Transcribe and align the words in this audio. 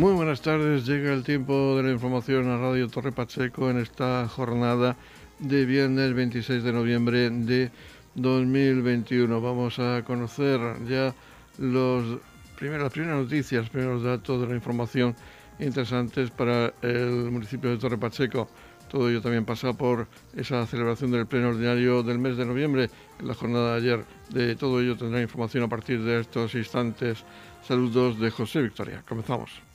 Muy 0.00 0.14
buenas 0.14 0.40
tardes, 0.40 0.86
llega 0.86 1.12
el 1.12 1.24
tiempo 1.24 1.76
de 1.76 1.82
la 1.82 1.90
información 1.90 2.48
a 2.48 2.56
Radio 2.56 2.88
Torre 2.88 3.12
Pacheco 3.12 3.68
en 3.68 3.76
esta 3.76 4.26
jornada 4.28 4.96
de 5.38 5.66
viernes 5.66 6.14
26 6.14 6.62
de 6.62 6.72
noviembre 6.72 7.28
de 7.28 7.70
2021. 8.14 9.42
Vamos 9.42 9.78
a 9.78 10.02
conocer 10.02 10.58
ya 10.88 11.14
los 11.58 12.18
primeros, 12.56 12.84
las 12.84 12.92
primeras 12.94 13.24
noticias, 13.24 13.68
primeros 13.68 14.02
datos 14.02 14.40
de 14.40 14.46
la 14.46 14.54
información 14.54 15.14
interesantes 15.58 16.30
para 16.30 16.72
el 16.80 17.30
municipio 17.30 17.68
de 17.68 17.76
Torre 17.76 17.98
Pacheco. 17.98 18.48
Todo 18.88 19.10
ello 19.10 19.20
también 19.20 19.44
pasa 19.44 19.74
por 19.74 20.08
esa 20.34 20.66
celebración 20.66 21.10
del 21.10 21.26
pleno 21.26 21.50
ordinario 21.50 22.02
del 22.02 22.18
mes 22.18 22.38
de 22.38 22.46
noviembre, 22.46 22.88
en 23.18 23.28
la 23.28 23.34
jornada 23.34 23.72
de 23.72 23.76
ayer. 23.76 24.04
De 24.30 24.56
todo 24.56 24.80
ello 24.80 24.96
tendrá 24.96 25.20
información 25.20 25.64
a 25.64 25.68
partir 25.68 26.02
de 26.02 26.20
estos 26.20 26.54
instantes. 26.54 27.22
Saludos 27.62 28.18
de 28.18 28.30
José 28.30 28.62
Victoria. 28.62 29.04
Comenzamos. 29.06 29.69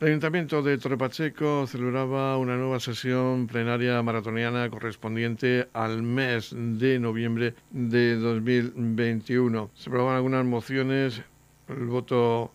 El 0.00 0.06
Ayuntamiento 0.10 0.62
de 0.62 0.78
Torre 0.78 0.96
Pacheco 0.96 1.66
celebraba 1.66 2.38
una 2.38 2.56
nueva 2.56 2.78
sesión 2.78 3.48
plenaria 3.48 4.00
maratoniana 4.00 4.70
correspondiente 4.70 5.66
al 5.72 6.04
mes 6.04 6.54
de 6.56 7.00
noviembre 7.00 7.56
de 7.72 8.14
2021. 8.14 9.72
Se 9.74 9.90
aprobaban 9.90 10.14
algunas 10.14 10.44
mociones, 10.44 11.20
el 11.66 11.86
voto 11.86 12.52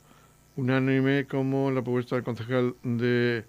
unánime 0.56 1.28
como 1.28 1.70
la 1.70 1.82
propuesta 1.82 2.16
del 2.16 2.24
concejal 2.24 2.76
de 2.82 3.44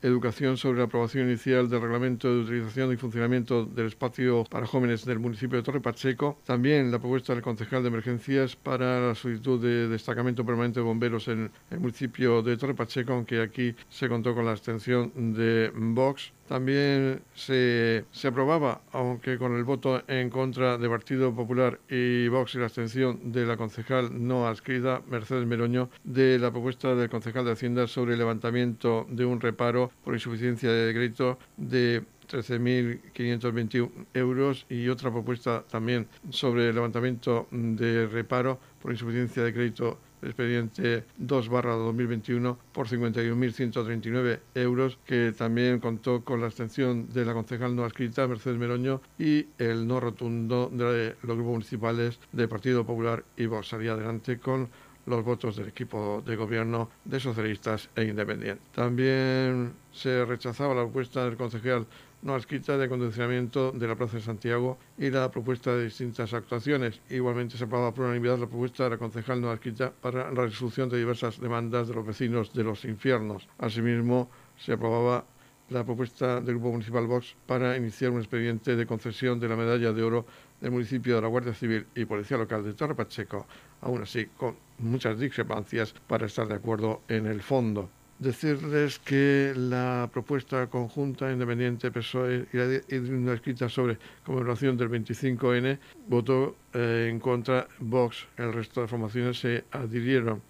Educación 0.00 0.56
sobre 0.56 0.78
la 0.78 0.84
aprobación 0.84 1.26
inicial 1.26 1.68
del 1.68 1.80
reglamento 1.80 2.32
de 2.32 2.42
utilización 2.42 2.92
y 2.92 2.96
funcionamiento 2.96 3.64
del 3.64 3.86
espacio 3.86 4.44
para 4.48 4.64
jóvenes 4.64 5.04
del 5.04 5.18
municipio 5.18 5.58
de 5.58 5.64
Torre 5.64 5.80
Pacheco. 5.80 6.38
También 6.44 6.92
la 6.92 7.00
propuesta 7.00 7.34
del 7.34 7.42
concejal 7.42 7.82
de 7.82 7.88
emergencias 7.88 8.54
para 8.54 9.08
la 9.08 9.14
solicitud 9.16 9.60
de 9.60 9.88
destacamento 9.88 10.46
permanente 10.46 10.78
de 10.78 10.86
bomberos 10.86 11.26
en 11.26 11.50
el 11.72 11.80
municipio 11.80 12.42
de 12.42 12.56
Torre 12.56 12.74
Pacheco, 12.74 13.12
aunque 13.12 13.42
aquí 13.42 13.74
se 13.88 14.08
contó 14.08 14.36
con 14.36 14.44
la 14.44 14.52
abstención 14.52 15.10
de 15.34 15.72
Vox. 15.74 16.32
También 16.48 17.20
se, 17.34 18.06
se, 18.10 18.28
aprobaba, 18.28 18.80
aunque 18.92 19.36
con 19.36 19.54
el 19.54 19.64
voto 19.64 20.02
en 20.08 20.30
contra 20.30 20.78
de 20.78 20.88
Partido 20.88 21.34
Popular 21.34 21.78
y 21.90 22.28
Vox 22.28 22.54
y 22.54 22.58
la 22.58 22.64
abstención 22.64 23.32
de 23.32 23.44
la 23.44 23.58
concejal 23.58 24.26
no 24.26 24.46
adscrita, 24.46 25.02
Mercedes 25.08 25.46
Meroño, 25.46 25.90
de 26.04 26.38
la 26.38 26.50
propuesta 26.50 26.94
del 26.94 27.10
concejal 27.10 27.44
de 27.44 27.52
Hacienda 27.52 27.86
sobre 27.86 28.14
el 28.14 28.18
levantamiento 28.18 29.06
de 29.10 29.26
un 29.26 29.40
reparo 29.40 29.92
por 30.02 30.14
insuficiencia 30.14 30.72
de 30.72 30.94
crédito 30.94 31.38
de 31.58 32.02
13.521 32.28 33.90
euros 34.14 34.66
y 34.68 34.88
otra 34.88 35.10
propuesta 35.10 35.64
también 35.70 36.08
sobre 36.30 36.68
el 36.68 36.74
levantamiento 36.74 37.46
de 37.50 38.06
reparo 38.06 38.58
por 38.80 38.92
insuficiencia 38.92 39.42
de 39.42 39.52
crédito 39.52 39.98
expediente 40.22 41.04
2 41.16 41.48
barra 41.48 41.74
2021 41.74 42.58
por 42.72 42.88
51.139 42.88 44.40
euros 44.54 44.98
que 45.04 45.32
también 45.36 45.80
contó 45.80 46.24
con 46.24 46.40
la 46.40 46.46
abstención 46.46 47.08
de 47.10 47.24
la 47.24 47.34
concejal 47.34 47.74
no 47.74 47.84
adscrita 47.84 48.26
Mercedes 48.26 48.58
Meroño 48.58 49.00
y 49.18 49.46
el 49.58 49.86
no 49.86 50.00
rotundo 50.00 50.70
de 50.72 51.16
los 51.22 51.36
grupos 51.36 51.52
municipales 51.52 52.18
de 52.32 52.48
Partido 52.48 52.84
Popular 52.84 53.24
y 53.36 53.46
Vox. 53.46 53.68
Salía 53.68 53.92
adelante 53.92 54.38
con 54.38 54.68
los 55.08 55.24
votos 55.24 55.56
del 55.56 55.68
equipo 55.68 56.22
de 56.24 56.36
gobierno 56.36 56.90
de 57.04 57.18
socialistas 57.18 57.88
e 57.96 58.04
independientes. 58.04 58.64
También 58.72 59.72
se 59.90 60.24
rechazaba 60.24 60.74
la 60.74 60.82
propuesta 60.82 61.24
del 61.24 61.36
concejal 61.36 61.86
no 62.22 62.34
adscrita 62.34 62.76
de 62.76 62.86
acondicionamiento 62.86 63.72
de 63.72 63.86
la 63.86 63.94
Plaza 63.94 64.16
de 64.16 64.22
Santiago 64.22 64.78
y 64.96 65.10
la 65.10 65.30
propuesta 65.30 65.74
de 65.74 65.84
distintas 65.84 66.34
actuaciones. 66.34 67.00
Igualmente 67.10 67.56
se 67.56 67.64
aprobaba 67.64 67.94
por 67.94 68.06
unanimidad 68.06 68.38
la 68.38 68.46
propuesta 68.46 68.84
de 68.84 68.90
la 68.90 68.98
concejal 68.98 69.40
no 69.40 69.50
adscrita 69.50 69.92
para 69.92 70.32
la 70.32 70.46
resolución 70.46 70.88
de 70.88 70.98
diversas 70.98 71.40
demandas 71.40 71.88
de 71.88 71.94
los 71.94 72.06
vecinos 72.06 72.52
de 72.52 72.64
los 72.64 72.84
infiernos. 72.84 73.48
Asimismo, 73.58 74.30
se 74.56 74.72
aprobaba 74.72 75.24
la 75.70 75.84
propuesta 75.84 76.40
del 76.40 76.54
Grupo 76.54 76.72
Municipal 76.72 77.06
Vox 77.06 77.36
para 77.46 77.76
iniciar 77.76 78.10
un 78.10 78.18
expediente 78.18 78.74
de 78.74 78.86
concesión 78.86 79.38
de 79.38 79.48
la 79.48 79.56
medalla 79.56 79.92
de 79.92 80.02
oro 80.02 80.26
del 80.60 80.70
municipio 80.70 81.16
de 81.16 81.22
la 81.22 81.28
Guardia 81.28 81.54
Civil 81.54 81.86
y 81.94 82.06
Policía 82.06 82.38
Local 82.38 82.64
de 82.64 82.72
Torre 82.72 82.94
Pacheco, 82.94 83.46
aún 83.82 84.02
así 84.02 84.26
con 84.36 84.56
muchas 84.78 85.18
discrepancias 85.20 85.94
para 86.06 86.26
estar 86.26 86.48
de 86.48 86.54
acuerdo 86.54 87.02
en 87.08 87.26
el 87.26 87.42
fondo 87.42 87.90
decirles 88.18 88.98
que 88.98 89.52
la 89.56 90.08
propuesta 90.12 90.66
conjunta 90.66 91.30
independiente 91.30 91.90
PSOE 91.90 92.46
y 92.52 92.56
la 92.56 93.32
escrita 93.32 93.68
sobre 93.68 93.98
conmemoración 94.24 94.76
del 94.76 94.90
25N 94.90 95.78
votó 96.08 96.56
eh, 96.74 97.08
en 97.10 97.20
contra 97.20 97.68
Vox. 97.78 98.26
El 98.36 98.52
resto 98.52 98.80
de 98.80 98.88
formaciones 98.88 99.38
se 99.38 99.64
adhirieron. 99.70 100.42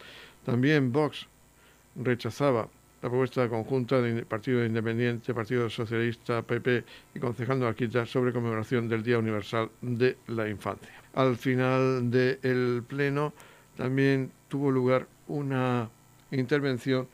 También 0.44 0.92
Vox 0.92 1.26
rechazaba 1.96 2.68
la 3.02 3.08
propuesta 3.08 3.48
conjunta 3.48 4.00
del 4.00 4.24
Partido 4.24 4.64
Independiente, 4.64 5.34
Partido 5.34 5.68
Socialista, 5.70 6.42
PP 6.42 6.84
y 7.14 7.20
Concejal 7.20 7.60
de 7.60 8.06
sobre 8.06 8.32
conmemoración 8.32 8.88
del 8.88 9.02
Día 9.02 9.18
Universal 9.18 9.70
de 9.80 10.16
la 10.28 10.48
Infancia. 10.48 10.88
Al 11.14 11.36
final 11.36 12.10
del 12.10 12.82
pleno 12.86 13.32
también 13.76 14.32
tuvo 14.48 14.70
lugar 14.70 15.06
una 15.28 15.88
intervención 16.30 17.06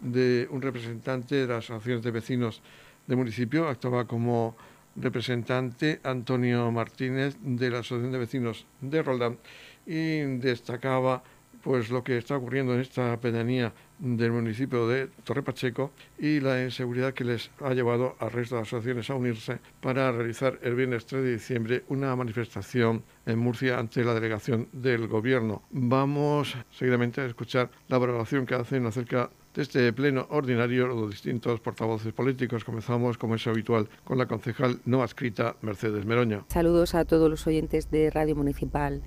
de 0.00 0.48
un 0.50 0.62
representante 0.62 1.34
de 1.36 1.46
las 1.46 1.64
asociaciones 1.64 2.04
de 2.04 2.10
vecinos 2.10 2.62
del 3.06 3.16
municipio, 3.16 3.68
actuaba 3.68 4.06
como 4.06 4.56
representante 4.96 6.00
Antonio 6.02 6.70
Martínez 6.70 7.36
de 7.40 7.70
la 7.70 7.78
Asociación 7.78 8.12
de 8.12 8.18
Vecinos 8.18 8.66
de 8.80 9.02
Roldán 9.02 9.38
y 9.86 10.20
destacaba 10.38 11.22
pues 11.62 11.90
lo 11.90 12.02
que 12.02 12.16
está 12.16 12.36
ocurriendo 12.36 12.74
en 12.74 12.80
esta 12.80 13.18
pedanía 13.20 13.72
del 13.98 14.32
municipio 14.32 14.88
de 14.88 15.08
Torre 15.24 15.42
Pacheco 15.42 15.92
y 16.18 16.40
la 16.40 16.62
inseguridad 16.62 17.12
que 17.12 17.24
les 17.24 17.50
ha 17.60 17.74
llevado 17.74 18.16
al 18.18 18.30
resto 18.30 18.56
de 18.56 18.62
asociaciones 18.62 19.10
a 19.10 19.14
unirse 19.14 19.58
para 19.82 20.10
realizar 20.10 20.58
el 20.62 20.74
viernes 20.74 21.04
3 21.04 21.22
de 21.22 21.32
diciembre 21.32 21.84
una 21.88 22.16
manifestación 22.16 23.04
en 23.26 23.38
Murcia 23.38 23.78
ante 23.78 24.04
la 24.04 24.14
delegación 24.14 24.68
del 24.72 25.06
gobierno. 25.06 25.62
Vamos 25.70 26.56
seguidamente 26.70 27.20
a 27.20 27.26
escuchar 27.26 27.70
la 27.88 27.98
valoración 27.98 28.46
que 28.46 28.54
hacen 28.54 28.86
acerca 28.86 29.28
este 29.56 29.92
pleno 29.92 30.26
ordinario 30.30 30.86
los 30.86 31.10
distintos 31.10 31.60
portavoces 31.60 32.12
políticos. 32.12 32.64
Comenzamos, 32.64 33.18
como 33.18 33.34
es 33.34 33.46
habitual, 33.46 33.88
con 34.04 34.18
la 34.18 34.26
concejal 34.26 34.80
no 34.84 35.02
adscrita 35.02 35.56
Mercedes 35.62 36.04
Meroña. 36.06 36.44
Saludos 36.48 36.94
a 36.94 37.04
todos 37.04 37.28
los 37.28 37.46
oyentes 37.46 37.90
de 37.90 38.10
Radio 38.10 38.36
Municipal. 38.36 39.02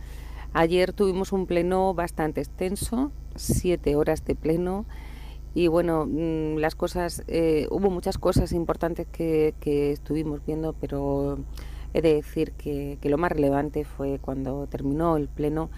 Ayer 0.53 0.93
tuvimos 0.93 1.31
un 1.31 1.47
pleno 1.47 1.93
bastante 1.93 2.41
extenso, 2.41 3.11
siete 3.35 3.95
horas 3.95 4.25
de 4.25 4.35
pleno. 4.35 4.85
Y 5.55 5.67
bueno, 5.67 6.05
mm, 6.05 6.57
las 6.57 6.75
cosas, 6.75 7.23
eh, 7.27 7.67
hubo 7.71 7.89
muchas 7.89 8.17
cosas 8.17 8.51
importantes 8.51 9.07
que, 9.07 9.53
estuvimos 9.91 10.45
viendo, 10.45 10.73
pero 10.73 11.39
he 11.93 12.01
de 12.01 12.15
decir 12.15 12.51
que, 12.53 12.97
que, 12.99 13.09
lo 13.09 13.17
más 13.17 13.31
relevante 13.31 13.85
fue 13.85 14.19
cuando 14.19 14.67
terminó 14.67 15.15
el 15.15 15.27
pleno 15.27 15.69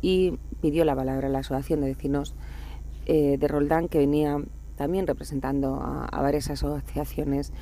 y 0.00 0.38
pidió 0.60 0.84
la 0.84 0.94
palabra 0.94 1.26
a 1.26 1.30
la 1.30 1.40
Asociación 1.40 1.80
de 1.80 1.88
Vecinos 1.88 2.34
eh, 3.06 3.38
de 3.38 3.48
Roldán 3.48 3.88
que 3.88 3.98
venía 3.98 4.42
también 4.74 5.06
representando 5.06 5.80
a, 5.80 6.20
varias 6.20 6.50
asociaciones 6.50 7.52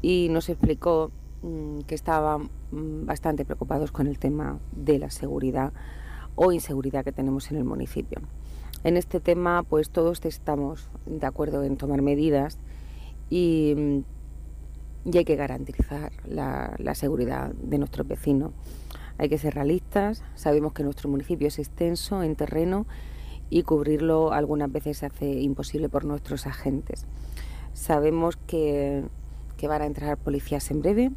y 0.00 0.28
nos 0.30 0.48
explicó 0.48 1.10
mm, 1.42 1.80
que 1.80 1.94
estaban 1.94 2.50
mm, 2.72 3.04
bastante 3.04 3.44
preocupados 3.44 3.92
con 3.92 4.06
el 4.06 4.18
tema 4.18 4.58
de 4.72 4.98
la 4.98 5.10
seguridad 5.10 5.72
o 6.36 6.52
inseguridad 6.52 7.04
que 7.04 7.12
tenemos 7.12 7.50
en 7.50 7.58
el 7.58 7.64
municipio. 7.64 8.20
En 8.82 8.96
este 8.96 9.20
tema, 9.20 9.62
pues 9.62 9.90
todos 9.90 10.24
estamos 10.24 10.88
de 11.04 11.26
acuerdo 11.26 11.64
en 11.64 11.76
tomar 11.76 12.00
medidas 12.00 12.58
y, 13.28 13.74
mm, 13.76 15.14
hay 15.14 15.24
que 15.24 15.36
garantizar 15.36 16.12
la, 16.26 16.74
la 16.78 16.94
seguridad 16.94 17.52
de 17.52 17.78
nuestros 17.78 18.06
vecinos. 18.08 18.52
Hay 19.18 19.28
que 19.28 19.36
ser 19.36 19.54
realistas, 19.54 20.22
sabemos 20.34 20.72
que 20.72 20.82
nuestro 20.82 21.10
municipio 21.10 21.48
es 21.48 21.58
extenso 21.58 22.22
en 22.22 22.36
terreno 22.36 22.86
y 23.50 23.62
cubrirlo 23.62 24.32
algunas 24.32 24.70
veces 24.70 24.98
se 24.98 25.06
hace 25.06 25.40
imposible 25.40 25.88
por 25.88 26.04
nuestros 26.04 26.46
agentes. 26.46 27.06
Sabemos 27.72 28.36
que, 28.36 29.04
van 29.62 29.82
a 29.82 29.86
entrar 29.86 30.18
policías 30.18 30.70
en 30.70 30.80
breve 30.80 31.10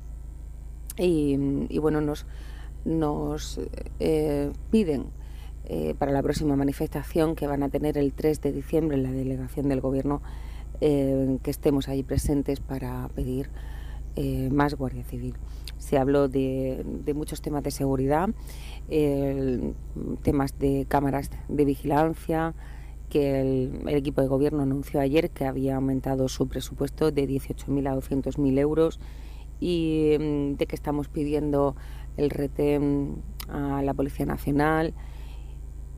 y, 0.97 1.77
bueno, 1.79 2.01
nos, 2.01 2.25
nos 2.85 3.59
eh, 3.99 4.51
piden 4.69 5.05
eh, 5.65 5.95
para 5.97 6.11
la 6.11 6.21
próxima 6.21 6.55
manifestación 6.55 7.35
que 7.35 7.47
van 7.47 7.63
a 7.63 7.69
tener 7.69 7.97
el 7.97 8.13
3 8.13 8.41
de 8.41 8.51
diciembre 8.51 8.97
en 8.97 9.03
la 9.03 9.11
delegación 9.11 9.69
del 9.69 9.81
Gobierno 9.81 10.21
eh, 10.81 11.37
que 11.43 11.51
estemos 11.51 11.87
ahí 11.87 12.03
presentes 12.03 12.59
para 12.59 13.09
pedir 13.09 13.49
más 14.51 14.75
Guardia 14.75 15.05
Civil. 15.05 15.35
Se 15.77 15.97
habló 15.97 16.27
de, 16.27 16.83
de 16.85 17.13
muchos 17.13 17.41
temas 17.41 17.63
de 17.63 17.71
seguridad 17.71 18.29
temas 18.89 20.59
de 20.59 20.85
cámaras 20.87 21.29
de 21.47 21.65
vigilancia, 21.65 22.53
que 23.11 23.41
el, 23.41 23.89
equipo 23.89 24.21
de 24.21 24.27
gobierno 24.27 24.63
anunció 24.63 24.99
ayer 24.99 25.29
que 25.29 25.45
había 25.45 25.75
aumentado 25.75 26.29
su 26.29 26.47
presupuesto 26.47 27.11
de 27.11 27.27
18.000 27.27 27.89
a 27.89 27.95
200.000 27.95 28.57
euros 28.57 28.99
y 29.59 30.15
mm, 30.19 30.53
de 30.55 30.65
que 30.65 30.75
estamos 30.75 31.09
pidiendo 31.09 31.75
el 32.17 32.29
retén 32.29 33.21
a 33.49 33.81
la 33.83 33.93
Policía 33.93 34.25
Nacional. 34.25 34.93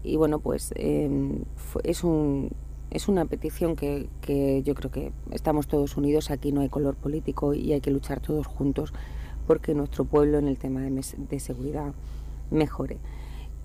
Y 0.04 0.18
bueno, 0.18 0.40
pues 0.40 0.74
em, 0.76 1.44
es, 1.84 2.04
un, 2.04 2.50
es 2.90 3.08
una 3.08 3.26
petición 3.26 3.76
que, 3.76 4.10
que, 4.22 4.64
yo 4.64 4.74
creo 4.74 4.92
que 4.92 5.14
estamos 5.32 5.68
todos 5.68 5.96
unidos, 5.96 6.32
aquí 6.32 6.52
no 6.52 6.62
hay 6.62 6.70
color 6.70 6.96
político 6.96 7.54
y 7.54 7.74
hay 7.74 7.80
que 7.80 7.92
luchar 7.92 8.20
todos 8.20 8.48
juntos 8.48 8.92
porque 9.48 9.74
nuestro 9.76 10.06
pueblo 10.06 10.40
en 10.40 10.48
el 10.48 10.58
tema 10.58 10.82
de, 10.82 11.06
de 11.30 11.40
seguridad 11.40 11.94
mejore. 12.52 13.00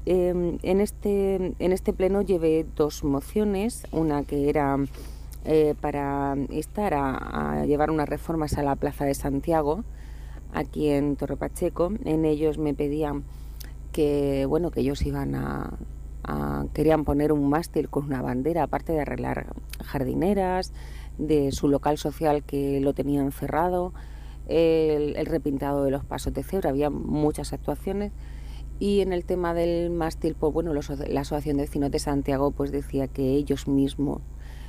Em, 0.06 0.58
en, 0.62 0.80
este, 0.80 1.54
en 1.58 1.72
este 1.72 1.92
pleno 1.92 2.22
llevé 2.22 2.64
dos 2.74 3.04
mociones, 3.04 3.86
una 3.92 4.24
que 4.24 4.48
era 4.48 4.78
eh, 5.44 5.74
para 5.80 6.34
instar 6.50 6.94
a, 6.94 7.64
llevar 7.66 7.90
unas 7.90 8.08
reformas 8.08 8.56
a 8.58 8.62
la 8.62 8.74
Plaza 8.76 9.04
de 9.04 9.14
Santiago, 9.14 9.84
aquí 10.52 10.88
en 10.88 11.16
Torre 11.16 11.36
Pacheco. 11.36 11.92
En 12.04 12.24
ellos 12.24 12.58
me 12.58 12.74
pedían 12.74 13.24
que, 13.92 14.46
bueno, 14.46 14.70
que 14.70 14.80
ellos 14.80 15.02
iban 15.02 15.34
a, 15.34 15.76
querían 16.72 17.04
poner 17.04 17.32
un 17.32 17.48
mástil 17.48 17.88
con 17.88 18.04
una 18.06 18.22
bandera, 18.22 18.62
aparte 18.62 18.92
de 18.92 19.00
arreglar 19.00 19.54
jardineras, 19.84 20.72
de 21.18 21.52
su 21.52 21.68
local 21.68 21.98
social 21.98 22.44
que 22.44 22.80
lo 22.80 22.94
tenían 22.94 23.32
cerrado, 23.32 23.92
el, 24.46 25.16
el 25.16 25.26
repintado 25.26 25.84
de 25.84 25.90
los 25.90 26.04
pasos 26.04 26.32
de 26.32 26.42
cebra, 26.42 26.70
había 26.70 26.90
muchas 26.90 27.52
actuaciones. 27.52 28.12
Y 28.80 29.00
en 29.00 29.12
el 29.12 29.24
tema 29.24 29.54
del 29.54 29.90
mástil, 29.90 30.36
pues 30.38 30.52
bueno, 30.52 30.72
la 30.72 30.80
Asociación 31.20 31.56
de 31.56 31.64
Vecinos 31.64 31.90
de 31.90 31.98
Santiago 31.98 32.52
pues 32.52 32.70
decía 32.70 33.08
que 33.08 33.32
ellos 33.32 33.66
mismos 33.66 34.20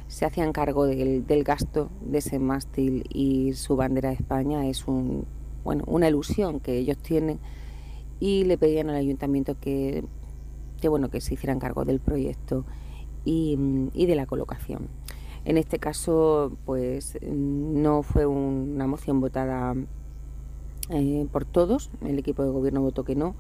se 0.08 0.26
hacían 0.26 0.52
cargo 0.52 0.88
del, 0.88 1.44
gasto 1.44 1.90
de 2.02 2.18
ese 2.18 2.40
mástil 2.40 3.04
y 3.14 3.54
su 3.54 3.76
bandera 3.76 4.10
de 4.10 4.16
España 4.16 4.66
es 4.66 4.88
un, 4.88 5.26
bueno, 5.64 5.84
una 5.86 6.08
ilusión 6.08 6.60
que 6.60 6.78
ellos 6.78 6.98
tienen. 6.98 7.40
Y 8.20 8.44
le 8.46 8.58
pedían 8.58 8.90
al 8.90 8.96
ayuntamiento 8.96 9.60
que, 9.60 10.04
que, 10.82 10.90
bueno, 10.90 11.10
que 11.10 11.22
se 11.22 11.36
hicieran 11.36 11.60
cargo 11.60 11.86
del 11.86 12.00
proyecto 12.00 12.66
y, 13.24 13.56
de 13.94 14.16
la 14.16 14.26
colocación. 14.26 14.88
En 15.46 15.58
este 15.58 15.78
caso, 15.78 16.58
pues 16.66 17.18
no 17.22 18.02
fue 18.02 18.26
una 18.26 18.88
moción 18.88 19.22
votada 19.22 19.76
eh, 20.90 21.28
por 21.32 21.46
todos, 21.46 21.92
el 22.02 22.18
equipo 22.18 22.44
de 22.44 22.50
gobierno 22.50 22.82
votó 22.82 23.04
que 23.04 23.16
no, 23.16 23.36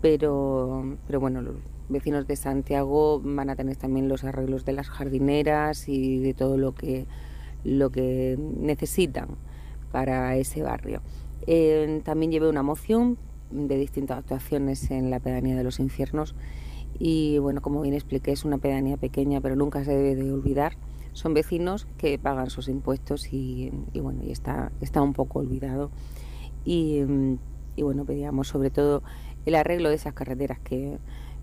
pero, 0.00 0.96
pero 1.06 1.20
bueno, 1.20 1.42
los 1.42 1.56
vecinos 1.88 2.26
de 2.26 2.36
Santiago 2.36 3.20
van 3.22 3.50
a 3.50 3.56
tener 3.56 3.76
también 3.76 4.08
los 4.08 4.24
arreglos 4.24 4.64
de 4.64 4.72
las 4.72 4.88
jardineras 4.88 5.88
y 5.88 6.18
de 6.18 6.34
todo 6.34 6.56
lo 6.56 6.74
que, 6.74 7.06
lo 7.64 7.90
que 7.90 8.38
necesitan 8.38 9.28
para 9.92 10.36
ese 10.36 10.62
barrio. 10.62 11.02
Eh, 11.46 12.00
también 12.04 12.30
llevé 12.32 12.48
una 12.48 12.62
moción 12.62 13.18
de 13.50 13.76
distintas 13.76 14.18
actuaciones 14.18 14.90
en 14.90 15.10
la 15.10 15.18
pedanía 15.20 15.56
de 15.56 15.64
los 15.64 15.80
infiernos 15.80 16.34
y 16.98 17.38
bueno, 17.38 17.62
como 17.62 17.80
bien 17.80 17.94
expliqué, 17.94 18.32
es 18.32 18.44
una 18.44 18.58
pedanía 18.58 18.96
pequeña, 18.96 19.40
pero 19.40 19.56
nunca 19.56 19.84
se 19.84 19.92
debe 19.96 20.14
de 20.14 20.32
olvidar. 20.32 20.74
Son 21.12 21.34
vecinos 21.34 21.86
que 21.96 22.18
pagan 22.18 22.50
sus 22.50 22.68
impuestos 22.68 23.32
y, 23.32 23.72
bueno, 23.94 24.22
y 24.22 24.30
está, 24.30 24.70
está 24.80 25.00
un 25.02 25.14
poco 25.14 25.40
olvidado. 25.40 25.90
Y, 26.64 27.00
y 27.74 27.82
bueno, 27.82 28.04
pedíamos 28.04 28.48
sobre 28.48 28.70
todo 28.70 29.02
el 29.46 29.54
arreglo 29.54 29.88
de 29.88 29.96
esas 29.96 30.14
carreteras 30.14 30.58
que, 30.60 30.98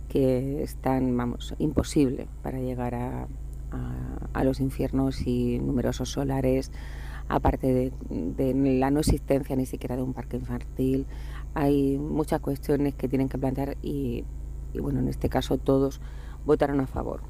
que 0.09 0.63
están, 0.63 1.15
vamos, 1.15 1.55
imposible 1.59 2.27
para 2.41 2.59
llegar 2.59 2.95
a, 2.95 3.27
a, 4.33 4.44
los 4.44 4.59
infiernos 4.59 5.25
y 5.25 5.59
numerosos 5.59 6.09
solares, 6.09 6.71
aparte 7.27 7.91
de, 8.09 8.53
la 8.79 8.91
no 8.91 8.99
existencia 8.99 9.55
ni 9.55 9.65
siquiera 9.65 9.95
de 9.95 10.03
un 10.03 10.13
parque 10.13 10.38
infantil. 10.38 11.05
Hay 11.53 11.97
muchas 11.97 12.39
cuestiones 12.39 12.95
que 12.95 13.07
tienen 13.07 13.29
que 13.29 13.38
plantear 13.38 13.77
y, 13.81 14.23
bueno, 14.79 14.99
en 14.99 15.07
este 15.07 15.29
caso 15.29 15.57
todos 15.57 16.01
votaron 16.45 16.79
a 16.79 16.88
favor. 16.88 17.21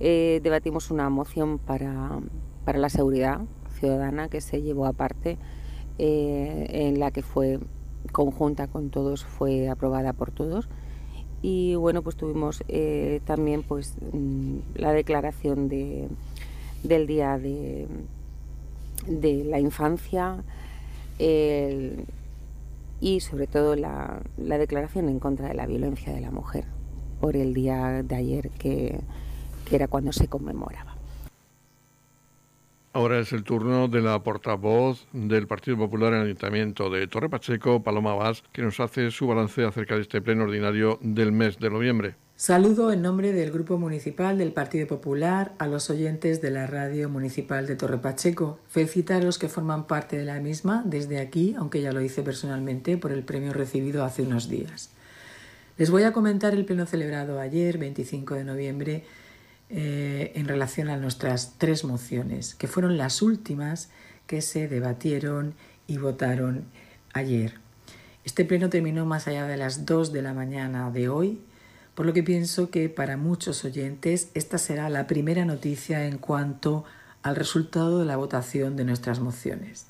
Eh, 0.00 0.40
debatimos 0.42 0.90
una 0.90 1.08
moción 1.10 1.58
para, 1.58 2.20
para 2.64 2.78
la 2.78 2.88
seguridad 2.88 3.42
ciudadana 3.78 4.28
que 4.28 4.40
se 4.40 4.62
llevó 4.62 4.86
aparte, 4.86 5.38
eh, 5.98 6.66
en 6.70 6.98
la 6.98 7.10
que 7.10 7.22
fue 7.22 7.60
conjunta 8.14 8.68
con 8.68 8.88
todos, 8.88 9.24
fue 9.24 9.68
aprobada 9.68 10.14
por 10.14 10.30
todos. 10.30 10.68
Y 11.42 11.74
bueno, 11.74 12.00
pues 12.00 12.16
tuvimos 12.16 12.62
eh, 12.68 13.20
también 13.26 13.62
pues 13.64 13.96
mm, 14.12 14.58
la 14.76 14.92
declaración 14.92 15.68
de, 15.68 16.08
del 16.84 17.06
Día 17.06 17.36
de, 17.36 17.86
de 19.06 19.44
la 19.44 19.58
Infancia 19.58 20.42
y 23.00 23.20
sobre 23.20 23.46
todo 23.46 23.76
la, 23.76 24.22
la 24.38 24.58
declaración 24.58 25.08
en 25.08 25.18
contra 25.18 25.48
de 25.48 25.54
la 25.54 25.66
violencia 25.66 26.12
de 26.12 26.20
la 26.20 26.30
mujer 26.30 26.64
por 27.20 27.36
el 27.36 27.52
día 27.54 28.02
de 28.02 28.14
ayer 28.14 28.50
que, 28.50 29.00
que 29.64 29.76
era 29.76 29.88
cuando 29.88 30.12
se 30.12 30.28
conmemoraba. 30.28 30.93
Ahora 32.96 33.18
es 33.18 33.32
el 33.32 33.42
turno 33.42 33.88
de 33.88 34.00
la 34.00 34.22
portavoz 34.22 35.08
del 35.12 35.48
Partido 35.48 35.76
Popular 35.76 36.12
en 36.12 36.20
el 36.20 36.26
Ayuntamiento 36.26 36.90
de 36.90 37.08
Torre 37.08 37.28
Pacheco, 37.28 37.82
Paloma 37.82 38.14
Vaz, 38.14 38.44
que 38.52 38.62
nos 38.62 38.78
hace 38.78 39.10
su 39.10 39.26
balance 39.26 39.64
acerca 39.64 39.96
de 39.96 40.02
este 40.02 40.22
pleno 40.22 40.44
ordinario 40.44 41.00
del 41.02 41.32
mes 41.32 41.58
de 41.58 41.70
noviembre. 41.70 42.14
Saludo 42.36 42.92
en 42.92 43.02
nombre 43.02 43.32
del 43.32 43.50
Grupo 43.50 43.78
Municipal 43.78 44.38
del 44.38 44.52
Partido 44.52 44.86
Popular 44.86 45.54
a 45.58 45.66
los 45.66 45.90
oyentes 45.90 46.40
de 46.40 46.52
la 46.52 46.68
Radio 46.68 47.08
Municipal 47.08 47.66
de 47.66 47.74
Torre 47.74 47.98
Pacheco. 47.98 48.60
Felicitar 48.68 49.22
a 49.22 49.24
los 49.24 49.38
que 49.40 49.48
forman 49.48 49.88
parte 49.88 50.16
de 50.16 50.24
la 50.24 50.38
misma 50.38 50.84
desde 50.86 51.18
aquí, 51.18 51.56
aunque 51.58 51.82
ya 51.82 51.90
lo 51.90 52.00
hice 52.00 52.22
personalmente, 52.22 52.96
por 52.96 53.10
el 53.10 53.24
premio 53.24 53.52
recibido 53.52 54.04
hace 54.04 54.22
unos 54.22 54.48
días. 54.48 54.90
Les 55.78 55.90
voy 55.90 56.04
a 56.04 56.12
comentar 56.12 56.54
el 56.54 56.64
pleno 56.64 56.86
celebrado 56.86 57.40
ayer, 57.40 57.76
25 57.76 58.34
de 58.34 58.44
noviembre, 58.44 59.04
eh, 59.70 60.32
en 60.34 60.46
relación 60.46 60.88
a 60.88 60.96
nuestras 60.96 61.54
tres 61.58 61.84
mociones, 61.84 62.54
que 62.54 62.68
fueron 62.68 62.96
las 62.96 63.22
últimas 63.22 63.88
que 64.26 64.42
se 64.42 64.68
debatieron 64.68 65.54
y 65.86 65.98
votaron 65.98 66.64
ayer. 67.12 67.54
Este 68.24 68.44
pleno 68.44 68.70
terminó 68.70 69.04
más 69.06 69.26
allá 69.26 69.46
de 69.46 69.56
las 69.56 69.86
2 69.86 70.12
de 70.12 70.22
la 70.22 70.34
mañana 70.34 70.90
de 70.90 71.08
hoy, 71.08 71.40
por 71.94 72.06
lo 72.06 72.12
que 72.12 72.22
pienso 72.22 72.70
que 72.70 72.88
para 72.88 73.16
muchos 73.16 73.64
oyentes 73.64 74.28
esta 74.34 74.58
será 74.58 74.88
la 74.90 75.06
primera 75.06 75.44
noticia 75.44 76.06
en 76.06 76.18
cuanto 76.18 76.84
al 77.22 77.36
resultado 77.36 78.00
de 78.00 78.04
la 78.06 78.16
votación 78.16 78.76
de 78.76 78.84
nuestras 78.84 79.20
mociones. 79.20 79.86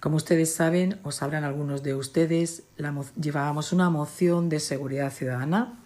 Como 0.00 0.16
ustedes 0.16 0.54
saben, 0.54 0.98
o 1.02 1.12
sabrán 1.12 1.44
algunos 1.44 1.82
de 1.82 1.94
ustedes, 1.94 2.62
llevábamos 3.20 3.72
una 3.72 3.90
moción 3.90 4.48
de 4.48 4.60
seguridad 4.60 5.12
ciudadana 5.12 5.78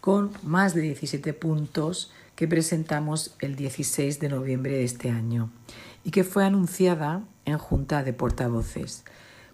con 0.00 0.32
más 0.42 0.74
de 0.74 0.82
17 0.82 1.32
puntos 1.34 2.10
que 2.34 2.48
presentamos 2.48 3.34
el 3.40 3.54
16 3.54 4.18
de 4.20 4.28
noviembre 4.28 4.72
de 4.72 4.84
este 4.84 5.10
año 5.10 5.50
y 6.04 6.10
que 6.10 6.24
fue 6.24 6.44
anunciada 6.44 7.22
en 7.44 7.58
Junta 7.58 8.02
de 8.02 8.12
Portavoces, 8.12 9.04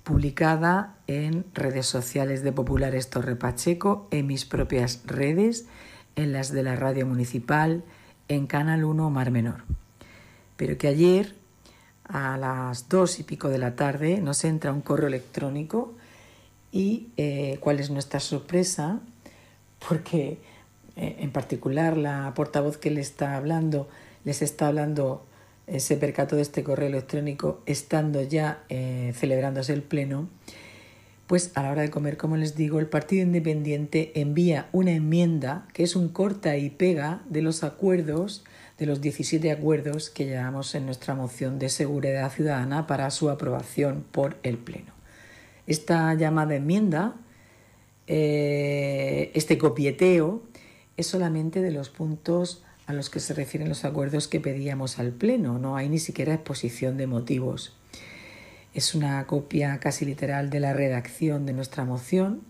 publicada 0.05 0.95
en 1.09 1.45
redes 1.53 1.87
sociales 1.87 2.43
de 2.45 2.53
Populares 2.53 3.11
Torre 3.11 3.35
Pacheco, 3.35 4.07
en 4.13 4.29
mis 4.29 4.45
propias 4.45 5.03
redes, 5.05 5.67
en 6.15 6.33
las 6.33 6.53
de 6.53 6.63
la 6.63 6.77
radio 6.77 7.07
municipal, 7.07 7.83
en 8.29 8.47
Canal 8.47 8.85
1 8.85 9.11
Mar 9.11 9.31
Menor. 9.31 9.65
Pero 10.57 10.79
que 10.79 10.89
ayer, 10.89 11.35
a 12.05 12.37
las 12.39 12.89
dos 12.89 13.19
y 13.19 13.25
pico 13.25 13.49
de 13.49 13.59
la 13.59 13.75
tarde, 13.75 14.21
nos 14.21 14.45
entra 14.45 14.73
un 14.73 14.81
correo 14.81 15.09
electrónico 15.09 15.95
y 16.71 17.09
eh, 17.17 17.59
cuál 17.61 17.81
es 17.81 17.91
nuestra 17.91 18.21
sorpresa, 18.21 19.01
porque 19.89 20.39
eh, 20.97 21.17
en 21.21 21.31
particular 21.31 21.97
la 21.97 22.33
portavoz 22.35 22.77
que 22.77 22.91
le 22.91 23.01
está 23.01 23.37
hablando, 23.37 23.89
les 24.25 24.43
está 24.43 24.69
hablando, 24.69 25.27
se 25.79 25.97
percató 25.97 26.37
de 26.37 26.43
este 26.43 26.63
correo 26.63 26.89
electrónico 26.89 27.61
estando 27.67 28.23
ya 28.23 28.65
eh, 28.69 29.13
celebrándose 29.17 29.73
el 29.73 29.83
pleno, 29.83 30.29
pues 31.27 31.51
a 31.57 31.63
la 31.63 31.73
hora 31.73 31.83
de 31.83 31.91
comer, 31.91 32.17
como 32.17 32.37
les 32.37 32.55
digo, 32.55 32.79
el 32.79 32.87
Partido 32.87 33.23
Independiente 33.23 34.13
envía 34.15 34.69
una 34.73 34.93
enmienda 34.93 35.67
que 35.73 35.83
es 35.83 35.97
un 35.97 36.09
corta 36.09 36.57
y 36.57 36.71
pega 36.71 37.23
de 37.29 37.43
los 37.43 37.65
acuerdos, 37.65 38.45
de 38.79 38.87
los 38.87 39.01
17 39.01 39.51
acuerdos 39.51 40.09
que 40.09 40.27
llevamos 40.27 40.75
en 40.77 40.87
nuestra 40.87 41.15
moción 41.15 41.59
de 41.59 41.69
seguridad 41.69 42.31
ciudadana 42.31 42.87
para 42.87 43.11
su 43.11 43.29
aprobación 43.29 44.05
por 44.13 44.37
el 44.45 44.57
Pleno. 44.57 44.93
Esta 45.67 46.15
llamada 46.15 46.55
enmienda 46.55 47.17
eh, 48.07 49.31
este 49.35 49.59
copieteo 49.59 50.43
es 50.97 51.07
solamente 51.07 51.61
de 51.61 51.71
los 51.71 51.89
puntos 51.89 52.63
a 52.87 52.93
los 52.93 53.11
que 53.11 53.21
se 53.21 53.35
refieren 53.35 53.69
los 53.69 53.85
acuerdos 53.85 54.29
que 54.29 54.41
pedíamos 54.41 54.99
al 54.99 55.13
Pleno, 55.13 55.59
no 55.59 55.77
hay 55.77 55.89
ni 55.89 55.99
siquiera 55.99 56.35
exposición 56.35 56.97
de 56.97 57.07
motivos. 57.07 57.77
Es 58.75 58.95
una 58.95 59.27
copia 59.27 59.81
casi 59.81 60.05
literal 60.05 60.51
de 60.51 60.61
la 60.61 60.73
redacción 60.73 61.47
de 61.47 61.53
nuestra 61.53 61.85
moción 61.85 62.43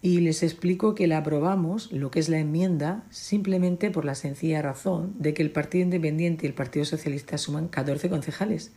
y 0.00 0.20
les 0.20 0.44
explico 0.44 0.94
que 0.94 1.08
la 1.08 1.18
aprobamos, 1.18 1.90
lo 1.90 2.10
que 2.10 2.20
es 2.20 2.28
la 2.28 2.38
enmienda, 2.38 3.02
simplemente 3.10 3.90
por 3.90 4.04
la 4.04 4.14
sencilla 4.14 4.62
razón 4.62 5.14
de 5.18 5.34
que 5.34 5.42
el 5.42 5.50
Partido 5.50 5.84
Independiente 5.84 6.46
y 6.46 6.48
el 6.48 6.54
Partido 6.54 6.84
Socialista 6.84 7.36
suman 7.36 7.66
14 7.66 8.08
concejales. 8.08 8.70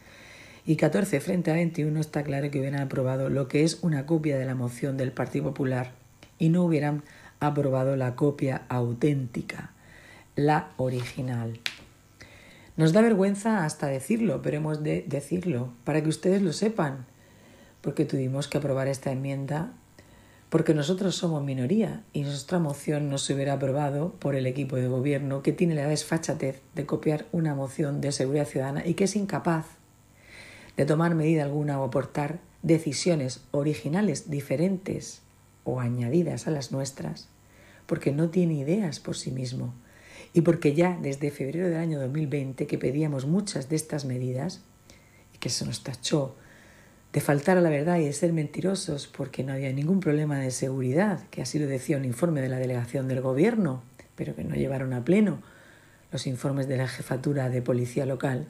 Y 0.65 0.75
14 0.75 1.19
frente 1.21 1.51
a 1.51 1.55
21 1.55 1.99
está 1.99 2.23
claro 2.23 2.51
que 2.51 2.59
hubieran 2.59 2.81
aprobado 2.81 3.29
lo 3.29 3.47
que 3.47 3.63
es 3.63 3.79
una 3.81 4.05
copia 4.05 4.37
de 4.37 4.45
la 4.45 4.55
moción 4.55 4.95
del 4.95 5.11
Partido 5.11 5.45
Popular 5.45 5.91
y 6.37 6.49
no 6.49 6.63
hubieran 6.63 7.03
aprobado 7.39 7.95
la 7.95 8.15
copia 8.15 8.63
auténtica, 8.69 9.71
la 10.35 10.69
original. 10.77 11.59
Nos 12.77 12.93
da 12.93 13.01
vergüenza 13.01 13.65
hasta 13.65 13.87
decirlo, 13.87 14.41
pero 14.41 14.57
hemos 14.57 14.83
de 14.83 15.03
decirlo 15.07 15.73
para 15.83 16.01
que 16.03 16.09
ustedes 16.09 16.41
lo 16.41 16.53
sepan, 16.53 17.05
porque 17.81 18.05
tuvimos 18.05 18.47
que 18.47 18.59
aprobar 18.59 18.87
esta 18.87 19.11
enmienda 19.11 19.73
porque 20.51 20.73
nosotros 20.73 21.15
somos 21.15 21.45
minoría 21.45 22.03
y 22.11 22.23
nuestra 22.23 22.59
moción 22.59 23.09
no 23.09 23.17
se 23.17 23.33
hubiera 23.33 23.53
aprobado 23.53 24.11
por 24.19 24.35
el 24.35 24.45
equipo 24.45 24.75
de 24.75 24.89
gobierno 24.89 25.41
que 25.43 25.53
tiene 25.53 25.75
la 25.75 25.87
desfachatez 25.87 26.61
de 26.75 26.85
copiar 26.85 27.25
una 27.31 27.55
moción 27.55 28.01
de 28.01 28.11
seguridad 28.11 28.45
ciudadana 28.45 28.85
y 28.85 28.95
que 28.95 29.05
es 29.05 29.15
incapaz 29.15 29.80
de 30.77 30.85
tomar 30.85 31.15
medida 31.15 31.43
alguna 31.43 31.79
o 31.79 31.83
aportar 31.83 32.39
decisiones 32.61 33.41
originales 33.51 34.29
diferentes 34.29 35.21
o 35.63 35.79
añadidas 35.79 36.47
a 36.47 36.51
las 36.51 36.71
nuestras, 36.71 37.27
porque 37.85 38.11
no 38.11 38.29
tiene 38.29 38.55
ideas 38.55 38.99
por 38.99 39.15
sí 39.15 39.31
mismo 39.31 39.73
y 40.33 40.41
porque 40.41 40.73
ya 40.73 40.97
desde 41.01 41.31
febrero 41.31 41.67
del 41.67 41.77
año 41.77 41.99
2020 41.99 42.67
que 42.67 42.77
pedíamos 42.77 43.25
muchas 43.25 43.69
de 43.69 43.75
estas 43.75 44.05
medidas 44.05 44.61
y 45.33 45.37
que 45.37 45.49
se 45.49 45.65
nos 45.65 45.83
tachó 45.83 46.35
de 47.13 47.19
faltar 47.19 47.57
a 47.57 47.61
la 47.61 47.69
verdad 47.69 47.99
y 47.99 48.05
de 48.05 48.13
ser 48.13 48.31
mentirosos 48.31 49.07
porque 49.07 49.43
no 49.43 49.53
había 49.53 49.73
ningún 49.73 49.99
problema 49.99 50.39
de 50.39 50.51
seguridad, 50.51 51.19
que 51.29 51.41
así 51.41 51.59
lo 51.59 51.67
decía 51.67 51.97
un 51.97 52.05
informe 52.05 52.41
de 52.41 52.47
la 52.47 52.57
delegación 52.57 53.07
del 53.09 53.21
gobierno, 53.21 53.83
pero 54.15 54.35
que 54.35 54.45
no 54.45 54.55
llevaron 54.55 54.93
a 54.93 55.03
pleno 55.03 55.41
los 56.11 56.27
informes 56.27 56.67
de 56.67 56.77
la 56.77 56.87
jefatura 56.87 57.49
de 57.49 57.61
policía 57.61 58.05
local. 58.05 58.47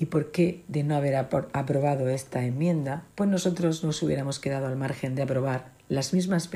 ¿Y 0.00 0.06
por 0.06 0.30
qué 0.30 0.64
de 0.66 0.82
no 0.82 0.96
haber 0.96 1.14
aprobado 1.14 2.08
esta 2.08 2.42
enmienda? 2.42 3.04
Pues 3.16 3.28
nosotros 3.28 3.84
nos 3.84 4.02
hubiéramos 4.02 4.38
quedado 4.38 4.66
al 4.66 4.74
margen 4.74 5.14
de 5.14 5.20
aprobar 5.20 5.72
las 5.90 6.14
mismas 6.14 6.48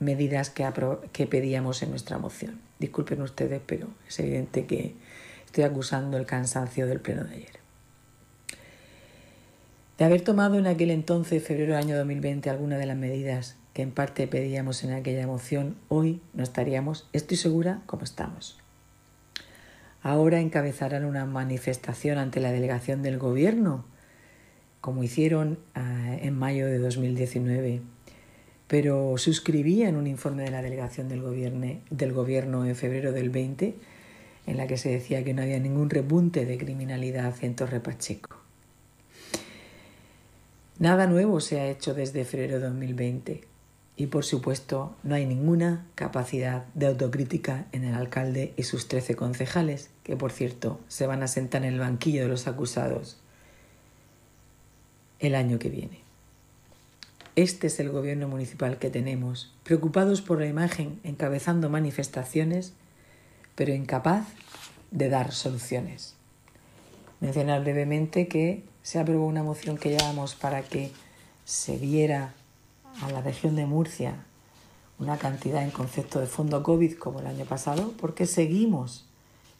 medidas 0.00 0.50
que, 0.50 0.68
que 1.12 1.28
pedíamos 1.28 1.80
en 1.84 1.90
nuestra 1.90 2.18
moción. 2.18 2.60
Disculpen 2.80 3.22
ustedes, 3.22 3.62
pero 3.64 3.86
es 4.08 4.18
evidente 4.18 4.66
que 4.66 4.96
estoy 5.46 5.62
acusando 5.62 6.16
el 6.16 6.26
cansancio 6.26 6.88
del 6.88 6.98
pleno 6.98 7.22
de 7.22 7.36
ayer. 7.36 7.60
De 9.96 10.04
haber 10.04 10.22
tomado 10.22 10.58
en 10.58 10.66
aquel 10.66 10.90
entonces, 10.90 11.40
febrero 11.40 11.74
del 11.74 11.84
año 11.84 11.96
2020, 11.96 12.50
alguna 12.50 12.78
de 12.78 12.86
las 12.86 12.96
medidas 12.96 13.54
que 13.74 13.82
en 13.82 13.92
parte 13.92 14.26
pedíamos 14.26 14.82
en 14.82 14.92
aquella 14.92 15.28
moción, 15.28 15.76
hoy 15.86 16.20
no 16.34 16.42
estaríamos, 16.42 17.08
estoy 17.12 17.36
segura, 17.36 17.82
como 17.86 18.02
estamos. 18.02 18.61
Ahora 20.02 20.40
encabezarán 20.40 21.04
una 21.04 21.26
manifestación 21.26 22.18
ante 22.18 22.40
la 22.40 22.50
delegación 22.50 23.02
del 23.02 23.18
Gobierno, 23.18 23.84
como 24.80 25.04
hicieron 25.04 25.60
ah, 25.74 26.16
en 26.20 26.36
mayo 26.36 26.66
de 26.66 26.78
2019, 26.78 27.82
pero 28.66 29.16
suscribían 29.16 29.94
un 29.94 30.08
informe 30.08 30.42
de 30.42 30.50
la 30.50 30.60
delegación 30.60 31.08
del 31.08 31.22
gobierno, 31.22 31.78
del 31.90 32.12
gobierno 32.12 32.66
en 32.66 32.74
febrero 32.74 33.12
del 33.12 33.30
20, 33.30 33.76
en 34.46 34.56
la 34.56 34.66
que 34.66 34.76
se 34.76 34.88
decía 34.88 35.22
que 35.22 35.34
no 35.34 35.42
había 35.42 35.60
ningún 35.60 35.88
repunte 35.88 36.46
de 36.46 36.58
criminalidad 36.58 37.34
en 37.44 37.54
Torre 37.54 37.78
Pacheco. 37.78 38.36
Nada 40.80 41.06
nuevo 41.06 41.40
se 41.40 41.60
ha 41.60 41.68
hecho 41.68 41.94
desde 41.94 42.24
febrero 42.24 42.58
de 42.58 42.66
2020 42.66 43.51
y 43.96 44.06
por 44.06 44.24
supuesto 44.24 44.96
no 45.02 45.14
hay 45.14 45.26
ninguna 45.26 45.86
capacidad 45.94 46.64
de 46.74 46.86
autocrítica 46.86 47.66
en 47.72 47.84
el 47.84 47.94
alcalde 47.94 48.54
y 48.56 48.62
sus 48.62 48.88
13 48.88 49.16
concejales, 49.16 49.90
que 50.02 50.16
por 50.16 50.32
cierto 50.32 50.80
se 50.88 51.06
van 51.06 51.22
a 51.22 51.28
sentar 51.28 51.64
en 51.64 51.74
el 51.74 51.80
banquillo 51.80 52.22
de 52.22 52.28
los 52.28 52.46
acusados 52.46 53.18
el 55.20 55.34
año 55.34 55.58
que 55.58 55.68
viene. 55.68 56.00
Este 57.36 57.68
es 57.68 57.80
el 57.80 57.90
gobierno 57.90 58.28
municipal 58.28 58.78
que 58.78 58.90
tenemos, 58.90 59.54
preocupados 59.62 60.20
por 60.20 60.38
la 60.38 60.46
imagen, 60.46 61.00
encabezando 61.02 61.70
manifestaciones, 61.70 62.74
pero 63.54 63.72
incapaz 63.72 64.26
de 64.90 65.08
dar 65.08 65.32
soluciones. 65.32 66.14
Mencionar 67.20 67.62
brevemente 67.62 68.28
que 68.28 68.64
se 68.82 68.98
aprobó 68.98 69.26
una 69.26 69.42
moción 69.42 69.78
que 69.78 69.90
llevamos 69.90 70.34
para 70.34 70.62
que 70.62 70.90
se 71.44 71.78
diera 71.78 72.34
a 73.00 73.10
la 73.10 73.22
región 73.22 73.56
de 73.56 73.66
Murcia 73.66 74.24
una 74.98 75.18
cantidad 75.18 75.62
en 75.64 75.70
concepto 75.70 76.20
de 76.20 76.26
fondo 76.26 76.62
COVID 76.62 76.94
como 76.94 77.20
el 77.20 77.26
año 77.26 77.44
pasado, 77.44 77.92
porque 78.00 78.26
seguimos 78.26 79.04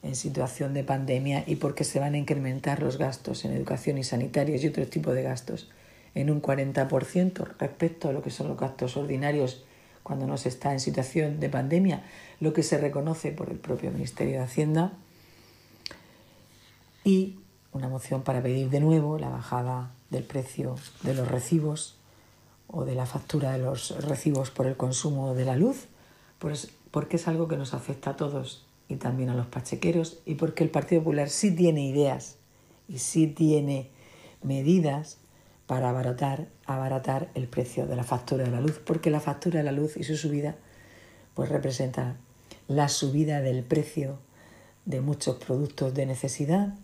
en 0.02 0.14
situación 0.14 0.72
de 0.72 0.84
pandemia 0.84 1.44
y 1.46 1.56
porque 1.56 1.84
se 1.84 1.98
van 1.98 2.14
a 2.14 2.18
incrementar 2.18 2.80
los 2.82 2.96
gastos 2.96 3.44
en 3.44 3.52
educación 3.52 3.98
y 3.98 4.04
sanitarios 4.04 4.62
y 4.62 4.68
otro 4.68 4.86
tipo 4.86 5.12
de 5.12 5.22
gastos 5.22 5.68
en 6.14 6.30
un 6.30 6.40
40% 6.40 7.56
respecto 7.58 8.08
a 8.08 8.12
lo 8.12 8.22
que 8.22 8.30
son 8.30 8.48
los 8.48 8.58
gastos 8.58 8.96
ordinarios 8.96 9.64
cuando 10.02 10.26
no 10.26 10.36
se 10.36 10.48
está 10.48 10.72
en 10.72 10.80
situación 10.80 11.40
de 11.40 11.48
pandemia, 11.48 12.04
lo 12.40 12.52
que 12.52 12.62
se 12.62 12.78
reconoce 12.78 13.32
por 13.32 13.50
el 13.50 13.58
propio 13.58 13.90
Ministerio 13.90 14.34
de 14.34 14.44
Hacienda. 14.44 14.92
Y 17.04 17.38
una 17.72 17.88
moción 17.88 18.22
para 18.22 18.42
pedir 18.42 18.70
de 18.70 18.80
nuevo 18.80 19.18
la 19.18 19.28
bajada 19.28 19.92
del 20.10 20.24
precio 20.24 20.76
de 21.02 21.14
los 21.14 21.28
recibos 21.28 21.96
o 22.72 22.84
de 22.84 22.94
la 22.94 23.06
factura 23.06 23.52
de 23.52 23.58
los 23.58 23.96
recibos 24.04 24.50
por 24.50 24.66
el 24.66 24.76
consumo 24.76 25.34
de 25.34 25.44
la 25.44 25.56
luz, 25.56 25.86
pues 26.38 26.72
porque 26.90 27.16
es 27.16 27.28
algo 27.28 27.46
que 27.46 27.56
nos 27.56 27.74
afecta 27.74 28.10
a 28.10 28.16
todos 28.16 28.66
y 28.88 28.96
también 28.96 29.30
a 29.30 29.34
los 29.34 29.46
pachequeros 29.46 30.18
y 30.26 30.34
porque 30.34 30.64
el 30.64 30.70
Partido 30.70 31.02
Popular 31.02 31.28
sí 31.28 31.54
tiene 31.54 31.86
ideas 31.86 32.36
y 32.88 32.98
sí 32.98 33.28
tiene 33.28 33.90
medidas 34.42 35.18
para 35.66 35.90
abaratar, 35.90 36.48
abaratar 36.66 37.30
el 37.34 37.46
precio 37.46 37.86
de 37.86 37.96
la 37.96 38.04
factura 38.04 38.44
de 38.44 38.50
la 38.50 38.60
luz, 38.60 38.80
porque 38.84 39.10
la 39.10 39.20
factura 39.20 39.58
de 39.58 39.64
la 39.64 39.72
luz 39.72 39.96
y 39.96 40.04
su 40.04 40.16
subida 40.16 40.56
pues 41.34 41.48
representa 41.48 42.16
la 42.68 42.88
subida 42.88 43.40
del 43.40 43.62
precio 43.62 44.18
de 44.84 45.00
muchos 45.00 45.36
productos 45.36 45.94
de 45.94 46.06
necesidad 46.06 46.74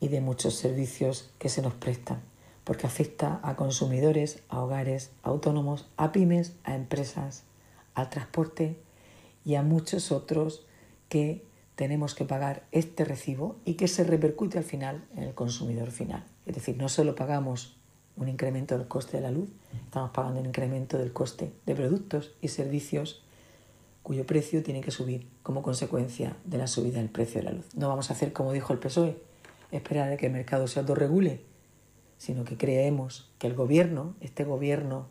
y 0.00 0.08
de 0.08 0.20
muchos 0.20 0.54
servicios 0.54 1.30
que 1.38 1.48
se 1.48 1.62
nos 1.62 1.74
prestan, 1.74 2.22
porque 2.64 2.86
afecta 2.86 3.40
a 3.42 3.56
consumidores, 3.56 4.42
a 4.48 4.62
hogares, 4.62 5.10
a 5.22 5.30
autónomos, 5.30 5.88
a 5.96 6.12
pymes, 6.12 6.54
a 6.64 6.74
empresas, 6.74 7.44
al 7.94 8.08
transporte 8.10 8.78
y 9.44 9.56
a 9.56 9.62
muchos 9.62 10.12
otros 10.12 10.64
que 11.08 11.44
tenemos 11.74 12.14
que 12.14 12.24
pagar 12.24 12.64
este 12.70 13.04
recibo 13.04 13.56
y 13.64 13.74
que 13.74 13.88
se 13.88 14.04
repercute 14.04 14.58
al 14.58 14.64
final 14.64 15.04
en 15.16 15.24
el 15.24 15.34
consumidor 15.34 15.90
final. 15.90 16.24
Es 16.46 16.54
decir, 16.54 16.76
no 16.76 16.88
solo 16.88 17.14
pagamos 17.14 17.76
un 18.16 18.28
incremento 18.28 18.76
del 18.76 18.88
coste 18.88 19.16
de 19.16 19.22
la 19.22 19.30
luz, 19.30 19.48
estamos 19.84 20.10
pagando 20.10 20.40
un 20.40 20.46
incremento 20.46 20.98
del 20.98 21.12
coste 21.12 21.52
de 21.66 21.74
productos 21.74 22.34
y 22.40 22.48
servicios 22.48 23.22
cuyo 24.02 24.26
precio 24.26 24.62
tiene 24.62 24.80
que 24.80 24.90
subir 24.90 25.28
como 25.42 25.62
consecuencia 25.62 26.36
de 26.44 26.58
la 26.58 26.66
subida 26.66 26.98
del 26.98 27.08
precio 27.08 27.40
de 27.40 27.44
la 27.44 27.52
luz. 27.52 27.74
No 27.74 27.88
vamos 27.88 28.10
a 28.10 28.14
hacer 28.14 28.32
como 28.32 28.52
dijo 28.52 28.72
el 28.72 28.78
PSOE, 28.78 29.16
esperar 29.70 30.12
a 30.12 30.16
que 30.16 30.26
el 30.26 30.32
mercado 30.32 30.66
se 30.66 30.80
autorregule, 30.80 31.40
sino 32.22 32.44
que 32.44 32.56
creemos 32.56 33.28
que 33.40 33.48
el 33.48 33.54
gobierno, 33.54 34.14
este 34.20 34.44
gobierno, 34.44 35.08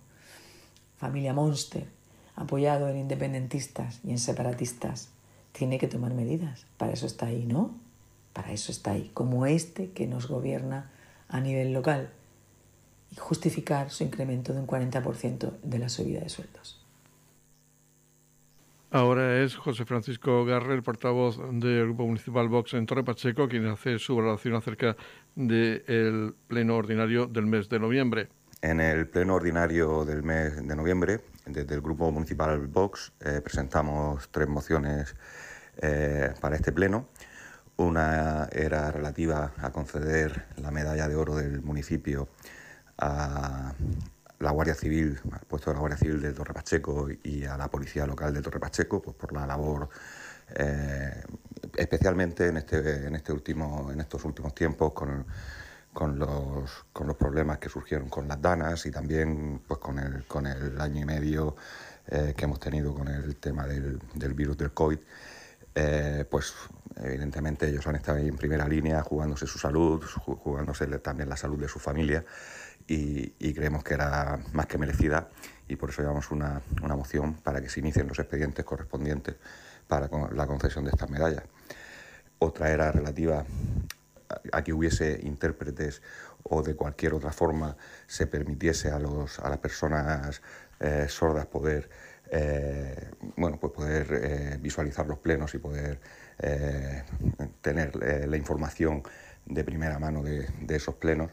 familia 0.96 1.34
Monster, 1.34 1.90
apoyado 2.38 2.88
en 2.88 2.96
independentistas 2.96 4.00
y 4.06 4.12
en 4.12 4.18
separatistas, 4.18 5.10
tiene 5.52 5.78
que 5.78 5.90
tomar 5.90 6.14
medidas. 6.14 6.68
Para 6.78 6.94
eso 6.94 7.06
está 7.06 7.26
ahí, 7.26 7.46
¿no? 7.46 7.76
Para 8.32 8.54
eso 8.54 8.72
está 8.72 8.92
ahí, 8.92 9.12
como 9.14 9.46
este 9.46 9.92
que 9.92 10.08
nos 10.08 10.30
gobierna 10.30 10.90
a 11.28 11.42
nivel 11.42 11.74
local, 11.74 12.12
y 13.12 13.18
justificar 13.18 13.90
su 13.90 14.06
incremento 14.06 14.54
de 14.54 14.62
un 14.62 14.68
40% 14.68 15.60
de 15.64 15.80
la 15.80 15.90
subida 15.90 16.22
de 16.22 16.30
sueldos. 16.30 16.82
Ahora 18.94 19.42
es 19.42 19.56
José 19.56 19.86
Francisco 19.86 20.44
Garre, 20.44 20.74
el 20.74 20.84
portavoz 20.84 21.38
del 21.38 21.86
Grupo 21.86 22.06
Municipal 22.06 22.50
Vox 22.50 22.74
en 22.74 22.86
Torre 22.86 23.06
Pacheco, 23.06 23.48
quien 23.48 23.66
hace 23.68 23.98
su 24.00 24.18
valoración 24.18 24.54
acerca 24.56 24.98
del 25.36 26.36
pleno 26.48 26.76
ordinario 26.76 27.28
del 27.28 27.46
mes 27.46 27.70
de 27.70 27.80
noviembre. 27.80 28.30
En 28.62 28.80
el 28.80 29.08
pleno 29.08 29.36
ordinario 29.36 30.06
del 30.06 30.24
mes 30.24 30.56
de 30.56 30.76
noviembre, 30.76 31.22
desde 31.46 31.74
el 31.74 31.82
Grupo 31.82 32.12
Municipal 32.12 32.68
Vox, 32.68 33.12
eh, 33.20 33.42
presentamos 33.42 34.30
tres 34.30 34.48
mociones 34.48 35.16
eh, 35.78 36.34
para 36.40 36.56
este 36.56 36.72
pleno. 36.72 37.08
Una 37.78 38.48
era 38.52 38.92
relativa 38.92 39.54
a 39.58 39.72
conceder 39.72 40.46
la 40.58 40.70
medalla 40.70 41.08
de 41.08 41.16
oro 41.16 41.36
del 41.36 41.62
municipio 41.62 42.30
a 43.00 43.74
la 44.40 44.52
Guardia 44.52 44.76
Civil, 44.76 45.20
al 45.32 45.46
puesto 45.48 45.70
de 45.70 45.76
la 45.76 45.80
Guardia 45.80 45.98
Civil 45.98 46.22
de 46.22 46.34
Torre 46.34 46.54
Pacheco 46.54 47.08
y 47.24 47.46
a 47.46 47.58
la 47.58 47.70
Policía 47.70 48.06
Local 48.06 48.34
de 48.34 48.42
Torre 48.42 48.60
Pacheco, 48.60 49.02
pues 49.02 49.16
por 49.16 49.34
la 49.34 49.48
labor, 49.48 49.90
eh, 50.56 51.24
especialmente 51.82 52.48
en, 52.48 52.58
este, 52.58 53.08
en, 53.08 53.16
este 53.16 53.34
último, 53.34 53.92
en 53.92 54.00
estos 54.02 54.24
últimos 54.26 54.54
tiempos, 54.54 54.94
con, 54.94 55.26
los, 56.18 57.16
problemas 57.18 57.58
que 57.58 57.70
surgieron 57.70 58.08
con 58.08 58.28
las 58.28 58.42
danas 58.42 58.86
y 58.86 58.92
también 58.92 59.62
pues, 59.68 59.80
con, 59.80 60.00
el, 60.00 60.26
con 60.26 60.46
el 60.48 60.80
año 60.80 61.02
y 61.02 61.06
medio 61.06 61.56
eh, 62.08 62.34
que 62.38 62.46
hemos 62.46 62.60
tenido 62.60 62.94
con 62.94 63.08
el 63.08 63.36
tema 63.38 63.66
del, 63.66 64.00
virus 64.34 64.58
del 64.58 64.72
COVID. 64.72 65.00
Eh, 65.74 66.26
pues 66.30 66.54
evidentemente 66.98 67.68
ellos 67.68 67.88
han 67.88 67.96
estado 67.96 68.18
ahí 68.18 68.28
en 68.28 68.36
primera 68.36 68.68
línea 68.68 69.02
jugándose 69.02 69.48
su 69.48 69.58
salud, 69.58 70.04
jugándose 70.04 70.86
también 71.00 71.30
la 71.30 71.38
salud 71.38 71.60
de 71.60 71.68
su 71.68 71.80
familia 71.80 72.26
y, 72.88 73.54
creemos 73.54 73.84
que 73.84 73.94
era 73.94 74.40
más 74.54 74.66
que 74.66 74.78
merecida 74.78 75.30
y 75.68 75.78
por 75.78 75.90
eso 75.90 76.02
llevamos 76.02 76.30
una, 76.32 76.62
una 76.84 76.96
moción 76.96 77.36
para 77.36 77.62
que 77.62 77.70
se 77.70 77.80
inicien 77.80 78.08
los 78.08 78.20
expedientes 78.20 78.66
correspondientes 78.66 79.36
para 79.92 80.10
la 80.34 80.48
concesión 80.48 80.86
de 80.86 80.92
estas 80.92 81.10
medallas. 81.10 81.44
Otra 82.40 82.72
era 82.72 82.94
relativa 82.94 83.46
a 84.54 84.64
que 84.64 84.72
hubiese 84.72 85.20
intérpretes 85.24 86.02
o 86.44 86.64
de 86.64 86.78
cualquier 86.78 87.14
otra 87.14 87.34
forma 87.34 87.76
se 88.08 88.26
permitiese 88.26 88.90
a, 88.90 89.00
los, 89.00 89.40
a 89.40 89.50
las 89.50 89.58
personas 89.58 90.42
eh, 90.80 91.08
sordas 91.10 91.46
poder, 91.48 91.90
eh, 92.32 93.12
bueno, 93.36 93.60
pues 93.60 93.74
poder 93.74 94.08
eh, 94.14 94.58
visualizar 94.62 95.06
los 95.08 95.20
plenos 95.20 95.54
y 95.56 95.58
poder 95.58 96.00
tener 97.62 97.96
la 98.28 98.38
información 98.38 99.04
de 99.46 99.64
primera 99.64 100.00
mano 100.00 100.24
de, 100.24 100.48
de 100.62 100.76
esos 100.76 100.96
plenos. 100.96 101.32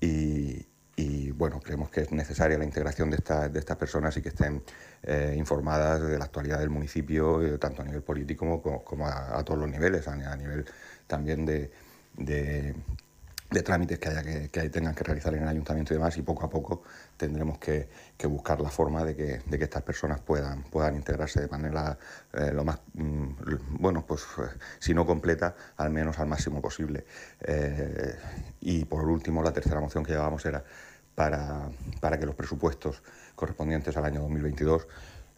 Y, 0.00 0.66
y 0.98 1.30
bueno, 1.30 1.60
creemos 1.60 1.90
que 1.90 2.00
es 2.00 2.10
necesaria 2.10 2.58
la 2.58 2.64
integración 2.64 3.08
de, 3.08 3.18
de 3.50 3.58
estas 3.60 3.76
personas 3.76 4.16
y 4.16 4.20
que 4.20 4.30
estén 4.30 4.64
eh, 5.04 5.32
informadas 5.38 6.02
de 6.02 6.18
la 6.18 6.24
actualidad 6.24 6.58
del 6.58 6.70
municipio, 6.70 7.40
eh, 7.40 7.56
tanto 7.56 7.82
a 7.82 7.84
nivel 7.84 8.02
político 8.02 8.60
como, 8.84 9.06
a, 9.06 9.44
todos 9.44 9.60
los 9.60 9.70
niveles, 9.70 10.08
a, 10.08 10.36
nivel 10.36 10.66
también 11.06 11.46
de, 11.46 11.70
de, 12.16 12.74
trámites 13.62 14.00
que, 14.00 14.08
haya 14.08 14.24
que, 14.24 14.48
que, 14.48 14.70
tengan 14.70 14.92
que 14.92 15.04
realizar 15.04 15.32
en 15.34 15.44
el 15.44 15.48
ayuntamiento 15.48 15.94
y 15.94 15.98
demás, 15.98 16.16
y 16.16 16.22
poco 16.22 16.44
a 16.44 16.50
poco 16.50 16.82
tendremos 17.16 17.58
que, 17.58 17.88
buscar 18.24 18.60
la 18.60 18.68
forma 18.68 19.04
de 19.04 19.14
que, 19.14 19.40
de 19.46 19.56
que, 19.56 19.64
estas 19.64 19.84
personas 19.84 20.20
puedan, 20.20 20.64
puedan 20.64 20.96
integrarse 20.96 21.40
de 21.40 21.46
manera 21.48 21.96
eh, 22.32 22.50
lo 22.52 22.64
más, 22.64 22.80
mm, 22.94 23.78
bueno, 23.78 24.04
pues 24.04 24.26
si 24.80 24.94
no 24.94 25.06
completa, 25.06 25.54
al 25.76 25.90
menos 25.90 26.18
al 26.18 26.26
máximo 26.26 26.60
posible. 26.60 27.06
y 28.60 28.84
por 28.84 29.04
último, 29.04 29.44
la 29.44 29.52
tercera 29.52 29.80
moción 29.80 30.04
que 30.04 30.10
llevábamos 30.10 30.44
era 30.44 30.64
para, 31.18 31.68
para 31.98 32.16
que 32.16 32.24
los 32.26 32.36
presupuestos 32.36 33.02
correspondientes 33.34 33.96
al 33.96 34.04
año 34.04 34.20
2022 34.20 34.86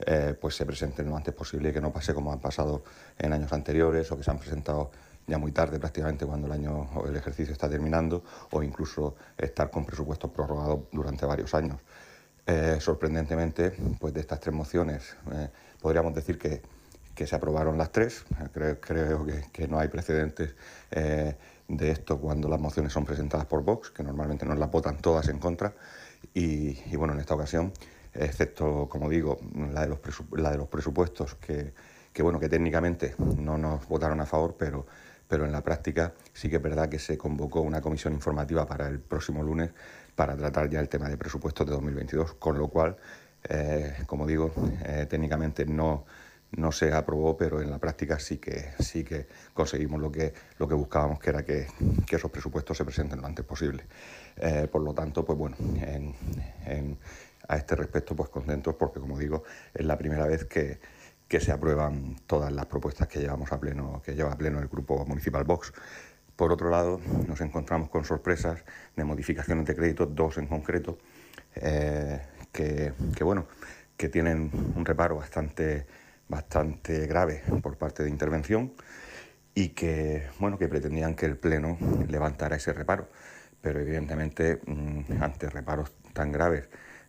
eh, 0.00 0.34
pues 0.38 0.54
se 0.54 0.66
presenten 0.66 1.08
lo 1.08 1.16
antes 1.16 1.32
posible 1.32 1.70
y 1.70 1.72
que 1.72 1.80
no 1.80 1.90
pase 1.90 2.12
como 2.12 2.30
han 2.34 2.38
pasado 2.38 2.84
en 3.18 3.32
años 3.32 3.50
anteriores 3.54 4.12
o 4.12 4.16
que 4.18 4.22
se 4.22 4.30
han 4.30 4.38
presentado 4.38 4.90
ya 5.26 5.38
muy 5.38 5.52
tarde 5.52 5.78
prácticamente 5.78 6.26
cuando 6.26 6.48
el 6.48 6.52
año 6.52 6.90
o 6.94 7.06
el 7.06 7.16
ejercicio 7.16 7.54
está 7.54 7.66
terminando 7.66 8.22
o 8.50 8.62
incluso 8.62 9.16
estar 9.38 9.70
con 9.70 9.86
presupuestos 9.86 10.30
prorrogados 10.30 10.80
durante 10.92 11.24
varios 11.24 11.54
años. 11.54 11.78
Eh, 12.46 12.76
sorprendentemente, 12.78 13.72
pues 13.98 14.12
de 14.12 14.20
estas 14.20 14.38
tres 14.38 14.54
mociones 14.54 15.16
eh, 15.32 15.48
podríamos 15.80 16.14
decir 16.14 16.38
que, 16.38 16.60
que, 17.14 17.26
se 17.26 17.36
aprobaron 17.36 17.78
las 17.78 17.90
tres. 17.90 18.26
Creo, 18.52 18.78
creo 18.80 19.24
que, 19.24 19.44
que, 19.50 19.66
no 19.66 19.78
hay 19.78 19.88
precedentes 19.88 20.54
de 21.70 21.90
esto 21.90 22.18
cuando 22.18 22.48
las 22.48 22.60
mociones 22.60 22.92
son 22.92 23.04
presentadas 23.04 23.46
por 23.46 23.62
Vox, 23.62 23.90
que 23.90 24.02
normalmente 24.02 24.44
nos 24.44 24.58
las 24.58 24.70
votan 24.70 24.98
todas 24.98 25.28
en 25.28 25.38
contra. 25.38 25.72
Y, 26.34 26.74
bueno, 26.96 27.14
en 27.14 27.20
esta 27.20 27.34
ocasión, 27.34 27.72
excepto, 28.12 28.88
como 28.88 29.08
digo, 29.08 29.38
la 29.72 29.82
de 29.82 29.88
los, 29.88 30.00
la 30.32 30.50
de 30.50 30.58
los 30.58 30.68
presupuestos, 30.68 31.36
que, 31.36 31.72
que, 32.12 32.22
bueno, 32.22 32.40
que 32.40 32.48
técnicamente 32.48 33.14
no 33.38 33.56
nos 33.56 33.86
votaron 33.88 34.20
a 34.20 34.26
favor, 34.26 34.56
pero, 34.58 34.86
pero 35.28 35.44
en 35.44 35.52
la 35.52 35.62
práctica 35.62 36.12
sí 36.32 36.50
que 36.50 36.56
es 36.56 36.62
verdad 36.62 36.88
que 36.88 36.98
se 36.98 37.16
convocó 37.16 37.60
una 37.60 37.80
comisión 37.80 38.12
informativa 38.12 38.66
para 38.66 38.88
el 38.88 38.98
próximo 38.98 39.42
lunes 39.42 39.70
para 40.16 40.36
tratar 40.36 40.68
ya 40.68 40.80
el 40.80 40.88
tema 40.88 41.08
de 41.08 41.16
presupuestos 41.16 41.66
de 41.66 41.72
2022, 41.72 42.34
con 42.34 42.58
lo 42.58 42.68
cual, 42.68 42.96
eh, 43.48 43.94
como 44.06 44.26
digo, 44.26 44.52
eh, 44.84 45.06
técnicamente 45.08 45.64
no 45.64 46.04
no 46.52 46.72
se 46.72 46.92
aprobó, 46.92 47.36
pero 47.36 47.60
en 47.60 47.70
la 47.70 47.78
práctica 47.78 48.18
sí 48.18 48.38
que, 48.38 48.72
sí 48.78 49.04
que 49.04 49.26
conseguimos 49.54 50.00
lo 50.00 50.10
que, 50.10 50.32
lo 50.58 50.66
que 50.66 50.74
buscábamos, 50.74 51.20
que 51.20 51.30
era 51.30 51.44
que, 51.44 51.66
esos 52.10 52.30
presupuestos 52.30 52.76
se 52.76 52.84
presenten 52.84 53.20
lo 53.20 53.26
antes 53.26 53.44
posible. 53.44 53.84
Eh, 54.36 54.68
por 54.70 54.82
lo 54.82 54.92
tanto, 54.92 55.24
pues 55.24 55.38
bueno, 55.38 55.56
a 57.48 57.56
este 57.56 57.74
respecto, 57.76 58.14
pues 58.14 58.30
contentos 58.30 58.74
porque, 58.74 59.00
como 59.00 59.18
digo, 59.18 59.44
es 59.74 59.84
la 59.84 59.98
primera 59.98 60.26
vez 60.26 60.44
que, 60.44 60.78
se 61.28 61.52
aprueban 61.52 62.16
todas 62.26 62.52
las 62.52 62.66
propuestas 62.66 63.06
que 63.06 63.20
llevamos 63.20 63.52
a 63.52 63.60
pleno, 63.60 64.02
que 64.04 64.14
lleva 64.14 64.32
a 64.32 64.36
pleno 64.36 64.58
el 64.58 64.66
grupo 64.66 65.04
Municipal 65.06 65.44
Vox. 65.44 65.72
Por 66.34 66.50
otro 66.50 66.70
lado, 66.70 67.00
nos 67.28 67.40
encontramos 67.40 67.88
con 67.88 68.04
sorpresas 68.04 68.64
de 68.96 69.04
modificaciones 69.04 69.64
de 69.66 69.76
crédito, 69.76 70.06
dos 70.06 70.38
en 70.38 70.48
concreto, 70.48 70.98
eh, 71.54 72.20
que, 72.50 72.94
que, 73.14 73.22
bueno, 73.22 73.46
que 73.96 74.08
tienen 74.08 74.50
un 74.74 74.84
reparo 74.84 75.16
bastante 75.16 75.86
bastante 76.30 77.06
grave 77.06 77.42
por 77.60 77.76
parte 77.76 78.02
de 78.04 78.08
intervención 78.08 78.72
y 79.54 79.70
que, 79.70 80.28
bueno, 80.38 80.56
que 80.58 80.68
pretendían 80.68 81.14
que 81.14 81.26
el 81.26 81.36
Pleno 81.36 81.76
levantara 82.08 82.56
ese 82.56 82.72
reparo. 82.72 83.08
Pero 83.60 83.80
evidentemente, 83.80 84.60
mm, 84.64 85.22
ante 85.22 85.50
reparos 85.50 85.92
tan 86.14 86.32
graves 86.32 86.68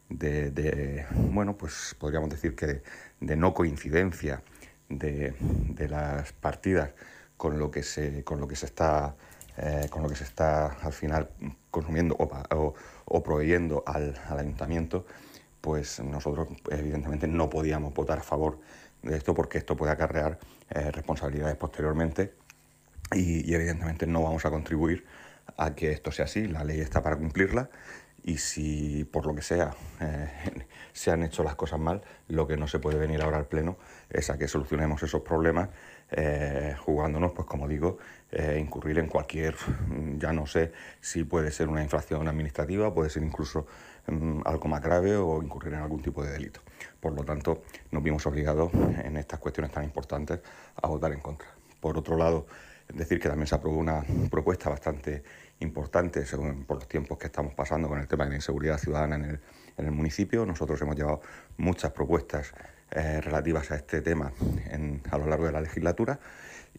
de, 0.09 1.05
bueno, 1.31 1.55
pues 1.55 1.95
podríamos 1.97 2.29
decir 2.29 2.55
que 2.55 2.81
de, 3.21 3.35
no 3.37 3.53
coincidencia 3.53 4.43
de, 4.89 5.33
las 5.87 6.33
partidas 6.33 6.91
con 7.37 7.57
lo 7.59 7.71
que 7.71 7.83
se, 7.83 8.23
con 8.23 8.41
lo 8.41 8.47
que 8.47 8.55
se 8.55 8.65
está 8.65 9.15
eh, 9.57 9.87
con 9.89 10.01
lo 10.01 10.09
que 10.09 10.15
se 10.15 10.23
está 10.23 10.67
al 10.81 10.93
final 10.93 11.29
consumiendo 11.69 12.15
o, 12.17 12.73
o, 13.05 13.23
proveyendo 13.23 13.83
al, 13.85 14.17
ayuntamiento, 14.29 15.05
pues 15.59 15.99
nosotros 15.99 16.47
evidentemente 16.69 17.27
no 17.27 17.49
podíamos 17.49 17.93
votar 17.93 18.19
a 18.19 18.23
favor 18.23 18.59
de 19.03 19.17
esto 19.17 19.33
porque 19.33 19.57
esto 19.57 19.75
puede 19.75 19.91
acarrear 19.91 20.39
eh, 20.69 20.91
responsabilidades 20.91 21.55
posteriormente 21.55 22.33
y, 23.13 23.53
evidentemente 23.53 24.07
no 24.07 24.21
vamos 24.21 24.45
a 24.45 24.49
contribuir 24.49 25.05
a 25.57 25.75
que 25.75 25.91
esto 25.91 26.11
sea 26.11 26.25
así. 26.25 26.47
La 26.47 26.63
ley 26.63 26.79
está 26.79 27.01
para 27.01 27.17
cumplirla 27.17 27.69
y 28.23 28.37
si 28.37 29.03
por 29.05 29.25
lo 29.25 29.33
que 29.33 29.41
sea 29.41 29.75
eh, 29.99 30.29
se 30.93 31.11
han 31.11 31.23
hecho 31.23 31.43
las 31.43 31.55
cosas 31.55 31.79
mal, 31.79 32.01
lo 32.27 32.47
que 32.47 32.57
no 32.57 32.67
se 32.67 32.79
puede 32.79 32.97
venir 32.97 33.21
ahora 33.21 33.37
al 33.37 33.47
Pleno 33.47 33.77
es 34.09 34.29
a 34.29 34.37
que 34.37 34.47
solucionemos 34.47 35.01
esos 35.03 35.21
problemas 35.21 35.69
eh, 36.11 36.75
jugándonos, 36.79 37.31
pues 37.31 37.47
como 37.47 37.67
digo, 37.67 37.97
incurrir 38.57 38.99
en 38.99 39.07
cualquier, 39.07 39.55
ya 40.17 40.31
no 40.31 40.45
sé 40.45 40.71
si 41.01 41.25
puede 41.25 41.51
ser 41.51 41.67
una 41.67 41.83
infracción 41.83 42.27
administrativa, 42.27 42.93
puede 42.93 43.09
ser 43.09 43.23
incluso 43.23 43.65
algo 44.07 44.67
más 44.67 44.81
grave 44.81 45.15
o 45.15 45.41
incurrir 45.41 45.73
en 45.73 45.79
algún 45.79 46.01
tipo 46.01 46.23
de 46.23 46.31
delito. 46.31 46.61
Por 46.99 47.13
lo 47.13 47.23
tanto, 47.23 47.63
nos 47.91 48.03
vimos 48.03 48.25
obligados 48.25 48.71
en 48.73 49.17
estas 49.17 49.39
cuestiones 49.39 49.71
tan 49.71 49.83
importantes 49.83 50.39
a 50.81 50.87
votar 50.87 51.11
en 51.11 51.19
contra. 51.19 51.47
Por 51.79 51.97
otro 51.97 52.17
lado, 52.17 52.45
decir 52.93 53.19
que 53.19 53.29
también 53.29 53.47
se 53.47 53.55
aprobó 53.55 53.77
una 53.77 54.03
propuesta 54.29 54.69
bastante 54.69 55.23
importante 55.59 56.25
según, 56.25 56.65
por 56.65 56.77
los 56.77 56.87
tiempos 56.87 57.17
que 57.17 57.27
estamos 57.27 57.53
pasando 57.53 57.87
con 57.87 57.99
el 57.99 58.07
tema 58.07 58.25
de 58.25 58.31
la 58.31 58.35
inseguridad 58.37 58.77
ciudadana 58.77 59.15
en 59.15 59.39
el, 59.77 59.91
municipio. 59.91 60.45
Nosotros 60.45 60.79
hemos 60.81 60.95
llevado 60.95 61.21
muchas 61.57 61.91
propuestas 61.91 62.53
eh, 62.91 63.19
relativas 63.21 63.71
a 63.71 63.75
este 63.75 64.01
tema 64.01 64.31
a 65.09 65.17
lo 65.17 65.25
largo 65.27 65.45
de 65.45 65.51
la 65.51 65.61
legislatura 65.61 66.19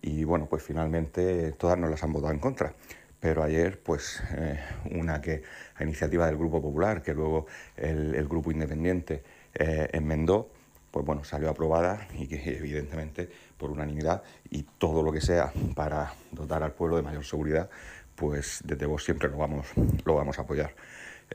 y 0.00 0.24
bueno, 0.24 0.46
pues 0.46 0.62
finalmente 0.62 1.52
todas 1.52 1.78
nos 1.78 1.90
las 1.90 2.02
han 2.02 2.12
votado 2.12 2.32
en 2.32 2.38
contra. 2.38 2.74
Pero 3.22 3.42
ayer, 3.44 3.80
pues 3.80 4.20
eh, 4.36 4.58
una 4.90 5.22
que 5.22 5.42
a 5.76 5.84
iniciativa 5.84 6.26
del 6.26 6.36
Grupo 6.36 6.60
Popular, 6.60 7.02
que 7.02 7.14
luego 7.14 7.46
el 7.76 8.26
Grupo 8.26 8.50
Independiente 8.50 9.22
eh, 9.54 9.88
enmendó, 9.92 10.50
pues 10.90 11.04
bueno, 11.04 11.24
salió 11.24 11.50
aprobada 11.50 12.06
y 12.18 12.26
que 12.26 12.56
evidentemente 12.56 13.28
por 13.56 13.70
unanimidad 13.70 14.22
y 14.50 14.64
todo 14.78 15.02
lo 15.02 15.12
que 15.12 15.20
sea 15.20 15.52
para 15.74 16.12
dotar 16.30 16.62
al 16.62 16.72
pueblo 16.72 16.96
de 16.96 17.02
mayor 17.02 17.24
seguridad, 17.24 17.70
pues 18.14 18.60
desde 18.64 18.86
vos 18.86 19.04
siempre 19.04 19.28
lo 19.28 19.38
vamos, 19.38 19.66
lo 20.04 20.14
vamos 20.14 20.38
a 20.38 20.42
apoyar. 20.42 20.74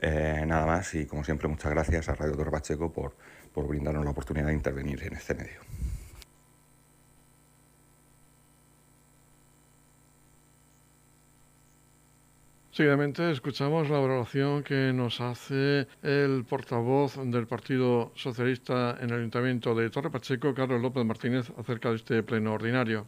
Eh, 0.00 0.44
nada 0.46 0.66
más 0.66 0.94
y 0.94 1.06
como 1.06 1.24
siempre 1.24 1.48
muchas 1.48 1.72
gracias 1.72 2.08
a 2.08 2.14
Radio 2.14 2.36
Torre 2.36 2.50
Pacheco 2.50 2.92
por, 2.92 3.14
por 3.52 3.66
brindarnos 3.66 4.04
la 4.04 4.10
oportunidad 4.10 4.46
de 4.46 4.54
intervenir 4.54 5.02
en 5.02 5.14
este 5.14 5.34
medio. 5.34 5.77
Seguidamente 12.78 13.28
escuchamos 13.32 13.90
la 13.90 13.98
valoración 13.98 14.62
que 14.62 14.92
nos 14.92 15.20
hace 15.20 15.88
el 16.00 16.44
portavoz 16.48 17.16
del 17.16 17.48
Partido 17.48 18.12
Socialista 18.14 18.96
en 19.00 19.10
el 19.10 19.16
Ayuntamiento 19.16 19.74
de 19.74 19.90
Torre 19.90 20.12
Pacheco, 20.12 20.54
Carlos 20.54 20.80
López 20.80 21.04
Martínez, 21.04 21.50
acerca 21.58 21.88
de 21.88 21.96
este 21.96 22.22
pleno 22.22 22.52
ordinario. 22.52 23.04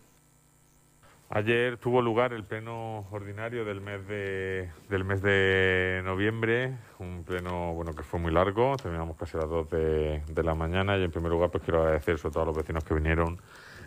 Ayer 1.29 1.77
tuvo 1.77 2.03
lugar 2.03 2.33
el 2.33 2.43
pleno 2.43 3.07
ordinario 3.13 3.65
del 3.65 3.81
mes 3.81 4.05
de, 4.09 4.71
del 4.89 5.05
mes 5.05 5.23
de 5.23 6.03
noviembre, 6.05 6.77
un 6.99 7.23
pleno 7.23 7.73
bueno 7.73 7.93
que 7.95 8.03
fue 8.03 8.19
muy 8.19 8.33
largo, 8.33 8.77
terminamos 8.77 9.17
casi 9.17 9.37
a 9.37 9.43
las 9.43 9.51
2 9.51 9.71
de, 9.71 10.23
de 10.27 10.43
la 10.43 10.57
mañana 10.57 10.99
y 10.99 11.05
en 11.05 11.13
primer 11.13 11.31
lugar 11.31 11.53
pues 11.53 11.63
quiero 11.63 11.83
agradecer 11.83 12.19
sobre 12.19 12.33
todo 12.33 12.43
a 12.43 12.47
los 12.47 12.57
vecinos 12.57 12.83
que 12.83 12.95
vinieron 12.95 13.39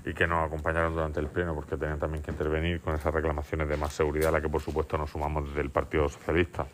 y 0.05 0.13
que 0.13 0.27
nos 0.27 0.45
acompañaron 0.45 0.93
durante 0.93 1.19
el 1.19 1.27
pleno 1.27 1.55
porque 1.55 1.77
tenían 1.77 1.99
también 1.99 2.23
que 2.23 2.31
intervenir 2.31 2.81
con 2.81 2.95
esas 2.95 3.13
reclamaciones 3.13 3.67
de 3.69 3.77
más 3.77 3.93
seguridad 3.93 4.29
a 4.29 4.31
la 4.33 4.41
que 4.41 4.49
por 4.49 4.61
supuesto 4.61 4.97
nos 4.97 5.09
sumamos 5.09 5.47
desde 5.49 5.61
el 5.61 5.69
Partido 5.69 6.09
Socialista. 6.09 6.65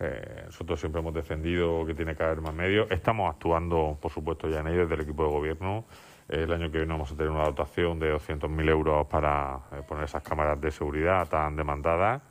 Eh, 0.00 0.42
nosotros 0.46 0.80
siempre 0.80 1.00
hemos 1.00 1.14
defendido 1.14 1.86
que 1.86 1.94
tiene 1.94 2.16
que 2.16 2.24
haber 2.24 2.40
más 2.40 2.54
medios. 2.54 2.90
Estamos 2.90 3.32
actuando, 3.32 3.96
por 4.00 4.10
supuesto, 4.10 4.48
ya 4.48 4.60
en 4.60 4.68
ello 4.68 4.80
desde 4.80 4.94
el 4.94 5.00
equipo 5.02 5.24
de 5.24 5.30
gobierno. 5.30 5.84
el 6.28 6.52
año 6.52 6.70
que 6.70 6.78
viene 6.78 6.92
vamos 6.92 7.12
a 7.12 7.16
tener 7.16 7.30
una 7.30 7.44
dotación 7.44 8.00
de 8.00 8.14
200.000 8.14 8.68
euros 8.68 9.06
para 9.06 9.60
eh, 9.72 9.82
poner 9.86 10.04
esas 10.04 10.22
cámaras 10.22 10.60
de 10.60 10.70
seguridad 10.70 11.28
tan 11.28 11.54
demandadas 11.56 12.22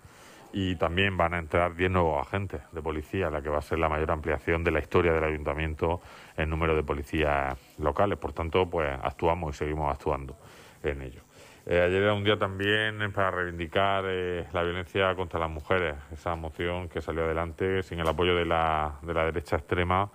y 0.53 0.75
también 0.75 1.17
van 1.17 1.33
a 1.33 1.39
entrar 1.39 1.75
10 1.75 1.91
nuevos 1.91 2.27
agentes 2.27 2.61
de 2.71 2.81
policía, 2.81 3.29
la 3.29 3.41
que 3.41 3.49
va 3.49 3.59
a 3.59 3.61
ser 3.61 3.79
la 3.79 3.89
mayor 3.89 4.11
ampliación 4.11 4.63
de 4.63 4.71
la 4.71 4.79
historia 4.79 5.13
del 5.13 5.23
ayuntamiento 5.23 6.01
en 6.35 6.49
número 6.49 6.75
de 6.75 6.83
policías 6.83 7.57
locales. 7.79 8.17
Por 8.17 8.33
tanto, 8.33 8.69
pues 8.69 8.89
actuamos 9.01 9.55
y 9.55 9.57
seguimos 9.57 9.91
actuando 9.91 10.35
en 10.83 11.01
ello. 11.01 11.21
Eh, 11.65 11.79
ayer 11.79 12.01
era 12.01 12.13
un 12.13 12.23
día 12.23 12.37
también 12.37 13.11
para 13.13 13.31
reivindicar 13.31 14.03
eh, 14.07 14.47
la 14.51 14.63
violencia 14.63 15.13
contra 15.15 15.39
las 15.39 15.49
mujeres, 15.49 15.95
esa 16.11 16.35
moción 16.35 16.89
que 16.89 17.01
salió 17.01 17.23
adelante 17.23 17.83
sin 17.83 17.99
el 17.99 18.07
apoyo 18.07 18.35
de 18.35 18.45
la, 18.45 18.95
de 19.03 19.13
la 19.13 19.25
derecha 19.25 19.57
extrema 19.57 20.09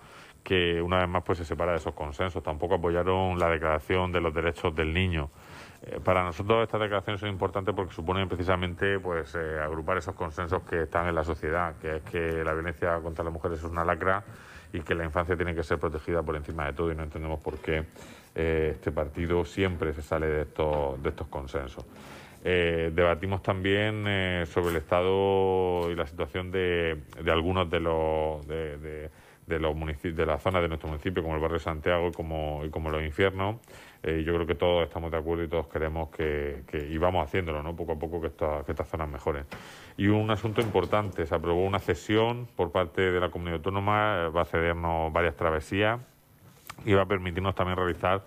que 0.47 0.81
una 0.81 0.99
vez 0.99 1.09
más 1.09 1.23
pues 1.23 1.39
se 1.39 1.45
separa 1.45 1.73
de 1.73 1.79
esos 1.79 1.93
consensos. 1.93 2.41
Tampoco 2.41 2.75
apoyaron 2.75 3.37
la 3.37 3.49
declaración 3.49 4.13
de 4.13 4.21
los 4.21 4.33
derechos 4.33 4.73
del 4.73 4.93
niño. 4.93 5.29
Eh, 5.89 5.99
para 6.03 6.23
nosotros 6.23 6.63
estas 6.63 6.81
declaraciones 6.81 7.21
son 7.21 7.29
importantes 7.29 7.73
porque 7.73 7.93
suponen 7.93 8.27
precisamente 8.27 8.99
pues 8.99 9.35
eh, 9.35 9.59
agrupar 9.59 9.97
esos 9.97 10.15
consensos 10.15 10.63
que 10.63 10.83
están 10.83 11.07
en 11.07 11.15
la 11.15 11.23
sociedad, 11.23 11.75
que 11.81 11.97
es 11.97 12.01
que 12.03 12.43
la 12.43 12.53
violencia 12.53 12.99
contra 12.99 13.23
las 13.23 13.31
mujeres 13.31 13.59
es 13.59 13.63
una 13.63 13.85
lacra 13.85 14.23
y 14.73 14.81
que 14.81 14.93
la 14.95 15.05
infancia 15.05 15.37
tiene 15.37 15.55
que 15.55 15.63
ser 15.63 15.79
protegida 15.79 16.21
por 16.23 16.35
encima 16.35 16.65
de 16.65 16.73
todo 16.73 16.91
y 16.91 16.95
no 16.95 17.03
entendemos 17.03 17.39
por 17.39 17.57
qué 17.59 17.85
eh, 18.35 18.71
este 18.73 18.91
partido 18.91 19.45
siempre 19.45 19.93
se 19.93 20.01
sale 20.01 20.27
de 20.27 20.41
estos, 20.41 21.01
de 21.01 21.09
estos 21.09 21.27
consensos. 21.27 21.85
debatimos 22.43 23.41
también 23.41 24.03
sobre 24.45 24.69
el 24.71 24.75
estado 24.77 25.89
y 25.89 25.95
la 25.95 26.05
situación 26.05 26.51
de, 26.51 27.01
algunos 27.27 27.69
de 27.69 27.79
los 27.79 28.45
de, 28.47 29.09
de 29.47 29.59
los 29.59 29.75
municipios, 29.75 30.15
de 30.15 30.25
la 30.25 30.37
zona 30.37 30.61
de 30.61 30.67
nuestro 30.67 30.89
municipio, 30.89 31.23
como 31.23 31.35
el 31.35 31.41
barrio 31.41 31.57
de 31.57 31.63
Santiago 31.63 32.11
como, 32.11 32.63
y 32.65 32.69
como 32.69 32.89
los 32.89 33.01
infiernos. 33.01 33.55
Eh, 34.07 34.23
yo 34.23 34.33
creo 34.35 34.47
que 34.47 34.55
todos 34.55 34.85
estamos 34.85 35.11
de 35.11 35.17
acuerdo 35.17 35.43
y 35.43 35.49
todos 35.49 35.67
queremos 35.67 36.07
que, 36.11 36.63
y 36.89 36.97
vamos 36.97 37.27
haciéndolo, 37.27 37.61
¿no? 37.61 37.75
Poco 37.75 37.91
a 37.91 37.99
poco 37.99 38.21
que, 38.21 38.31
que 38.31 38.71
estas 38.71 38.87
zonas 38.87 39.09
mejoren. 39.09 39.43
Y 39.97 40.07
un 40.07 40.31
asunto 40.31 40.61
importante, 40.61 41.25
se 41.25 41.35
aprobó 41.35 41.65
una 41.65 41.79
cesión 41.79 42.47
por 42.55 42.71
parte 42.71 43.01
de 43.01 43.19
la 43.19 43.29
comunidad 43.29 43.57
autónoma, 43.57 44.27
eh, 44.27 44.29
va 44.29 44.43
a 44.43 44.45
cedernos 44.45 45.11
varias 45.11 45.35
travesías 45.35 45.99
y 46.85 46.93
va 46.93 47.01
a 47.01 47.05
permitirnos 47.05 47.53
también 47.53 47.75
realizar 47.75 48.23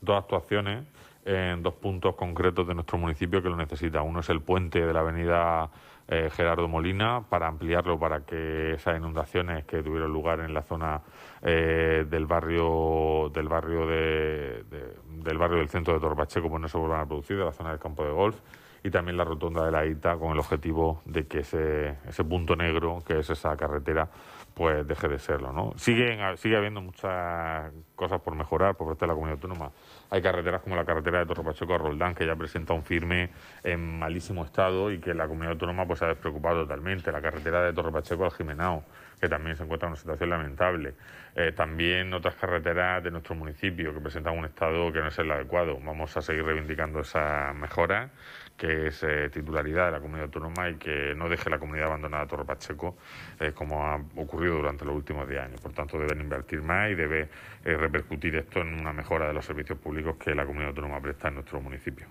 dos 0.00 0.22
actuaciones 0.22 0.84
en 1.24 1.64
dos 1.64 1.74
puntos 1.74 2.14
concretos 2.14 2.68
de 2.68 2.74
nuestro 2.76 2.96
municipio 2.98 3.42
que 3.42 3.48
lo 3.48 3.56
necesita. 3.56 4.02
Uno 4.02 4.20
es 4.20 4.28
el 4.28 4.40
puente 4.40 4.86
de 4.86 4.92
la 4.92 5.00
avenida 5.00 5.68
eh, 6.08 6.28
Gerardo 6.30 6.68
Molina 6.68 7.22
para 7.28 7.46
ampliarlo 7.46 7.98
para 7.98 8.20
que 8.20 8.74
esas 8.74 8.98
inundaciones 8.98 9.64
que 9.64 9.82
tuvieron 9.82 10.12
lugar 10.12 10.40
en 10.40 10.52
la 10.52 10.62
zona 10.62 11.00
eh, 11.42 12.04
del 12.08 12.26
barrio 12.26 13.30
del 13.32 13.48
barrio 13.48 13.86
de, 13.86 14.64
del 15.08 15.38
barrio 15.38 15.58
del 15.58 15.68
centro 15.68 15.94
de 15.94 16.00
Torpacheco 16.00 16.50
pues 16.50 16.60
no 16.60 16.68
se 16.68 16.76
vuelvan 16.78 17.00
a 17.00 17.06
producir 17.06 17.38
de 17.38 17.44
la 17.44 17.52
zona 17.52 17.70
del 17.70 17.78
campo 17.78 18.04
de 18.04 18.10
golf 18.10 18.38
y 18.82 18.90
también 18.90 19.16
la 19.16 19.24
rotonda 19.24 19.64
de 19.64 19.72
la 19.72 19.86
ITA 19.86 20.18
con 20.18 20.32
el 20.32 20.38
objetivo 20.38 21.00
de 21.06 21.26
que 21.26 21.38
ese, 21.38 21.96
ese 22.06 22.22
punto 22.24 22.54
negro 22.54 23.02
que 23.06 23.20
es 23.20 23.30
esa 23.30 23.56
carretera 23.56 24.08
pues 24.54 24.86
deje 24.86 25.08
de 25.08 25.18
serlo, 25.18 25.52
¿no? 25.52 25.72
Siguen, 25.76 26.36
sigue 26.38 26.56
habiendo 26.56 26.80
muchas 26.80 27.72
cosas 27.96 28.20
por 28.20 28.36
mejorar 28.36 28.76
por 28.76 28.86
parte 28.86 29.04
de 29.04 29.08
la 29.08 29.14
comunidad 29.14 29.34
autónoma. 29.42 29.72
Hay 30.10 30.22
carreteras 30.22 30.62
como 30.62 30.76
la 30.76 30.84
carretera 30.84 31.18
de 31.18 31.26
Torre 31.26 31.42
Pacheco 31.42 31.74
a 31.74 31.78
Roldán 31.78 32.14
que 32.14 32.24
ya 32.24 32.36
presenta 32.36 32.72
un 32.72 32.84
firme 32.84 33.30
en 33.64 33.98
malísimo 33.98 34.44
estado 34.44 34.92
y 34.92 35.00
que 35.00 35.12
la 35.12 35.26
comunidad 35.26 35.52
autónoma 35.52 35.86
pues 35.86 35.98
se 35.98 36.04
ha 36.04 36.08
despreocupado 36.08 36.62
totalmente. 36.62 37.10
La 37.10 37.20
carretera 37.20 37.62
de 37.62 37.72
Torre 37.72 37.90
Pacheco 37.90 38.24
al 38.24 38.30
Jimenao, 38.30 38.84
que 39.20 39.28
también 39.28 39.56
se 39.56 39.64
encuentra 39.64 39.88
en 39.88 39.92
una 39.92 40.00
situación 40.00 40.30
lamentable. 40.30 40.94
Eh, 41.34 41.50
también 41.50 42.14
otras 42.14 42.36
carreteras 42.36 43.02
de 43.02 43.10
nuestro 43.10 43.34
municipio 43.34 43.92
que 43.92 44.00
presentan 44.00 44.38
un 44.38 44.44
estado 44.44 44.92
que 44.92 45.00
no 45.00 45.08
es 45.08 45.18
el 45.18 45.30
adecuado. 45.32 45.78
Vamos 45.82 46.16
a 46.16 46.22
seguir 46.22 46.44
reivindicando 46.44 47.00
esas 47.00 47.54
mejoras 47.56 48.10
que 48.56 48.88
es 48.88 49.02
eh, 49.02 49.28
titularidad 49.30 49.86
de 49.86 49.92
la 49.92 50.00
comunidad 50.00 50.26
autónoma 50.26 50.70
y 50.70 50.74
que 50.76 51.14
no 51.16 51.28
deje 51.28 51.50
la 51.50 51.58
comunidad 51.58 51.86
abandonada 51.86 52.26
Torre 52.26 52.44
Pacheco, 52.44 52.96
eh, 53.40 53.52
como 53.52 53.84
ha 53.84 53.96
ocurrido 54.16 54.56
durante 54.56 54.84
los 54.84 54.94
últimos 54.94 55.28
10 55.28 55.40
años. 55.40 55.60
Por 55.60 55.72
tanto, 55.72 55.98
deben 55.98 56.20
invertir 56.20 56.62
más 56.62 56.90
y 56.90 56.94
debe 56.94 57.28
eh, 57.64 57.76
repercutir 57.76 58.36
esto 58.36 58.60
en 58.60 58.80
una 58.80 58.92
mejora 58.92 59.26
de 59.26 59.34
los 59.34 59.44
servicios 59.44 59.78
públicos 59.78 60.16
que 60.16 60.34
la 60.34 60.44
comunidad 60.44 60.70
autónoma 60.70 61.00
presta 61.00 61.28
en 61.28 61.34
nuestro 61.34 61.60
municipio. 61.60 62.06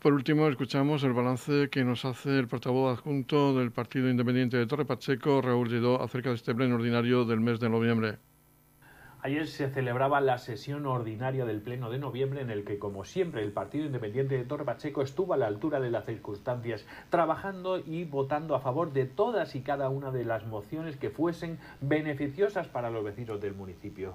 Por 0.00 0.12
último, 0.12 0.46
escuchamos 0.46 1.02
el 1.02 1.14
balance 1.14 1.68
que 1.70 1.82
nos 1.82 2.04
hace 2.04 2.38
el 2.38 2.46
portavoz 2.46 2.98
adjunto 2.98 3.58
del 3.58 3.72
Partido 3.72 4.08
Independiente 4.08 4.56
de 4.56 4.66
Torre 4.66 4.84
Pacheco, 4.84 5.40
Raúl 5.40 5.68
Lledó, 5.68 6.00
acerca 6.02 6.28
de 6.28 6.36
este 6.36 6.54
pleno 6.54 6.76
ordinario 6.76 7.24
del 7.24 7.40
mes 7.40 7.58
de 7.58 7.70
noviembre. 7.70 8.18
Ayer 9.26 9.48
se 9.48 9.68
celebraba 9.68 10.20
la 10.20 10.38
sesión 10.38 10.86
ordinaria 10.86 11.44
del 11.44 11.60
Pleno 11.60 11.90
de 11.90 11.98
noviembre 11.98 12.42
en 12.42 12.50
el 12.52 12.64
que, 12.64 12.78
como 12.78 13.02
siempre, 13.02 13.42
el 13.42 13.50
Partido 13.50 13.84
Independiente 13.84 14.38
de 14.38 14.44
Torre 14.44 14.64
Pacheco 14.64 15.02
estuvo 15.02 15.34
a 15.34 15.36
la 15.36 15.48
altura 15.48 15.80
de 15.80 15.90
las 15.90 16.06
circunstancias, 16.06 16.86
trabajando 17.10 17.80
y 17.80 18.04
votando 18.04 18.54
a 18.54 18.60
favor 18.60 18.92
de 18.92 19.04
todas 19.04 19.56
y 19.56 19.62
cada 19.62 19.88
una 19.88 20.12
de 20.12 20.24
las 20.24 20.46
mociones 20.46 20.96
que 20.96 21.10
fuesen 21.10 21.58
beneficiosas 21.80 22.68
para 22.68 22.88
los 22.88 23.02
vecinos 23.02 23.40
del 23.40 23.54
municipio. 23.54 24.14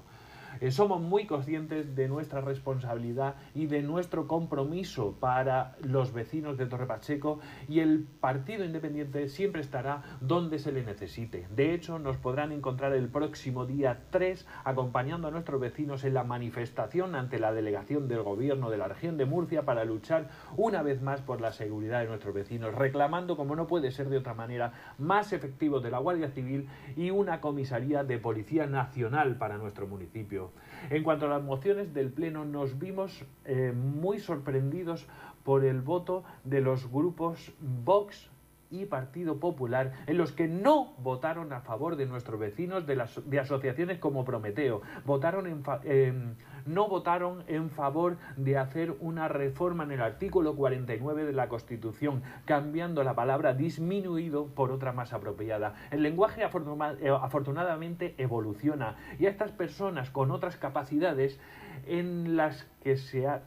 Somos 0.70 1.02
muy 1.02 1.26
conscientes 1.26 1.96
de 1.96 2.08
nuestra 2.08 2.42
responsabilidad 2.42 3.36
y 3.56 3.68
de 3.68 3.82
nuestro 3.82 4.28
compromiso 4.28 5.16
para 5.20 5.76
los 5.82 6.14
vecinos 6.14 6.58
de 6.58 6.66
Torre 6.66 6.86
Pacheco 6.86 7.40
y 7.68 7.80
el 7.80 8.06
Partido 8.20 8.64
Independiente 8.64 9.28
siempre 9.28 9.62
estará 9.62 10.04
donde 10.22 10.60
se 10.60 10.72
le 10.72 10.84
necesite. 10.84 11.48
De 11.56 11.74
hecho, 11.74 12.00
nos 12.00 12.18
podrán 12.18 12.52
encontrar 12.52 12.94
el 12.94 13.10
próximo 13.10 13.66
día 13.66 14.04
3 14.10 14.46
acompañando 14.64 15.28
a 15.28 15.32
nuestros 15.32 15.60
vecinos 15.60 16.04
en 16.04 16.14
la 16.14 16.24
manifestación 16.24 17.16
ante 17.16 17.40
la 17.40 17.54
delegación 17.54 18.08
del 18.08 18.24
Gobierno 18.24 18.70
de 18.70 18.78
la 18.78 18.88
región 18.88 19.18
de 19.18 19.26
Murcia 19.26 19.64
para 19.64 19.86
luchar 19.86 20.30
una 20.58 20.82
vez 20.82 21.02
más 21.02 21.22
por 21.22 21.42
la 21.42 21.52
seguridad 21.52 22.02
de 22.02 22.08
nuestros 22.08 22.34
vecinos, 22.34 22.76
reclamando, 22.76 23.38
como 23.38 23.56
no 23.56 23.68
puede 23.68 23.92
ser 23.92 24.10
de 24.10 24.18
otra 24.18 24.34
manera, 24.34 24.74
más 24.98 25.34
efectivos 25.34 25.84
de 25.84 25.92
la 25.92 26.00
Guardia 26.00 26.30
Civil 26.30 26.68
y 26.96 27.12
una 27.12 27.42
comisaría 27.42 28.04
de 28.04 28.18
Policía 28.18 28.68
Nacional 28.68 29.38
para 29.38 29.58
nuestro 29.58 29.88
municipio. 29.88 30.41
En 30.90 31.04
cuanto 31.04 31.26
a 31.26 31.30
las 31.30 31.44
mociones 31.44 31.94
del 31.94 32.12
Pleno, 32.12 32.46
nos 32.46 32.80
vimos 32.80 33.24
eh, 33.46 33.74
muy 33.76 34.20
sorprendidos 34.20 35.08
por 35.44 35.66
el 35.66 35.82
voto 35.82 36.24
de 36.44 36.62
los 36.62 36.90
grupos 36.92 37.52
Vox 37.60 38.30
y 38.72 38.86
Partido 38.86 39.38
Popular, 39.38 39.92
en 40.08 40.18
los 40.18 40.32
que 40.32 40.48
no 40.48 40.94
votaron 40.98 41.52
a 41.52 41.62
favor 41.62 41.98
de 41.98 42.06
nuestros 42.06 42.40
vecinos 42.40 42.88
de, 42.88 42.96
las, 42.96 43.20
asociaciones 43.40 44.00
como 44.00 44.24
Prometeo, 44.24 44.82
votaron 45.06 45.46
en, 45.84 46.36
no 46.66 46.88
votaron 46.88 47.44
en 47.48 47.70
favor 47.70 48.18
de 48.38 48.58
hacer 48.58 48.96
una 49.00 49.28
reforma 49.28 49.84
en 49.84 49.92
el 49.92 50.02
artículo 50.02 50.56
49 50.56 51.26
de 51.26 51.34
la 51.34 51.50
Constitución, 51.50 52.24
cambiando 52.46 53.04
la 53.04 53.16
palabra 53.16 53.54
disminuido 53.54 54.48
por 54.48 54.72
otra 54.72 54.92
más 54.92 55.14
apropiada. 55.14 55.76
El 55.92 56.04
lenguaje 56.04 56.42
eh, 56.42 57.10
afortunadamente 57.22 58.16
evoluciona 58.18 58.96
y 59.20 59.26
a 59.26 59.30
estas 59.30 59.52
personas 59.52 60.10
con 60.10 60.32
otras 60.32 60.58
capacidades 60.58 61.40
en 61.86 62.36
las 62.36 62.68
que 62.84 62.98
se 62.98 63.28
ha 63.28 63.44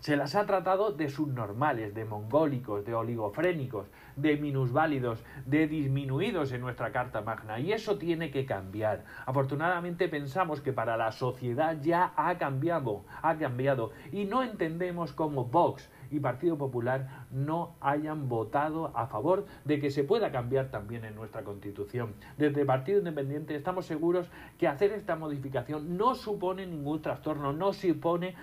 se 0.00 0.16
las 0.16 0.34
ha 0.34 0.44
tratado 0.46 0.92
de 0.92 1.08
subnormales, 1.08 1.94
de 1.94 2.04
mongólicos, 2.04 2.84
de 2.84 2.94
oligofrénicos, 2.94 3.86
de 4.16 4.36
minusválidos, 4.36 5.22
de 5.44 5.68
disminuidos 5.68 6.52
en 6.52 6.62
nuestra 6.62 6.92
Carta 6.92 7.20
Magna. 7.20 7.60
Y 7.60 7.72
eso 7.72 7.98
tiene 7.98 8.30
que 8.30 8.46
cambiar. 8.46 9.04
Afortunadamente 9.26 10.08
pensamos 10.08 10.60
que 10.60 10.72
para 10.72 10.96
la 10.96 11.12
sociedad 11.12 11.76
ya 11.80 12.12
ha 12.16 12.36
cambiado, 12.38 13.04
ha 13.22 13.36
cambiado. 13.36 13.92
Y 14.12 14.24
no 14.24 14.42
entendemos 14.42 15.12
cómo 15.12 15.44
Vox, 15.44 15.88
y 16.10 16.20
Partido 16.20 16.56
Popular 16.56 17.26
no 17.30 17.74
hayan 17.80 18.28
votado 18.28 18.92
a 18.94 19.06
favor 19.06 19.46
de 19.64 19.80
que 19.80 19.90
se 19.90 20.04
pueda 20.04 20.30
cambiar 20.30 20.70
también 20.70 21.04
en 21.04 21.14
nuestra 21.14 21.42
Constitución. 21.42 22.14
Desde 22.36 22.64
Partido 22.64 22.98
Independiente 22.98 23.54
estamos 23.54 23.86
seguros 23.86 24.28
que 24.58 24.68
hacer 24.68 24.92
esta 24.92 25.16
modificación 25.16 25.96
no 25.96 26.14
supone 26.14 26.66
ningún 26.66 27.02
trastorno, 27.02 27.52
no 27.52 27.72
supone 27.72 28.34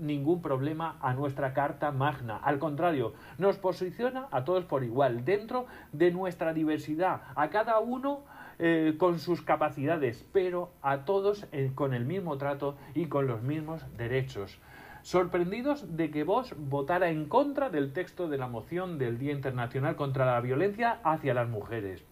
ningún 0.00 0.42
problema 0.42 0.96
a 1.00 1.14
nuestra 1.14 1.52
Carta 1.52 1.90
Magna. 1.90 2.36
Al 2.38 2.58
contrario, 2.58 3.12
nos 3.38 3.58
posiciona 3.58 4.26
a 4.30 4.44
todos 4.44 4.64
por 4.64 4.84
igual, 4.84 5.03
dentro 5.10 5.66
de 5.92 6.10
nuestra 6.10 6.52
diversidad, 6.52 7.22
a 7.34 7.50
cada 7.50 7.78
uno 7.78 8.22
eh, 8.58 8.94
con 8.98 9.18
sus 9.18 9.42
capacidades, 9.42 10.24
pero 10.32 10.70
a 10.82 11.04
todos 11.04 11.46
eh, 11.52 11.72
con 11.74 11.94
el 11.94 12.04
mismo 12.04 12.38
trato 12.38 12.76
y 12.94 13.06
con 13.06 13.26
los 13.26 13.42
mismos 13.42 13.82
derechos 13.96 14.58
sorprendidos 15.04 15.98
de 15.98 16.10
que 16.10 16.24
Vox 16.24 16.54
votara 16.56 17.10
en 17.10 17.26
contra 17.28 17.68
del 17.68 17.92
texto 17.92 18.26
de 18.26 18.38
la 18.38 18.48
moción 18.48 18.96
del 18.96 19.18
Día 19.18 19.32
Internacional 19.32 19.96
contra 19.96 20.24
la 20.24 20.40
Violencia 20.40 20.98
hacia 21.04 21.34
las 21.34 21.46
Mujeres. 21.46 22.02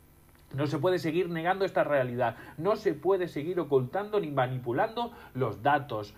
No 0.55 0.67
se 0.67 0.79
puede 0.79 0.99
seguir 0.99 1.31
negando 1.31 1.65
esta 1.65 1.85
realidad, 1.85 2.37
no 2.59 2.77
se 2.77 2.93
puede 2.93 3.29
seguir 3.29 3.59
ocultando 3.59 4.21
ni 4.21 4.31
manipulando 4.31 5.11
los 5.33 5.63
datos. 5.63 6.15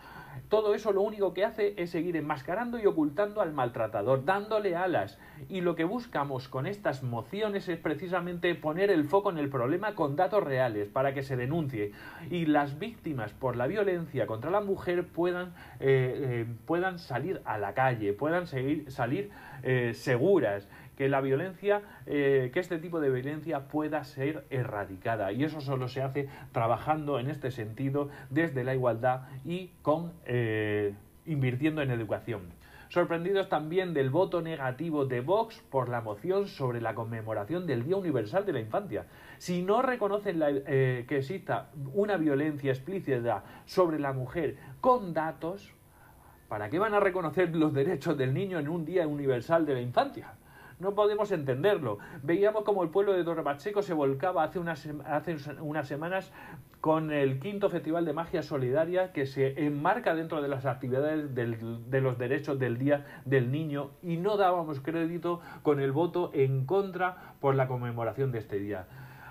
Todo 0.49 0.75
eso 0.75 0.92
lo 0.92 1.03
único 1.03 1.35
que 1.35 1.44
hace 1.44 1.75
es 1.77 1.90
seguir 1.90 2.16
enmascarando 2.16 2.79
y 2.79 2.87
ocultando 2.87 3.40
al 3.40 3.53
maltratador, 3.53 4.25
dándole 4.25 4.77
alas. 4.77 5.18
Y 5.49 5.61
lo 5.61 5.75
que 5.75 5.85
buscamos 5.85 6.49
con 6.49 6.66
estas 6.66 7.03
mociones 7.03 7.68
es 7.68 7.79
precisamente 7.79 8.55
poner 8.55 8.90
el 8.90 9.05
foco 9.05 9.31
en 9.31 9.38
el 9.38 9.49
problema 9.49 9.94
con 9.94 10.16
datos 10.16 10.42
reales 10.42 10.88
para 10.88 11.14
que 11.14 11.23
se 11.23 11.37
denuncie 11.37 11.92
y 12.31 12.47
las 12.47 12.79
víctimas 12.79 13.33
por 13.33 13.57
la 13.57 13.66
violencia 13.66 14.27
contra 14.27 14.51
la 14.51 14.61
mujer 14.61 15.07
puedan, 15.07 15.55
eh, 15.81 16.44
eh, 16.44 16.47
puedan 16.66 16.99
salir 16.99 17.40
a 17.44 17.59
la 17.59 17.75
calle, 17.75 18.12
puedan 18.12 18.47
seguir, 18.47 18.90
salir 18.90 19.31
eh, 19.62 19.92
seguras 19.94 20.68
que 20.96 21.09
la 21.09 21.20
violencia, 21.20 21.83
eh, 22.07 22.50
que 22.52 22.61
este 22.61 22.78
tipo 22.78 23.00
de 23.00 23.11
violencia 23.11 23.68
pueda 23.68 24.04
ser 24.04 24.44
erradicada. 24.50 25.33
Y 25.33 25.44
eso 25.44 25.61
solo 25.61 25.88
se 25.88 26.02
hace 26.02 26.28
trabajando 26.52 27.18
en 27.18 27.30
este 27.30 27.50
sentido 27.50 28.09
desde 28.30 28.64
la 28.64 28.74
igualdad 28.74 29.22
y 29.44 29.72
con 29.83 30.12
eh, 30.26 30.94
invirtiendo 31.26 31.83
en 31.83 31.90
educación. 31.90 32.42
Sorprendidos 32.88 33.48
también 33.48 33.92
del 33.92 34.11
voto 34.11 34.40
negativo 34.40 35.04
de 35.04 35.20
Vox 35.20 35.61
por 35.68 35.88
la 35.88 36.00
moción 36.00 36.46
sobre 36.46 36.80
la 36.80 36.94
conmemoración 36.94 37.66
del 37.66 37.85
Día 37.85 37.96
Universal 37.96 38.46
de 38.46 38.52
la 38.52 38.61
Infancia. 38.61 39.07
Si 39.38 39.62
no 39.62 39.83
reconocen 39.83 40.40
eh, 40.44 41.04
que 41.09 41.18
exista 41.18 41.70
una 41.92 42.16
violencia 42.16 42.70
explícita 42.70 43.42
sobre 43.64 43.98
la 43.98 44.12
mujer 44.12 44.59
con 44.80 45.12
datos, 45.12 45.72
¿para 46.46 46.70
qué 46.70 46.78
van 46.78 46.94
a 46.94 47.00
reconocer 47.00 47.57
los 47.57 47.72
derechos 47.72 48.16
del 48.16 48.33
niño 48.33 48.61
en 48.61 48.68
un 48.68 48.85
Día 48.85 49.09
Universal 49.09 49.66
de 49.66 49.74
la 49.74 49.80
Infancia? 49.80 50.35
No 50.79 50.95
podemos 50.95 51.31
entenderlo. 51.33 51.99
Veíamos 52.23 52.65
como 52.65 52.83
el 52.83 52.91
pueblo 52.91 53.13
de 53.13 53.25
Torre 53.25 53.43
Pacheco 53.43 53.83
se 53.83 53.95
volcaba 53.95 54.45
hace 54.45 54.59
unas, 54.59 54.89
hace 55.07 55.37
unas 55.61 55.87
semanas 55.87 56.33
con 56.81 57.13
el 57.13 57.39
quinto 57.41 57.71
Festival 57.71 58.05
de 58.05 58.13
Magia 58.13 58.43
Solidaria 58.43 59.13
que 59.13 59.25
se 59.25 59.65
enmarca 59.65 60.15
dentro 60.15 60.43
de 60.43 60.49
las 60.49 60.67
actividades 60.67 61.35
de 61.35 62.01
los 62.01 62.19
derechos 62.19 62.59
del 62.59 62.77
Día 62.77 63.07
del 63.25 63.51
Niño 63.51 63.93
y 64.03 64.19
no 64.19 64.37
dábamos 64.37 64.81
crédito 64.81 65.41
con 65.63 65.81
el 65.81 65.93
voto 65.93 66.31
en 66.35 66.67
contra 66.67 67.35
por 67.41 67.55
la 67.55 67.69
conmemoración 67.69 68.33
de 68.33 68.39
este 68.39 68.59
día. 68.59 68.87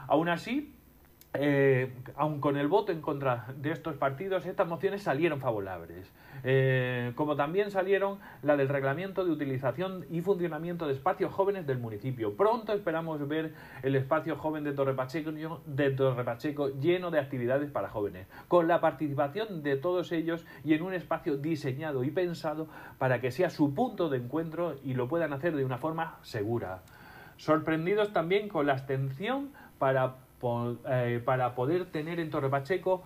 Aún 0.08 0.30
así, 0.30 0.74
eh, 1.36 1.92
aun 2.16 2.40
con 2.40 2.58
el 2.58 2.68
voto 2.68 2.92
en 2.92 3.02
contra 3.02 3.48
de 3.58 3.72
estos 3.72 3.96
partidos, 3.98 4.46
estas 4.46 4.68
mociones 4.68 5.04
salieron 5.04 5.40
favorables. 5.40 6.12
Eh, 6.46 7.14
como 7.16 7.38
también 7.38 7.72
salieron 7.72 8.20
la 8.42 8.58
del 8.58 8.68
reglamento 8.68 9.24
de 9.24 9.32
utilización 9.32 10.06
y 10.10 10.22
funcionamiento 10.22 10.88
de 10.88 10.94
espacios 10.94 11.32
jóvenes 11.32 11.66
del 11.66 11.78
municipio. 11.78 12.36
Pronto 12.36 12.74
esperamos 12.74 13.26
ver 13.28 13.54
el 13.82 13.96
espacio 13.96 14.36
joven 14.36 14.66
de 14.66 14.74
Torre 14.74 14.94
Pacheco, 14.94 15.32
de 15.66 16.76
lleno 16.82 17.12
de 17.12 17.20
actividades 17.20 17.72
para 17.72 17.88
jóvenes, 17.88 18.28
con 18.50 18.68
la 18.68 18.82
participación 18.82 19.64
de 19.64 19.78
todos 19.78 20.12
ellos 20.12 20.46
y 20.66 20.74
en 20.74 20.84
un 20.84 20.94
espacio 20.94 21.38
diseñado 21.38 22.04
y 22.04 22.12
pensado 22.12 22.68
para 22.98 23.22
que 23.22 23.32
sea 23.32 23.50
su 23.50 23.74
punto 23.74 24.10
de 24.10 24.18
encuentro 24.18 24.76
y 24.84 24.96
lo 24.96 25.08
puedan 25.08 25.32
hacer 25.32 25.56
de 25.56 25.64
una 25.64 25.78
forma 25.78 26.18
segura. 26.24 26.82
Sorprendidos 27.38 28.12
también 28.12 28.50
con 28.50 28.68
la 28.68 28.74
abstención 28.74 29.52
para 29.80 30.16
eh, 30.90 31.22
para 31.24 31.56
poder 31.56 31.86
tener 31.86 32.20
en 32.20 32.30
Torre 32.30 32.50
Pacheco 32.50 33.06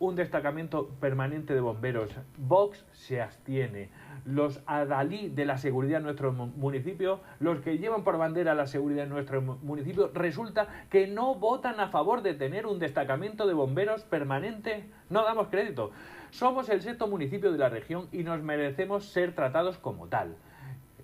un 0.00 0.16
destacamento 0.16 0.88
permanente 0.98 1.54
de 1.54 1.60
bomberos. 1.60 2.10
Vox 2.38 2.84
se 2.92 3.20
abstiene. 3.20 3.90
Los 4.24 4.62
adalí 4.66 5.28
de 5.28 5.44
la 5.44 5.58
seguridad 5.58 5.98
en 5.98 6.04
nuestro 6.04 6.32
municipio, 6.32 7.20
los 7.38 7.60
que 7.60 7.78
llevan 7.78 8.02
por 8.02 8.18
bandera 8.18 8.54
la 8.54 8.66
seguridad 8.66 9.04
en 9.04 9.10
nuestro 9.10 9.40
municipio, 9.40 10.10
resulta 10.12 10.68
que 10.90 11.06
no 11.06 11.34
votan 11.34 11.80
a 11.80 11.88
favor 11.88 12.22
de 12.22 12.34
tener 12.34 12.66
un 12.66 12.78
destacamento 12.78 13.46
de 13.46 13.54
bomberos 13.54 14.02
permanente. 14.02 14.84
No 15.10 15.22
damos 15.22 15.48
crédito. 15.48 15.92
Somos 16.30 16.68
el 16.70 16.80
sexto 16.80 17.06
municipio 17.06 17.52
de 17.52 17.58
la 17.58 17.68
región 17.68 18.08
y 18.10 18.24
nos 18.24 18.42
merecemos 18.42 19.04
ser 19.04 19.34
tratados 19.34 19.78
como 19.78 20.08
tal. 20.08 20.34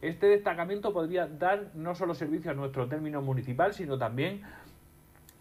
Este 0.01 0.27
destacamento 0.27 0.93
podría 0.93 1.27
dar 1.27 1.71
no 1.75 1.95
solo 1.95 2.15
servicio 2.15 2.51
a 2.51 2.55
nuestro 2.55 2.89
término 2.89 3.21
municipal, 3.21 3.75
sino 3.75 3.99
también 3.99 4.43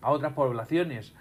a 0.02 0.12
otras 0.12 0.34
poblaciones. 0.34 1.14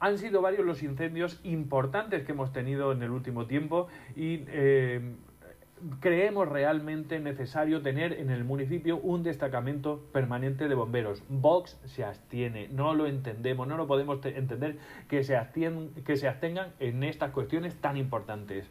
Han 0.00 0.18
sido 0.18 0.42
varios 0.42 0.64
los 0.64 0.82
incendios 0.82 1.40
importantes 1.42 2.24
que 2.24 2.32
hemos 2.32 2.52
tenido 2.52 2.92
en 2.92 3.02
el 3.02 3.10
último 3.10 3.46
tiempo 3.46 3.88
y 4.14 4.44
eh, 4.48 5.00
creemos 6.00 6.48
realmente 6.48 7.18
necesario 7.20 7.82
tener 7.82 8.12
en 8.12 8.30
el 8.30 8.44
municipio 8.44 8.98
un 8.98 9.22
destacamento 9.22 10.04
permanente 10.12 10.68
de 10.68 10.74
bomberos. 10.74 11.22
Vox 11.28 11.80
se 11.84 12.04
abstiene, 12.04 12.68
no 12.68 12.94
lo 12.94 13.06
entendemos, 13.06 13.66
no 13.66 13.76
lo 13.76 13.86
podemos 13.86 14.24
entender 14.24 14.78
que 15.08 15.24
se, 15.24 15.38
que 16.04 16.16
se 16.16 16.28
abstengan 16.28 16.72
en 16.78 17.02
estas 17.02 17.32
cuestiones 17.32 17.74
tan 17.76 17.96
importantes. 17.96 18.70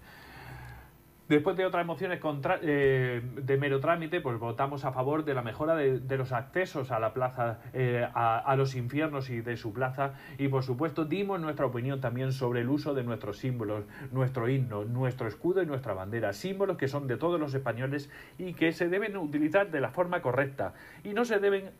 Después 1.30 1.58
de 1.58 1.66
otras 1.66 1.86
mociones 1.86 2.22
eh, 2.62 3.22
de 3.36 3.58
mero 3.58 3.82
trámite, 3.82 4.22
pues 4.22 4.40
votamos 4.40 4.86
a 4.86 4.94
favor 4.94 5.26
de 5.26 5.34
la 5.34 5.42
mejora 5.42 5.76
de, 5.76 6.18
los 6.18 6.32
accesos 6.32 6.90
a 6.90 7.00
la 7.00 7.14
plaza, 7.14 7.60
eh, 7.74 8.08
a, 8.14 8.56
los 8.56 8.76
infiernos 8.76 9.30
y 9.30 9.42
de 9.42 9.58
su 9.58 9.74
plaza. 9.74 10.14
Y 10.38 10.48
por 10.48 10.64
supuesto 10.64 11.04
dimos 11.04 11.42
nuestra 11.42 11.66
opinión 11.66 12.00
también 12.00 12.32
sobre 12.32 12.62
el 12.62 12.70
uso 12.70 12.94
de 12.94 13.04
nuestros 13.04 13.40
símbolos, 13.40 13.84
nuestro 14.12 14.48
himno, 14.48 14.86
nuestro 14.86 15.28
escudo 15.28 15.62
y 15.62 15.66
nuestra 15.66 15.94
bandera. 15.94 16.32
Símbolos 16.32 16.78
que 16.78 16.88
son 16.88 17.08
de 17.08 17.18
todos 17.18 17.40
los 17.40 17.54
españoles 17.54 18.10
y 18.38 18.54
que 18.54 18.72
se 18.72 18.88
deben 18.88 19.18
utilizar 19.18 19.70
de 19.70 19.82
la 19.82 19.90
forma 19.90 20.22
correcta. 20.22 20.76
Y 21.04 21.10
no 21.10 21.26
se 21.26 21.40
deben 21.40 21.72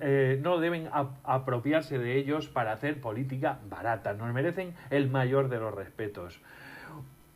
eh, 0.00 0.38
no 0.42 0.58
deben 0.58 0.88
apropiarse 1.22 1.98
de 1.98 2.16
ellos 2.16 2.48
para 2.48 2.72
hacer 2.72 3.00
política 3.00 3.58
barata. 3.68 4.14
Nos 4.14 4.32
merecen 4.32 4.74
el 4.90 5.10
mayor 5.10 5.48
de 5.48 5.58
los 5.58 5.74
respetos. 5.74 6.40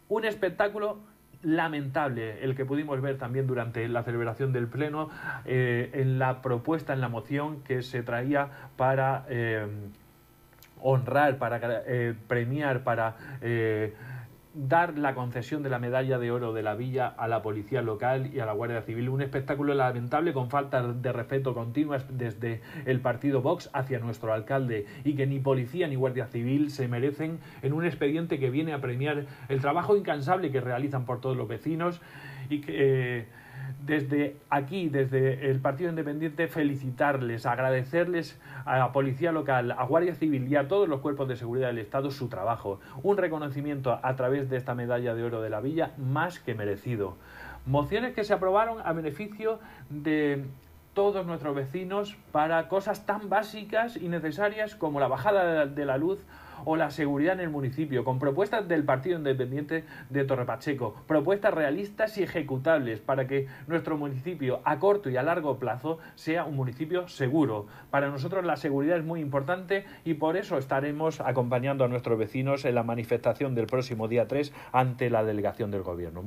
Un 0.08 0.24
espectáculo 0.24 0.98
lamentable 1.42 2.42
el 2.42 2.54
que 2.54 2.64
pudimos 2.64 3.00
ver 3.00 3.18
también 3.18 3.46
durante 3.46 3.86
la 3.88 4.02
celebración 4.02 4.52
del 4.52 4.66
Pleno 4.66 5.10
eh, 5.44 5.90
en 5.94 6.18
la 6.18 6.42
propuesta, 6.42 6.92
en 6.92 7.00
la 7.00 7.08
moción 7.08 7.62
que 7.62 7.82
se 7.82 8.02
traía 8.02 8.48
para 8.76 9.26
eh, 9.28 9.66
honrar, 10.80 11.38
para 11.38 11.60
eh, 11.86 12.14
premiar, 12.28 12.82
para 12.82 13.16
dar 14.54 14.96
la 14.96 15.14
concesión 15.14 15.62
de 15.62 15.68
la 15.68 15.78
medalla 15.78 16.18
de 16.18 16.30
oro 16.30 16.52
de 16.52 16.62
la 16.62 16.74
villa 16.74 17.08
a 17.08 17.26
la 17.26 17.42
policía 17.42 17.82
local 17.82 18.30
y 18.32 18.38
a 18.38 18.46
la 18.46 18.52
Guardia 18.52 18.82
Civil. 18.82 19.08
Un 19.08 19.20
espectáculo 19.20 19.74
lamentable 19.74 20.32
con 20.32 20.48
falta 20.48 20.82
de 20.82 21.12
respeto 21.12 21.54
continuas 21.54 22.06
desde 22.16 22.60
el 22.86 23.00
partido 23.00 23.42
Vox 23.42 23.68
hacia 23.72 23.98
nuestro 23.98 24.32
alcalde 24.32 24.86
y 25.04 25.14
que 25.14 25.26
ni 25.26 25.40
policía 25.40 25.88
ni 25.88 25.96
Guardia 25.96 26.26
Civil 26.26 26.70
se 26.70 26.86
merecen 26.88 27.40
en 27.62 27.72
un 27.72 27.84
expediente 27.84 28.38
que 28.38 28.50
viene 28.50 28.72
a 28.72 28.80
premiar 28.80 29.26
el 29.48 29.60
trabajo 29.60 29.96
incansable 29.96 30.52
que 30.52 30.60
realizan 30.60 31.04
por 31.04 31.20
todos 31.20 31.36
los 31.36 31.48
vecinos 31.48 32.00
y 32.48 32.60
que... 32.60 33.18
Eh, 33.18 33.26
desde 33.84 34.36
aquí, 34.48 34.88
desde 34.88 35.50
el 35.50 35.60
Partido 35.60 35.90
Independiente, 35.90 36.48
felicitarles, 36.48 37.44
agradecerles 37.44 38.40
a 38.64 38.78
la 38.78 38.92
Policía 38.92 39.30
Local, 39.30 39.72
a 39.72 39.84
Guardia 39.84 40.14
Civil 40.14 40.48
y 40.48 40.56
a 40.56 40.68
todos 40.68 40.88
los 40.88 41.00
cuerpos 41.00 41.28
de 41.28 41.36
seguridad 41.36 41.68
del 41.68 41.78
Estado 41.78 42.10
su 42.10 42.28
trabajo. 42.28 42.80
Un 43.02 43.18
reconocimiento 43.18 43.98
a 44.02 44.16
través 44.16 44.48
de 44.48 44.56
esta 44.56 44.74
medalla 44.74 45.14
de 45.14 45.22
oro 45.22 45.42
de 45.42 45.50
la 45.50 45.60
Villa 45.60 45.92
más 45.98 46.38
que 46.40 46.54
merecido. 46.54 47.16
Mociones 47.66 48.14
que 48.14 48.24
se 48.24 48.32
aprobaron 48.32 48.78
a 48.84 48.92
beneficio 48.92 49.58
de 49.90 50.44
todos 50.94 51.26
nuestros 51.26 51.54
vecinos 51.54 52.16
para 52.32 52.68
cosas 52.68 53.04
tan 53.04 53.28
básicas 53.28 53.96
y 53.96 54.08
necesarias 54.08 54.74
como 54.74 55.00
la 55.00 55.08
bajada 55.08 55.66
de 55.66 55.84
la 55.84 55.98
luz 55.98 56.20
o 56.64 56.76
la 56.76 56.90
seguridad 56.90 57.34
en 57.34 57.40
el 57.40 57.50
municipio, 57.50 58.04
con 58.04 58.18
propuestas 58.18 58.68
del 58.68 58.84
Partido 58.84 59.18
Independiente 59.18 59.84
de 60.10 60.24
Torre 60.24 60.44
Pacheco, 60.44 60.94
propuestas 61.06 61.54
realistas 61.54 62.18
y 62.18 62.22
ejecutables 62.22 63.00
para 63.00 63.26
que 63.26 63.46
nuestro 63.66 63.96
municipio 63.96 64.60
a 64.64 64.78
corto 64.78 65.10
y 65.10 65.16
a 65.16 65.22
largo 65.22 65.58
plazo 65.58 65.98
sea 66.14 66.44
un 66.44 66.56
municipio 66.56 67.08
seguro. 67.08 67.66
Para 67.90 68.08
nosotros 68.08 68.44
la 68.44 68.56
seguridad 68.56 68.98
es 68.98 69.04
muy 69.04 69.20
importante 69.20 69.84
y 70.04 70.14
por 70.14 70.36
eso 70.36 70.58
estaremos 70.58 71.20
acompañando 71.20 71.84
a 71.84 71.88
nuestros 71.88 72.18
vecinos 72.18 72.64
en 72.64 72.74
la 72.74 72.82
manifestación 72.82 73.54
del 73.54 73.66
próximo 73.66 74.08
día 74.08 74.28
3 74.28 74.52
ante 74.72 75.10
la 75.10 75.24
delegación 75.24 75.70
del 75.70 75.82
Gobierno. 75.82 76.24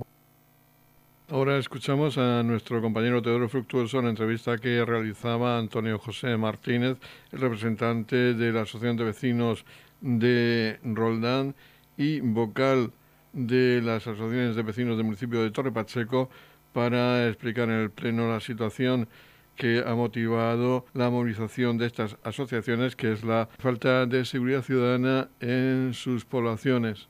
Ahora 1.29 1.57
escuchamos 1.57 2.17
a 2.17 2.41
nuestro 2.41 2.81
compañero 2.81 3.21
Teodoro 3.21 3.49
Fructuoso 3.49 3.99
en 3.99 4.05
la 4.05 4.11
entrevista 4.11 4.57
que 4.57 4.85
realizaba 4.85 5.57
Antonio 5.57 5.99
José 5.99 6.37
Martínez, 6.37 6.97
el 7.33 7.41
representante 7.41 8.33
de 8.33 8.53
la 8.53 8.61
Asociación 8.61 8.95
de 8.95 9.03
Vecinos 9.03 9.65
de 10.01 10.79
Roldán 10.83 11.55
y 11.97 12.19
vocal 12.19 12.91
de 13.33 13.81
las 13.83 14.07
asociaciones 14.07 14.55
de 14.55 14.63
vecinos 14.63 14.97
del 14.97 15.05
municipio 15.05 15.41
de 15.41 15.51
Torre 15.51 15.71
Pacheco 15.71 16.29
para 16.73 17.27
explicar 17.27 17.69
en 17.69 17.75
el 17.75 17.91
Pleno 17.91 18.31
la 18.31 18.39
situación 18.39 19.07
que 19.55 19.83
ha 19.85 19.95
motivado 19.95 20.85
la 20.93 21.09
movilización 21.09 21.77
de 21.77 21.87
estas 21.87 22.17
asociaciones, 22.23 22.95
que 22.95 23.11
es 23.11 23.23
la 23.23 23.49
falta 23.57 24.05
de 24.05 24.23
seguridad 24.23 24.61
ciudadana 24.61 25.29
en 25.39 25.93
sus 25.93 26.25
poblaciones. 26.25 27.09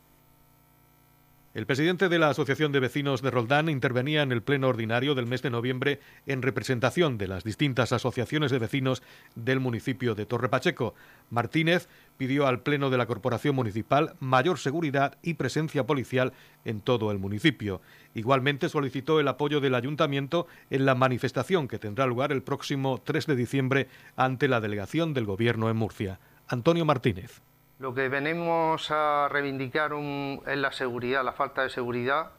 El 1.57 1.65
presidente 1.65 2.07
de 2.07 2.19
la 2.19 2.29
Asociación 2.29 2.71
de 2.71 2.79
Vecinos 2.79 3.23
de 3.23 3.31
Roldán 3.31 3.67
intervenía 3.67 4.21
en 4.21 4.31
el 4.31 4.43
pleno 4.43 4.67
ordinario 4.67 5.15
del 5.15 5.25
mes 5.25 5.41
de 5.41 5.49
noviembre 5.49 5.99
en 6.27 6.43
representación 6.43 7.17
de 7.17 7.27
las 7.27 7.43
distintas 7.43 7.91
asociaciones 7.91 8.51
de 8.51 8.59
vecinos 8.59 9.01
del 9.33 9.59
municipio 9.59 10.13
de 10.13 10.27
Torre 10.27 10.49
Pacheco. 10.49 10.93
Martínez 11.31 11.89
pidió 12.15 12.45
al 12.45 12.59
pleno 12.59 12.91
de 12.91 12.99
la 12.99 13.07
Corporación 13.07 13.55
Municipal 13.55 14.13
mayor 14.19 14.59
seguridad 14.59 15.17
y 15.23 15.33
presencia 15.33 15.87
policial 15.87 16.31
en 16.63 16.79
todo 16.79 17.09
el 17.09 17.17
municipio. 17.17 17.81
Igualmente 18.13 18.69
solicitó 18.69 19.19
el 19.19 19.27
apoyo 19.27 19.59
del 19.59 19.73
ayuntamiento 19.73 20.45
en 20.69 20.85
la 20.85 20.93
manifestación 20.93 21.67
que 21.67 21.79
tendrá 21.79 22.05
lugar 22.05 22.31
el 22.31 22.43
próximo 22.43 23.01
3 23.03 23.25
de 23.25 23.35
diciembre 23.35 23.87
ante 24.15 24.47
la 24.47 24.61
delegación 24.61 25.15
del 25.15 25.25
Gobierno 25.25 25.71
en 25.71 25.77
Murcia. 25.77 26.19
Antonio 26.47 26.85
Martínez. 26.85 27.41
Lo 27.79 27.93
que 27.93 28.09
venimos 28.09 28.89
a 28.89 29.29
reivindicar 29.29 29.91
es 29.93 30.57
la 30.57 30.71
seguridad, 30.71 31.23
la 31.23 31.33
falta 31.33 31.61
de 31.61 31.69
seguridad 31.69 32.31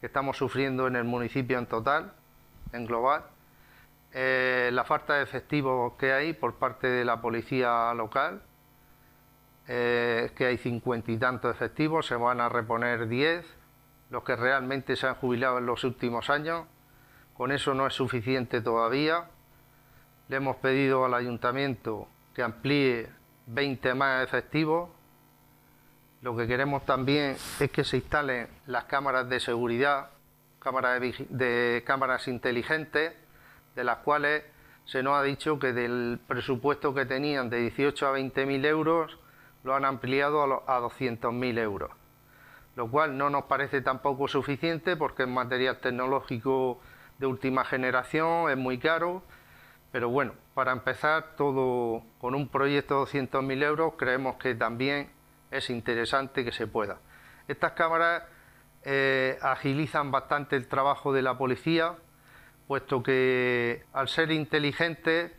que 0.00 0.06
estamos 0.06 0.36
sufriendo 0.36 0.88
en 0.88 0.96
el 0.96 1.04
municipio 1.04 1.58
en 1.58 1.66
total, 1.66 2.12
en 2.72 2.86
global. 2.86 3.22
eh, 4.12 4.70
la 4.72 4.84
falta 4.84 5.14
de 5.14 5.22
efectivos 5.22 5.94
que 5.94 6.12
hay 6.12 6.32
por 6.32 6.56
parte 6.56 6.88
de 6.88 7.04
la 7.04 7.20
policía 7.20 7.92
local, 7.94 8.42
eh, 9.68 10.32
que 10.36 10.46
hay 10.46 10.58
cincuenta 10.58 11.12
y 11.12 11.16
tantos 11.16 11.54
efectivos, 11.54 12.06
se 12.06 12.16
van 12.16 12.40
a 12.40 12.48
reponer 12.48 13.06
diez, 13.06 13.46
los 14.10 14.24
que 14.24 14.34
realmente 14.34 14.96
se 14.96 15.06
han 15.06 15.14
jubilado 15.14 15.58
en 15.58 15.66
los 15.66 15.84
últimos 15.84 16.30
años. 16.30 16.66
Con 17.34 17.52
eso 17.52 17.74
no 17.74 17.86
es 17.86 17.94
suficiente 17.94 18.60
todavía. 18.60 19.26
Le 20.28 20.36
hemos 20.36 20.56
pedido 20.56 21.04
al 21.04 21.14
ayuntamiento 21.14 22.08
que 22.34 22.42
amplíe 22.42 23.08
20 23.52 23.94
más 23.94 24.24
efectivos. 24.24 24.90
Lo 26.22 26.36
que 26.36 26.46
queremos 26.46 26.84
también 26.84 27.36
es 27.58 27.70
que 27.70 27.84
se 27.84 27.96
instalen 27.96 28.48
las 28.66 28.84
cámaras 28.84 29.28
de 29.28 29.40
seguridad, 29.40 30.10
cámaras 30.58 31.00
de 31.28 31.82
cámaras 31.86 32.28
inteligentes, 32.28 33.14
de 33.74 33.84
las 33.84 33.98
cuales 33.98 34.44
se 34.84 35.02
nos 35.02 35.16
ha 35.16 35.22
dicho 35.22 35.58
que 35.58 35.72
del 35.72 36.20
presupuesto 36.26 36.94
que 36.94 37.06
tenían 37.06 37.48
de 37.48 37.60
18 37.60 38.06
a 38.06 38.10
20 38.12 38.46
mil 38.46 38.64
euros 38.64 39.18
lo 39.62 39.74
han 39.74 39.84
ampliado 39.84 40.64
a, 40.68 40.78
200 40.78 41.32
mil 41.32 41.58
euros, 41.58 41.90
lo 42.76 42.90
cual 42.90 43.16
no 43.16 43.30
nos 43.30 43.44
parece 43.44 43.82
tampoco 43.82 44.26
suficiente 44.26 44.96
porque 44.96 45.24
es 45.24 45.28
material 45.28 45.78
tecnológico 45.78 46.80
de 47.18 47.26
última 47.26 47.64
generación, 47.64 48.50
es 48.50 48.56
muy 48.56 48.78
caro, 48.78 49.22
pero 49.92 50.08
bueno, 50.08 50.34
para 50.54 50.72
empezar 50.72 51.36
todo 51.36 52.02
con 52.18 52.34
un 52.34 52.48
proyecto 52.48 52.94
de 52.94 53.00
200 53.00 53.42
mil 53.42 53.62
euros 53.62 53.94
creemos 53.96 54.36
que 54.36 54.54
también 54.54 55.10
es 55.50 55.70
interesante 55.70 56.44
que 56.44 56.52
se 56.52 56.66
pueda. 56.66 56.98
Estas 57.48 57.72
cámaras 57.72 58.22
eh, 58.84 59.38
agilizan 59.42 60.10
bastante 60.10 60.56
el 60.56 60.68
trabajo 60.68 61.12
de 61.12 61.22
la 61.22 61.36
policía, 61.36 61.96
puesto 62.66 63.02
que 63.02 63.84
al 63.92 64.08
ser 64.08 64.30
inteligentes 64.30 65.32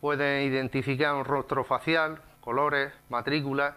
pueden 0.00 0.50
identificar 0.50 1.14
un 1.14 1.24
rostro 1.24 1.64
facial, 1.64 2.22
colores, 2.40 2.92
matrículas, 3.10 3.74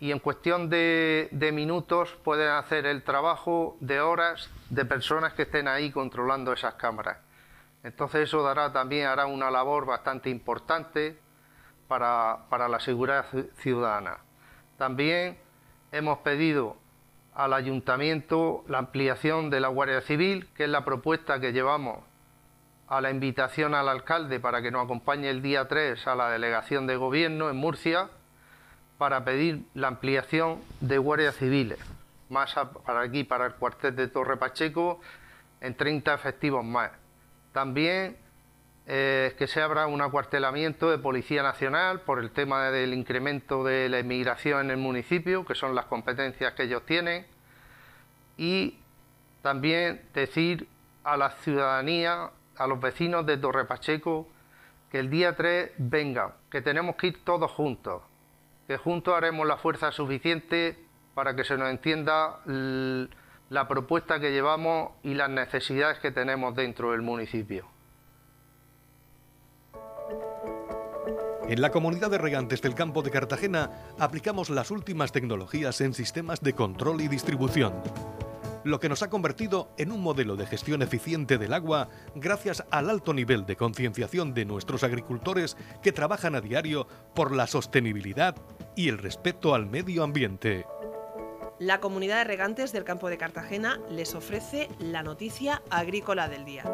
y 0.00 0.12
en 0.12 0.18
cuestión 0.18 0.68
de, 0.68 1.30
minutos 1.54 2.14
pueden 2.22 2.50
hacer 2.50 2.84
el 2.84 3.02
trabajo 3.02 3.76
de 3.80 4.00
horas 4.00 4.50
de 4.68 4.84
personas 4.84 5.32
que 5.32 5.42
estén 5.42 5.66
ahí 5.68 5.90
controlando 5.90 6.52
esas 6.52 6.74
cámaras. 6.74 7.18
Entonces 7.84 8.22
eso 8.22 8.42
dará 8.42 8.72
también 8.72 9.06
hará 9.06 9.26
una 9.26 9.50
labor 9.50 9.84
bastante 9.86 10.30
importante 10.30 11.18
para, 11.86 12.46
para 12.48 12.66
la 12.66 12.80
seguridad 12.80 13.26
ciudadana. 13.58 14.18
También 14.78 15.38
hemos 15.92 16.18
pedido 16.18 16.76
al 17.34 17.52
ayuntamiento 17.52 18.64
la 18.68 18.78
ampliación 18.78 19.50
de 19.50 19.60
la 19.60 19.68
Guardia 19.68 20.00
Civil, 20.00 20.48
que 20.54 20.64
es 20.64 20.70
la 20.70 20.84
propuesta 20.84 21.40
que 21.40 21.52
llevamos 21.52 21.98
a 22.88 23.00
la 23.00 23.10
invitación 23.10 23.74
al 23.74 23.88
alcalde 23.88 24.40
para 24.40 24.62
que 24.62 24.70
nos 24.70 24.84
acompañe 24.84 25.28
el 25.28 25.42
día 25.42 25.68
3 25.68 26.06
a 26.06 26.14
la 26.14 26.30
delegación 26.30 26.86
de 26.86 26.96
gobierno 26.96 27.50
en 27.50 27.56
Murcia 27.56 28.08
para 28.98 29.24
pedir 29.24 29.64
la 29.74 29.88
ampliación 29.88 30.60
de 30.80 30.98
guardias 30.98 31.36
civiles, 31.36 31.78
más 32.28 32.54
para 32.86 33.02
aquí, 33.02 33.24
para 33.24 33.46
el 33.46 33.54
cuartel 33.54 33.96
de 33.96 34.08
Torre 34.08 34.36
Pacheco, 34.36 35.00
en 35.60 35.76
30 35.76 36.14
efectivos 36.14 36.64
más. 36.64 36.90
También 37.54 38.16
eh, 38.88 39.36
que 39.38 39.46
se 39.46 39.62
abra 39.62 39.86
un 39.86 40.02
acuartelamiento 40.02 40.90
de 40.90 40.98
Policía 40.98 41.44
Nacional 41.44 42.00
por 42.00 42.18
el 42.18 42.32
tema 42.32 42.64
del 42.70 42.92
incremento 42.92 43.62
de 43.62 43.88
la 43.88 44.00
inmigración 44.00 44.62
en 44.66 44.70
el 44.72 44.76
municipio, 44.76 45.44
que 45.46 45.54
son 45.54 45.72
las 45.72 45.84
competencias 45.84 46.52
que 46.54 46.64
ellos 46.64 46.84
tienen, 46.84 47.24
y 48.36 48.76
también 49.40 50.02
decir 50.12 50.66
a 51.04 51.16
la 51.16 51.30
ciudadanía 51.30 52.30
a 52.56 52.66
los 52.66 52.80
vecinos 52.80 53.24
de 53.24 53.38
Torre 53.38 53.66
Pacheco 53.66 54.28
que 54.90 54.98
el 54.98 55.08
día 55.08 55.36
3 55.36 55.74
vengan, 55.78 56.32
que 56.50 56.60
tenemos 56.60 56.96
que 56.96 57.06
ir 57.06 57.24
todos 57.24 57.52
juntos, 57.52 58.02
que 58.66 58.78
juntos 58.78 59.14
haremos 59.14 59.46
la 59.46 59.58
fuerza 59.58 59.92
suficiente 59.92 60.76
para 61.14 61.36
que 61.36 61.44
se 61.44 61.56
nos 61.56 61.70
entienda 61.70 62.40
la 63.50 63.68
propuesta 63.68 64.20
que 64.20 64.32
llevamos 64.32 64.92
y 65.02 65.14
las 65.14 65.30
necesidades 65.30 65.98
que 65.98 66.10
tenemos 66.10 66.54
dentro 66.54 66.92
del 66.92 67.02
municipio. 67.02 67.66
En 71.46 71.60
la 71.60 71.70
comunidad 71.70 72.10
de 72.10 72.18
regantes 72.18 72.62
del 72.62 72.74
campo 72.74 73.02
de 73.02 73.10
Cartagena 73.10 73.70
aplicamos 73.98 74.48
las 74.48 74.70
últimas 74.70 75.12
tecnologías 75.12 75.80
en 75.82 75.92
sistemas 75.92 76.40
de 76.40 76.54
control 76.54 77.02
y 77.02 77.08
distribución 77.08 77.74
lo 78.64 78.80
que 78.80 78.88
nos 78.88 79.02
ha 79.02 79.10
convertido 79.10 79.70
en 79.76 79.92
un 79.92 80.00
modelo 80.00 80.36
de 80.36 80.46
gestión 80.46 80.82
eficiente 80.82 81.38
del 81.38 81.52
agua 81.52 81.88
gracias 82.14 82.64
al 82.70 82.90
alto 82.90 83.12
nivel 83.12 83.46
de 83.46 83.56
concienciación 83.56 84.34
de 84.34 84.46
nuestros 84.46 84.82
agricultores 84.82 85.56
que 85.82 85.92
trabajan 85.92 86.34
a 86.34 86.40
diario 86.40 86.88
por 87.14 87.34
la 87.34 87.46
sostenibilidad 87.46 88.34
y 88.74 88.88
el 88.88 88.98
respeto 88.98 89.54
al 89.54 89.66
medio 89.66 90.02
ambiente. 90.02 90.64
La 91.60 91.78
comunidad 91.78 92.18
de 92.18 92.24
regantes 92.24 92.72
del 92.72 92.82
campo 92.82 93.08
de 93.08 93.16
Cartagena 93.16 93.78
les 93.88 94.16
ofrece 94.16 94.68
la 94.80 95.04
noticia 95.04 95.62
agrícola 95.70 96.28
del 96.28 96.44
día. 96.44 96.64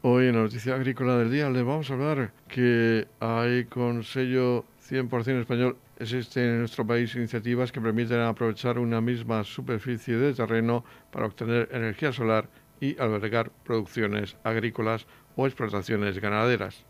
Hoy 0.00 0.28
en 0.28 0.36
la 0.36 0.42
noticia 0.42 0.74
agrícola 0.74 1.18
del 1.18 1.30
día 1.30 1.50
les 1.50 1.62
vamos 1.62 1.90
a 1.90 1.94
hablar 1.94 2.32
que 2.48 3.06
hay 3.20 3.66
con 3.66 4.04
sello 4.04 4.64
100% 4.88 5.40
español 5.40 5.76
existen 5.98 6.44
en 6.44 6.58
nuestro 6.60 6.86
país 6.86 7.14
iniciativas 7.14 7.72
que 7.72 7.80
permiten 7.80 8.20
aprovechar 8.20 8.78
una 8.78 9.00
misma 9.00 9.44
superficie 9.44 10.16
de 10.16 10.32
terreno 10.32 10.84
para 11.10 11.26
obtener 11.26 11.68
energía 11.72 12.12
solar 12.12 12.48
y 12.80 12.98
albergar 12.98 13.50
producciones 13.64 14.36
agrícolas 14.44 15.06
o 15.36 15.46
explotaciones 15.46 16.18
ganaderas. 16.18 16.84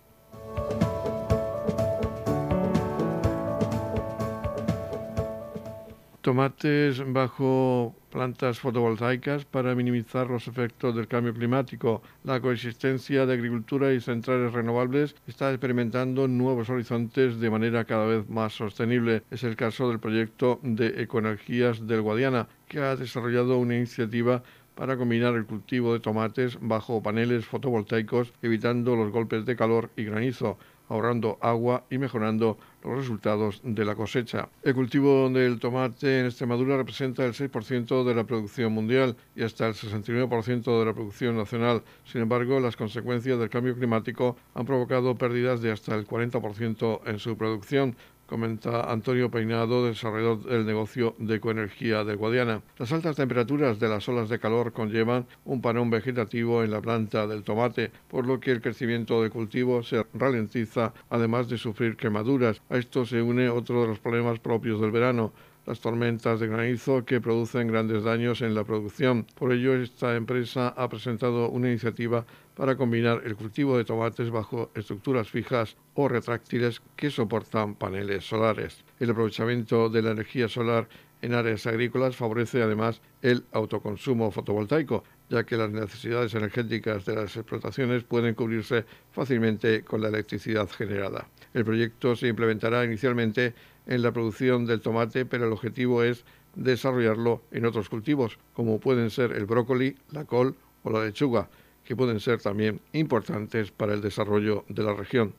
Tomates 6.27 7.05
bajo 7.13 7.95
plantas 8.11 8.59
fotovoltaicas 8.59 9.45
para 9.45 9.77
minimizar 9.77 10.29
los 10.29 10.49
efectos 10.49 10.97
del 10.97 11.07
cambio 11.07 11.33
climático. 11.33 12.03
La 12.25 12.41
coexistencia 12.41 13.27
de 13.27 13.35
agricultura 13.35 13.93
y 13.93 14.01
centrales 14.01 14.53
renovables 14.53 15.15
está 15.29 15.51
experimentando 15.51 16.27
nuevos 16.27 16.69
horizontes 16.69 17.39
de 17.39 17.49
manera 17.49 17.85
cada 17.85 18.07
vez 18.07 18.29
más 18.29 18.55
sostenible. 18.55 19.23
Es 19.31 19.45
el 19.45 19.55
caso 19.55 19.89
del 19.89 20.01
proyecto 20.01 20.59
de 20.65 21.01
Ecoenergías 21.01 21.87
del 21.87 22.03
Guadiana, 22.03 22.49
que 22.67 22.81
ha 22.81 22.97
desarrollado 22.97 23.59
una 23.59 23.77
iniciativa 23.77 24.43
para 24.77 24.97
combinar 24.97 25.35
el 25.35 25.47
cultivo 25.47 25.93
de 25.93 26.01
tomates 26.01 26.59
bajo 26.61 27.03
paneles 27.03 27.45
fotovoltaicos, 27.47 28.33
evitando 28.43 28.95
los 28.95 29.11
golpes 29.11 29.45
de 29.45 29.57
calor 29.57 29.91
y 29.97 30.05
granizo 30.05 30.57
ahorrando 30.89 31.39
agua 31.41 31.85
y 31.91 31.99
mejorando 31.99 32.59
los 32.85 32.99
resultados 32.99 33.61
de 33.65 33.85
la 33.85 33.95
cosecha. 33.95 34.49
El 34.63 34.75
cultivo 34.75 35.29
del 35.31 35.59
tomate 35.59 36.21
en 36.21 36.27
Extremadura 36.27 36.77
representa 36.77 37.25
el 37.25 37.33
6% 37.33 38.05
de 38.05 38.15
la 38.15 38.25
producción 38.25 38.73
mundial 38.73 39.17
y 39.35 39.43
hasta 39.43 39.67
el 39.67 39.75
69% 39.75 40.79
de 40.79 40.85
la 40.85 40.95
producción 40.95 41.37
nacional. 41.37 41.83
Sin 42.05 42.23
embargo, 42.23 42.61
las 42.61 42.77
consecuencias 42.77 43.39
del 43.39 43.51
cambio 43.51 43.75
climático 43.75 44.37
han 44.55 44.67
provocado 44.67 45.17
pérdidas 45.17 45.61
de 45.61 45.73
hasta 45.73 45.95
el 45.95 46.07
40% 46.07 47.01
en 47.07 47.19
su 47.19 47.37
producción, 47.37 47.97
comenta 48.27 48.91
Antonio 48.93 49.31
Peinado, 49.31 49.87
desarrollador 49.87 50.45
del 50.45 50.67
negocio 50.67 51.15
de 51.19 51.37
ecoenergía 51.37 52.05
de 52.05 52.15
Guadiana. 52.15 52.63
Las 52.79 52.93
altas 52.93 53.17
temperaturas 53.17 53.79
de 53.79 53.89
las 53.89 54.09
olas 54.09 54.29
de 54.29 54.39
calor 54.39 54.73
conllevan 54.73 55.27
un 55.45 55.63
parón 55.63 55.91
vegetativo 55.91 56.63
en 56.63 56.71
la 56.71 56.81
planta 56.81 57.27
del 57.27 57.45
tomate, 57.45 57.91
por 58.09 58.27
lo 58.27 58.41
que 58.41 58.51
el 58.51 58.61
crecimiento 58.61 59.23
del 59.23 59.31
cultivo 59.31 59.83
se 59.83 60.05
ralentiza, 60.15 60.93
además 61.11 61.49
de 61.49 61.59
sufrir 61.59 61.97
quemaduras. 61.97 62.61
A 62.69 62.77
esto 62.77 63.07
se 63.07 63.23
une 63.23 63.49
otro 63.49 63.83
de 63.83 63.89
los 63.89 63.99
problemas 63.99 64.39
propios 64.39 64.81
del 64.81 64.91
verano, 64.91 65.33
las 65.67 65.81
tormentas 65.81 66.39
de 66.39 66.47
granizo 66.47 67.05
que 67.05 67.21
producen 67.21 67.69
grandes 67.69 68.05
daños 68.05 68.41
en 68.41 68.55
la 68.55 68.65
producción. 68.65 69.27
Por 69.35 69.53
ello, 69.53 69.75
esta 69.75 70.15
empresa 70.15 70.69
ha 70.69 70.89
presentado 70.89 71.49
una 71.49 71.69
iniciativa 71.69 72.25
para 72.57 72.77
combinar 72.77 73.23
el 73.25 73.37
cultivo 73.37 73.77
de 73.77 73.85
tomates 73.85 74.31
bajo 74.31 74.71
estructuras 74.75 75.29
fijas 75.29 75.77
o 75.95 76.09
retráctiles 76.09 76.81
que 76.97 77.11
soportan 77.11 77.75
paneles 77.75 78.25
solares. 78.25 78.83
El 78.99 79.11
aprovechamiento 79.11 79.91
de 79.91 80.03
la 80.03 80.13
energía 80.13 80.49
solar 80.49 80.89
en 81.21 81.35
áreas 81.35 81.67
agrícolas 81.67 82.17
favorece 82.17 82.63
además 82.63 83.03
el 83.21 83.45
autoconsumo 83.53 84.31
fotovoltaico, 84.31 85.05
ya 85.29 85.45
que 85.45 85.57
las 85.57 85.71
necesidades 85.71 86.35
energéticas 86.35 87.05
de 87.05 87.17
las 87.17 87.37
explotaciones 87.37 88.05
pueden 88.05 88.35
cubrirse 88.35 88.85
fácilmente 89.13 89.83
con 89.83 90.01
la 90.01 90.09
electricidad 90.09 90.69
generada. 90.69 91.29
El 91.53 91.65
proyecto 91.65 92.17
se 92.17 92.29
implementará 92.29 92.85
inicialmente 92.85 93.55
en 93.87 94.03
la 94.03 94.13
producción 94.13 94.65
del 94.65 94.81
tomate, 94.81 95.27
pero 95.27 95.47
el 95.47 95.53
objetivo 95.53 96.03
es 96.03 96.25
desarrollarlo 96.55 97.43
en 97.51 97.67
otros 97.67 97.91
cultivos, 97.91 98.39
como 98.55 98.81
pueden 98.81 99.11
ser 99.11 99.33
el 99.33 99.45
brócoli, 99.45 99.97
la 100.11 100.25
col 100.25 100.57
o 100.85 100.91
la 100.91 101.05
lechuga, 101.05 101.51
que 101.87 101.97
pueden 101.97 102.21
ser 102.21 102.43
también 102.43 102.81
importantes 102.93 103.71
para 103.71 103.95
el 103.95 104.03
desarrollo 104.03 104.65
de 104.69 104.83
la 104.83 104.93
región. 104.93 105.35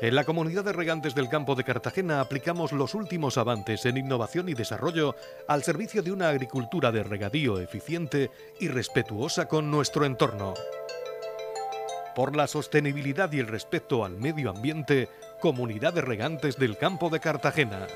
En 0.00 0.14
la 0.14 0.22
Comunidad 0.22 0.64
de 0.64 0.72
Regantes 0.72 1.16
del 1.16 1.28
Campo 1.28 1.56
de 1.56 1.64
Cartagena 1.64 2.20
aplicamos 2.20 2.72
los 2.72 2.94
últimos 2.94 3.36
avances 3.36 3.84
en 3.84 3.96
innovación 3.96 4.48
y 4.48 4.54
desarrollo 4.54 5.16
al 5.48 5.64
servicio 5.64 6.02
de 6.02 6.12
una 6.12 6.28
agricultura 6.28 6.92
de 6.92 7.02
regadío 7.02 7.58
eficiente 7.58 8.30
y 8.60 8.68
respetuosa 8.68 9.48
con 9.48 9.72
nuestro 9.72 10.04
entorno. 10.04 10.54
Por 12.14 12.36
la 12.36 12.46
sostenibilidad 12.46 13.32
y 13.32 13.40
el 13.40 13.48
respeto 13.48 14.04
al 14.04 14.16
medio 14.16 14.50
ambiente, 14.50 15.08
Comunidad 15.40 15.92
de 15.94 16.02
Regantes 16.02 16.56
del 16.56 16.78
Campo 16.78 17.10
de 17.10 17.18
Cartagena. 17.18 17.88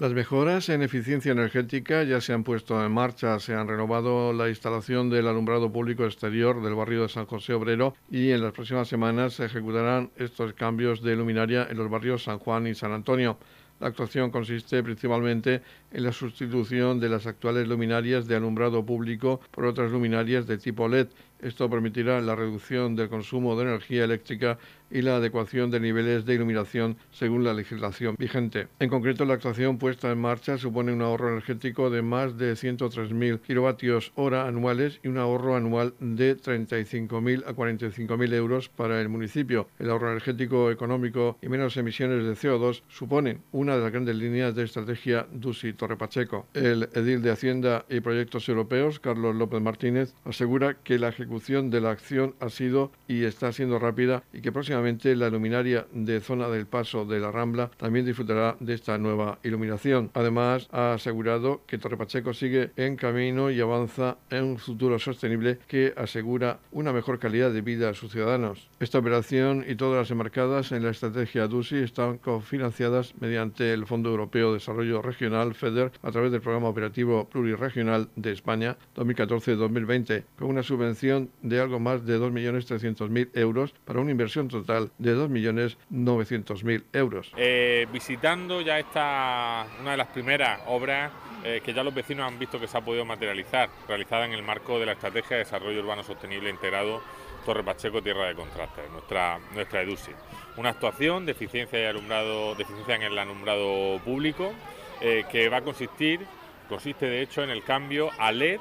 Las 0.00 0.14
mejoras 0.14 0.70
en 0.70 0.80
eficiencia 0.80 1.32
energética 1.32 2.04
ya 2.04 2.22
se 2.22 2.32
han 2.32 2.42
puesto 2.42 2.82
en 2.82 2.90
marcha, 2.90 3.38
se 3.38 3.54
han 3.54 3.68
renovado 3.68 4.32
la 4.32 4.48
instalación 4.48 5.10
del 5.10 5.28
alumbrado 5.28 5.70
público 5.70 6.06
exterior 6.06 6.62
del 6.62 6.74
barrio 6.74 7.02
de 7.02 7.10
San 7.10 7.26
José 7.26 7.52
Obrero 7.52 7.94
y 8.10 8.30
en 8.30 8.40
las 8.40 8.54
próximas 8.54 8.88
semanas 8.88 9.34
se 9.34 9.44
ejecutarán 9.44 10.10
estos 10.16 10.54
cambios 10.54 11.02
de 11.02 11.16
luminaria 11.16 11.66
en 11.68 11.76
los 11.76 11.90
barrios 11.90 12.24
San 12.24 12.38
Juan 12.38 12.66
y 12.66 12.74
San 12.74 12.92
Antonio. 12.92 13.36
La 13.78 13.88
actuación 13.88 14.30
consiste 14.30 14.82
principalmente 14.82 15.60
en 15.90 16.04
la 16.04 16.12
sustitución 16.12 16.98
de 16.98 17.10
las 17.10 17.26
actuales 17.26 17.68
luminarias 17.68 18.26
de 18.26 18.36
alumbrado 18.36 18.86
público 18.86 19.42
por 19.50 19.66
otras 19.66 19.90
luminarias 19.90 20.46
de 20.46 20.56
tipo 20.56 20.88
LED. 20.88 21.08
Esto 21.42 21.70
permitirá 21.70 22.20
la 22.20 22.36
reducción 22.36 22.96
del 22.96 23.08
consumo 23.08 23.56
de 23.56 23.62
energía 23.62 24.04
eléctrica 24.04 24.58
y 24.90 25.02
la 25.02 25.16
adecuación 25.16 25.70
de 25.70 25.80
niveles 25.80 26.24
de 26.26 26.34
iluminación 26.34 26.96
según 27.12 27.44
la 27.44 27.54
legislación 27.54 28.16
vigente. 28.18 28.68
En 28.80 28.88
concreto, 28.88 29.24
la 29.24 29.34
actuación 29.34 29.78
puesta 29.78 30.10
en 30.10 30.20
marcha 30.20 30.58
supone 30.58 30.92
un 30.92 31.02
ahorro 31.02 31.30
energético 31.30 31.90
de 31.90 32.02
más 32.02 32.36
de 32.36 32.54
103.000 32.54 33.40
kilovatios 33.40 34.12
hora 34.16 34.46
anuales 34.46 35.00
y 35.02 35.08
un 35.08 35.18
ahorro 35.18 35.56
anual 35.56 35.94
de 36.00 36.36
35.000 36.36 37.44
a 37.46 37.54
45.000 37.54 38.34
euros 38.34 38.68
para 38.68 39.00
el 39.00 39.08
municipio. 39.08 39.68
El 39.78 39.90
ahorro 39.90 40.10
energético 40.10 40.70
económico 40.70 41.38
y 41.40 41.48
menos 41.48 41.76
emisiones 41.76 42.24
de 42.24 42.32
CO2 42.32 42.82
supone 42.88 43.38
una 43.52 43.76
de 43.76 43.82
las 43.82 43.92
grandes 43.92 44.16
líneas 44.16 44.54
de 44.54 44.64
estrategia 44.64 45.26
DUSI 45.32 45.72
Torre 45.74 45.96
Pacheco. 45.96 46.46
El 46.54 46.88
edil 46.94 47.22
de 47.22 47.30
Hacienda 47.30 47.84
y 47.88 48.00
Proyectos 48.00 48.48
Europeos, 48.48 48.98
Carlos 48.98 49.36
López 49.36 49.60
Martínez, 49.62 50.14
asegura 50.24 50.74
que 50.82 50.98
la 50.98 51.08
ejecución 51.08 51.29
de 51.30 51.80
la 51.80 51.90
acción 51.90 52.34
ha 52.40 52.48
sido 52.48 52.90
y 53.06 53.22
está 53.22 53.52
siendo 53.52 53.78
rápida 53.78 54.24
y 54.32 54.40
que 54.40 54.50
próximamente 54.50 55.14
la 55.14 55.30
luminaria 55.30 55.86
de 55.92 56.20
zona 56.20 56.48
del 56.48 56.66
paso 56.66 57.04
de 57.04 57.20
la 57.20 57.30
Rambla 57.30 57.70
también 57.76 58.04
disfrutará 58.04 58.56
de 58.58 58.74
esta 58.74 58.98
nueva 58.98 59.38
iluminación. 59.44 60.10
Además, 60.14 60.68
ha 60.72 60.94
asegurado 60.94 61.60
que 61.68 61.78
Torre 61.78 61.96
Pacheco 61.96 62.34
sigue 62.34 62.72
en 62.76 62.96
camino 62.96 63.48
y 63.52 63.60
avanza 63.60 64.16
en 64.28 64.42
un 64.42 64.58
futuro 64.58 64.98
sostenible 64.98 65.58
que 65.68 65.94
asegura 65.96 66.58
una 66.72 66.92
mejor 66.92 67.20
calidad 67.20 67.52
de 67.52 67.60
vida 67.60 67.90
a 67.90 67.94
sus 67.94 68.10
ciudadanos. 68.10 68.68
Esta 68.80 68.98
operación 68.98 69.64
y 69.68 69.76
todas 69.76 69.98
las 69.98 70.10
enmarcadas 70.10 70.72
en 70.72 70.82
la 70.82 70.90
estrategia 70.90 71.46
DUSI 71.46 71.76
están 71.76 72.18
cofinanciadas 72.18 73.14
mediante 73.20 73.72
el 73.72 73.86
Fondo 73.86 74.10
Europeo 74.10 74.48
de 74.48 74.54
Desarrollo 74.54 75.00
Regional 75.00 75.54
FEDER 75.54 75.92
a 76.02 76.10
través 76.10 76.32
del 76.32 76.40
Programa 76.40 76.68
Operativo 76.68 77.28
Pluriregional 77.28 78.08
de 78.16 78.32
España 78.32 78.76
2014-2020 78.96 80.24
con 80.36 80.48
una 80.48 80.64
subvención 80.64 81.19
de 81.42 81.60
algo 81.60 81.78
más 81.78 82.04
de 82.06 82.18
2.300.000 82.18 83.30
euros 83.34 83.74
para 83.84 84.00
una 84.00 84.10
inversión 84.10 84.48
total 84.48 84.90
de 84.98 85.14
2.900.000 85.14 86.84
euros. 86.92 87.32
Eh, 87.36 87.86
visitando 87.92 88.60
ya 88.60 88.78
esta, 88.78 89.66
una 89.80 89.92
de 89.92 89.96
las 89.96 90.08
primeras 90.08 90.60
obras 90.66 91.12
eh, 91.44 91.60
que 91.64 91.72
ya 91.72 91.82
los 91.82 91.94
vecinos 91.94 92.30
han 92.30 92.38
visto 92.38 92.60
que 92.60 92.66
se 92.66 92.76
ha 92.76 92.84
podido 92.84 93.04
materializar, 93.04 93.70
realizada 93.88 94.26
en 94.26 94.32
el 94.32 94.42
marco 94.42 94.78
de 94.78 94.86
la 94.86 94.92
Estrategia 94.92 95.36
de 95.36 95.44
Desarrollo 95.44 95.80
Urbano 95.80 96.02
Sostenible 96.02 96.50
Integrado 96.50 97.00
Torre 97.44 97.64
Pacheco 97.64 98.02
Tierra 98.02 98.26
de 98.26 98.34
Contraste, 98.34 98.82
nuestra, 98.92 99.38
nuestra 99.54 99.82
EDUSI. 99.82 100.12
Una 100.56 100.70
actuación 100.70 101.24
de 101.24 101.32
eficiencia, 101.32 101.80
y 101.80 101.86
alumbrado, 101.86 102.54
de 102.54 102.62
eficiencia 102.62 102.96
en 102.96 103.02
el 103.02 103.18
alumbrado 103.18 103.98
público 104.04 104.52
eh, 105.00 105.24
que 105.30 105.48
va 105.48 105.58
a 105.58 105.62
consistir, 105.62 106.20
consiste 106.68 107.06
de 107.06 107.22
hecho 107.22 107.42
en 107.42 107.50
el 107.50 107.62
cambio 107.62 108.10
a 108.18 108.32
LED 108.32 108.60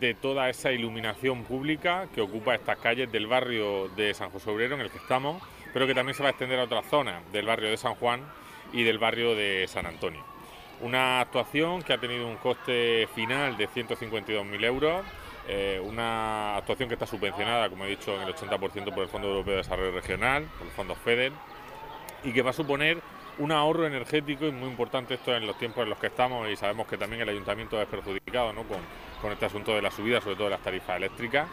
de 0.00 0.14
toda 0.14 0.48
esa 0.48 0.72
iluminación 0.72 1.44
pública 1.44 2.08
que 2.14 2.20
ocupa 2.20 2.54
estas 2.54 2.78
calles 2.78 3.10
del 3.10 3.26
barrio 3.26 3.88
de 3.88 4.12
San 4.14 4.30
José 4.30 4.50
Obrero 4.50 4.74
en 4.74 4.82
el 4.82 4.90
que 4.90 4.98
estamos, 4.98 5.42
pero 5.72 5.86
que 5.86 5.94
también 5.94 6.14
se 6.14 6.22
va 6.22 6.28
a 6.28 6.30
extender 6.30 6.58
a 6.58 6.64
otras 6.64 6.86
zonas 6.86 7.22
del 7.32 7.46
barrio 7.46 7.70
de 7.70 7.76
San 7.76 7.94
Juan 7.94 8.20
y 8.72 8.82
del 8.82 8.98
barrio 8.98 9.34
de 9.34 9.66
San 9.68 9.86
Antonio. 9.86 10.22
Una 10.80 11.20
actuación 11.20 11.82
que 11.82 11.94
ha 11.94 11.98
tenido 11.98 12.28
un 12.28 12.36
coste 12.36 13.08
final 13.14 13.56
de 13.56 13.68
152.000 13.68 14.64
euros, 14.64 15.04
eh, 15.48 15.80
una 15.82 16.56
actuación 16.56 16.88
que 16.88 16.94
está 16.94 17.06
subvencionada, 17.06 17.70
como 17.70 17.84
he 17.86 17.88
dicho, 17.88 18.14
en 18.14 18.28
el 18.28 18.34
80% 18.34 18.92
por 18.92 19.02
el 19.02 19.08
Fondo 19.08 19.28
Europeo 19.28 19.52
de 19.52 19.58
Desarrollo 19.58 19.92
Regional, 19.92 20.44
por 20.58 20.66
el 20.66 20.72
Fondo 20.74 20.94
FEDER, 20.94 21.32
y 22.24 22.32
que 22.32 22.42
va 22.42 22.50
a 22.50 22.52
suponer 22.52 23.00
un 23.38 23.52
ahorro 23.52 23.86
energético 23.86 24.46
y 24.46 24.52
muy 24.52 24.68
importante 24.68 25.14
esto 25.14 25.34
en 25.34 25.46
los 25.46 25.58
tiempos 25.58 25.82
en 25.84 25.90
los 25.90 25.98
que 25.98 26.06
estamos 26.06 26.48
y 26.48 26.56
sabemos 26.56 26.86
que 26.86 26.96
también 26.96 27.22
el 27.22 27.28
ayuntamiento 27.28 27.80
es 27.80 27.86
perjudicado 27.86 28.52
¿no? 28.52 28.64
Con 29.26 29.32
este 29.32 29.46
asunto 29.46 29.74
de 29.74 29.82
la 29.82 29.90
subida, 29.90 30.20
sobre 30.20 30.36
todo 30.36 30.44
de 30.44 30.52
las 30.52 30.62
tarifas 30.62 30.96
eléctricas. 30.96 31.48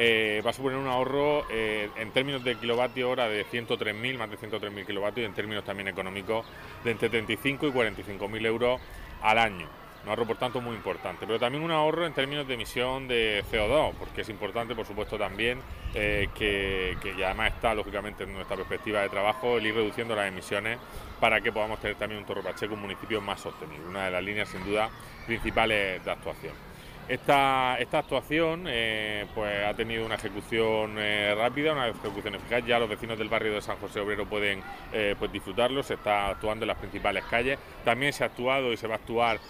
Eh, 0.00 0.40
va 0.46 0.50
a 0.50 0.52
suponer 0.52 0.78
un 0.78 0.86
ahorro 0.86 1.44
eh, 1.50 1.90
en 1.96 2.12
términos 2.12 2.44
de 2.44 2.54
kilovatio 2.54 3.10
hora 3.10 3.28
de 3.28 3.44
103.000, 3.44 4.16
más 4.16 4.30
de 4.30 4.38
103.000 4.38 4.86
kilovatios, 4.86 5.24
y 5.24 5.26
en 5.26 5.34
términos 5.34 5.64
también 5.64 5.88
económicos 5.88 6.46
de 6.84 6.92
entre 6.92 7.08
35 7.08 7.66
y 7.66 7.72
45.000 7.72 8.46
euros 8.46 8.80
al 9.20 9.38
año. 9.38 9.66
Un 10.04 10.10
ahorro, 10.10 10.26
por 10.26 10.36
tanto, 10.36 10.60
muy 10.60 10.76
importante. 10.76 11.26
Pero 11.26 11.40
también 11.40 11.64
un 11.64 11.72
ahorro 11.72 12.06
en 12.06 12.12
términos 12.12 12.46
de 12.46 12.54
emisión 12.54 13.08
de 13.08 13.42
CO2, 13.50 13.94
porque 13.98 14.20
es 14.20 14.28
importante, 14.28 14.76
por 14.76 14.86
supuesto, 14.86 15.18
también 15.18 15.60
eh, 15.92 16.28
que, 16.36 16.96
además 17.24 17.54
está, 17.54 17.74
lógicamente, 17.74 18.22
en 18.22 18.34
nuestra 18.34 18.54
perspectiva 18.54 19.00
de 19.00 19.08
trabajo, 19.08 19.58
el 19.58 19.66
ir 19.66 19.74
reduciendo 19.74 20.14
las 20.14 20.28
emisiones 20.28 20.78
para 21.18 21.40
que 21.40 21.50
podamos 21.50 21.80
tener 21.80 21.96
también 21.96 22.20
un 22.20 22.26
Torre 22.26 22.42
Pacheco, 22.42 22.74
un 22.74 22.82
municipio 22.82 23.20
más 23.20 23.40
sostenible. 23.40 23.84
Una 23.88 24.04
de 24.04 24.12
las 24.12 24.22
líneas, 24.22 24.48
sin 24.48 24.64
duda, 24.64 24.88
principales 25.26 26.04
de 26.04 26.10
actuación. 26.12 26.67
Esta, 27.08 27.78
esta 27.78 28.00
actuación 28.00 28.64
eh, 28.68 29.24
pues 29.34 29.64
ha 29.64 29.72
tenido 29.72 30.04
una 30.04 30.16
ejecución 30.16 30.96
eh, 30.98 31.34
rápida, 31.34 31.72
una 31.72 31.88
ejecución 31.88 32.34
eficaz. 32.34 32.66
Ya 32.66 32.78
los 32.78 32.88
vecinos 32.88 33.18
del 33.18 33.30
barrio 33.30 33.54
de 33.54 33.62
San 33.62 33.78
José 33.78 34.00
Obrero 34.00 34.26
pueden 34.26 34.62
eh, 34.92 35.14
pues 35.18 35.32
disfrutarlo. 35.32 35.82
Se 35.82 35.94
está 35.94 36.28
actuando 36.28 36.64
en 36.64 36.68
las 36.68 36.76
principales 36.76 37.24
calles. 37.24 37.58
También 37.82 38.12
se 38.12 38.24
ha 38.24 38.26
actuado 38.26 38.74
y 38.74 38.76
se 38.76 38.86
va 38.86 38.96
a 38.96 38.98
actuar 38.98 39.40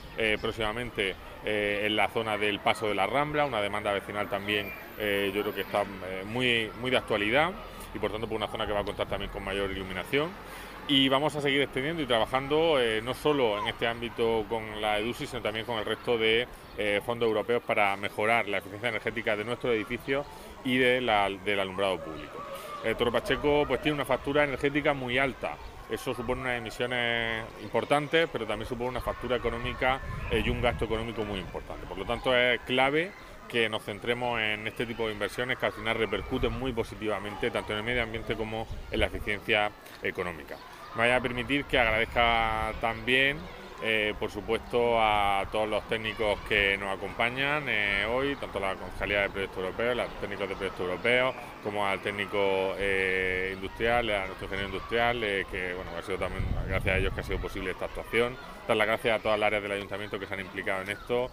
próximamente 0.40 1.16
en 1.44 1.96
la 1.96 2.08
zona 2.08 2.36
del 2.36 2.60
Paso 2.60 2.88
de 2.88 2.94
la 2.94 3.06
Rambla, 3.06 3.46
una 3.46 3.60
demanda 3.60 3.92
vecinal 3.92 4.28
también 4.28 4.72
yo 4.98 5.42
creo 5.42 5.54
que 5.54 5.60
está 5.60 5.84
muy, 6.26 6.70
muy 6.80 6.90
de 6.90 6.96
actualidad 6.96 7.52
y 7.94 7.98
por 7.98 8.10
tanto 8.10 8.26
por 8.26 8.36
una 8.36 8.48
zona 8.48 8.66
que 8.66 8.72
va 8.72 8.80
a 8.80 8.84
contar 8.84 9.08
también 9.08 9.30
con 9.30 9.44
mayor 9.44 9.70
iluminación 9.70 10.30
y 10.88 11.08
vamos 11.10 11.36
a 11.36 11.42
seguir 11.42 11.60
extendiendo 11.60 12.02
y 12.02 12.06
trabajando 12.06 12.80
eh, 12.80 13.02
no 13.02 13.12
solo 13.12 13.58
en 13.58 13.68
este 13.68 13.86
ámbito 13.86 14.46
con 14.48 14.80
la 14.80 14.98
EDUSI, 14.98 15.26
sino 15.26 15.42
también 15.42 15.66
con 15.66 15.78
el 15.78 15.84
resto 15.84 16.16
de 16.16 16.48
eh, 16.78 17.02
fondos 17.04 17.26
europeos 17.26 17.62
para 17.62 17.94
mejorar 17.98 18.48
la 18.48 18.58
eficiencia 18.58 18.88
energética 18.88 19.36
de 19.36 19.44
nuestros 19.44 19.74
edificios 19.74 20.26
y 20.64 20.78
de 20.78 21.00
del 21.44 21.60
alumbrado 21.60 22.00
público. 22.00 22.42
El 22.82 22.96
Toro 22.96 23.12
Pacheco 23.12 23.64
pues, 23.68 23.82
tiene 23.82 23.96
una 23.96 24.06
factura 24.06 24.44
energética 24.44 24.94
muy 24.94 25.18
alta. 25.18 25.56
Eso 25.90 26.14
supone 26.14 26.42
unas 26.42 26.58
emisiones 26.58 27.44
importantes, 27.62 28.28
pero 28.32 28.46
también 28.46 28.68
supone 28.68 28.90
una 28.90 29.00
factura 29.00 29.36
económica 29.36 30.00
eh, 30.30 30.42
y 30.44 30.48
un 30.48 30.62
gasto 30.62 30.86
económico 30.86 31.22
muy 31.22 31.38
importante. 31.38 31.86
Por 31.86 31.98
lo 31.98 32.06
tanto, 32.06 32.34
es 32.34 32.60
clave 32.60 33.12
que 33.48 33.68
nos 33.68 33.82
centremos 33.82 34.40
en 34.40 34.66
este 34.66 34.86
tipo 34.86 35.06
de 35.06 35.14
inversiones 35.14 35.58
que 35.58 35.66
al 35.66 35.72
final 35.72 35.96
repercuten 35.96 36.52
muy 36.52 36.72
positivamente 36.72 37.50
tanto 37.50 37.72
en 37.72 37.78
el 37.78 37.84
medio 37.84 38.02
ambiente 38.02 38.36
como 38.36 38.66
en 38.90 39.00
la 39.00 39.06
eficiencia 39.06 39.70
económica 40.02 40.56
me 40.94 41.02
vaya 41.02 41.16
a 41.16 41.20
permitir 41.20 41.64
que 41.64 41.78
agradezca 41.78 42.72
también, 42.80 43.38
eh, 43.82 44.14
por 44.18 44.30
supuesto, 44.30 45.00
a 45.00 45.46
todos 45.52 45.68
los 45.68 45.86
técnicos 45.88 46.38
que 46.48 46.76
nos 46.76 46.96
acompañan 46.96 47.64
eh, 47.68 48.04
hoy, 48.06 48.34
tanto 48.36 48.58
la 48.58 48.74
Concejalía 48.74 49.22
de 49.22 49.28
Proyectos 49.28 49.58
Europeos, 49.58 49.96
los 49.96 50.20
técnicos 50.20 50.48
de 50.48 50.56
Proyectos 50.56 50.80
Europeos, 50.80 51.34
como 51.62 51.86
al 51.86 52.00
técnico 52.00 52.74
eh, 52.78 53.52
industrial, 53.54 54.10
a 54.10 54.26
nuestro 54.26 54.46
ingeniero 54.46 54.70
industrial, 54.70 55.20
que 55.20 55.74
bueno, 55.74 55.90
ha 55.96 56.02
sido 56.02 56.18
también 56.18 56.44
gracias 56.66 56.94
a 56.94 56.98
ellos 56.98 57.14
que 57.14 57.20
ha 57.20 57.24
sido 57.24 57.38
posible 57.38 57.70
esta 57.70 57.84
actuación. 57.84 58.36
Dar 58.66 58.76
las 58.76 58.86
gracias 58.86 59.18
a 59.18 59.22
todas 59.22 59.38
las 59.38 59.46
áreas 59.46 59.62
del 59.62 59.72
ayuntamiento 59.72 60.18
que 60.18 60.26
se 60.26 60.34
han 60.34 60.40
implicado 60.40 60.82
en 60.82 60.90
esto, 60.90 61.30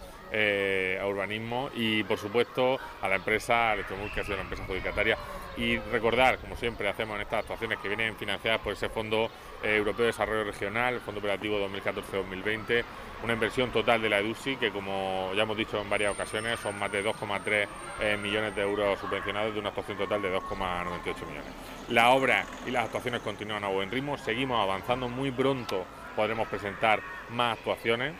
a 1.00 1.06
urbanismo 1.06 1.70
y, 1.74 2.02
por 2.04 2.18
supuesto, 2.18 2.78
a 3.00 3.08
la 3.08 3.16
empresa 3.16 3.72
Electromul, 3.74 4.12
que 4.12 4.20
ha 4.20 4.24
sido 4.24 4.36
la 4.36 4.42
empresa 4.42 4.64
adjudicataria 4.64 5.16
y 5.56 5.78
recordar, 5.78 6.38
como 6.38 6.56
siempre 6.56 6.88
hacemos 6.88 7.16
en 7.16 7.22
estas 7.22 7.40
actuaciones 7.40 7.78
que 7.78 7.88
vienen 7.88 8.14
financiadas 8.16 8.60
por 8.60 8.74
ese 8.74 8.88
Fondo 8.88 9.30
eh, 9.62 9.76
Europeo 9.76 10.02
de 10.02 10.06
Desarrollo 10.06 10.44
Regional, 10.44 10.94
el 10.94 11.00
Fondo 11.00 11.20
Operativo 11.20 11.58
2014-2020, 11.68 12.84
una 13.24 13.32
inversión 13.32 13.70
total 13.70 14.02
de 14.02 14.10
la 14.10 14.18
EDUSI 14.18 14.56
que, 14.56 14.70
como 14.70 15.30
ya 15.34 15.42
hemos 15.44 15.56
dicho 15.56 15.80
en 15.80 15.88
varias 15.88 16.12
ocasiones, 16.12 16.60
son 16.60 16.78
más 16.78 16.92
de 16.92 17.02
2,3 17.04 17.66
eh, 18.00 18.16
millones 18.18 18.54
de 18.54 18.62
euros 18.62 18.98
subvencionados 18.98 19.54
de 19.54 19.60
una 19.60 19.70
actuación 19.70 19.96
total 19.96 20.20
de 20.20 20.36
2,98 20.36 21.26
millones. 21.26 21.52
La 21.88 22.10
obra 22.10 22.44
y 22.66 22.70
las 22.70 22.84
actuaciones 22.84 23.22
continúan 23.22 23.64
a 23.64 23.68
buen 23.68 23.90
ritmo, 23.90 24.18
seguimos 24.18 24.60
avanzando, 24.60 25.08
muy 25.08 25.30
pronto 25.30 25.84
podremos 26.14 26.48
presentar 26.48 27.00
más 27.30 27.58
actuaciones 27.58 28.14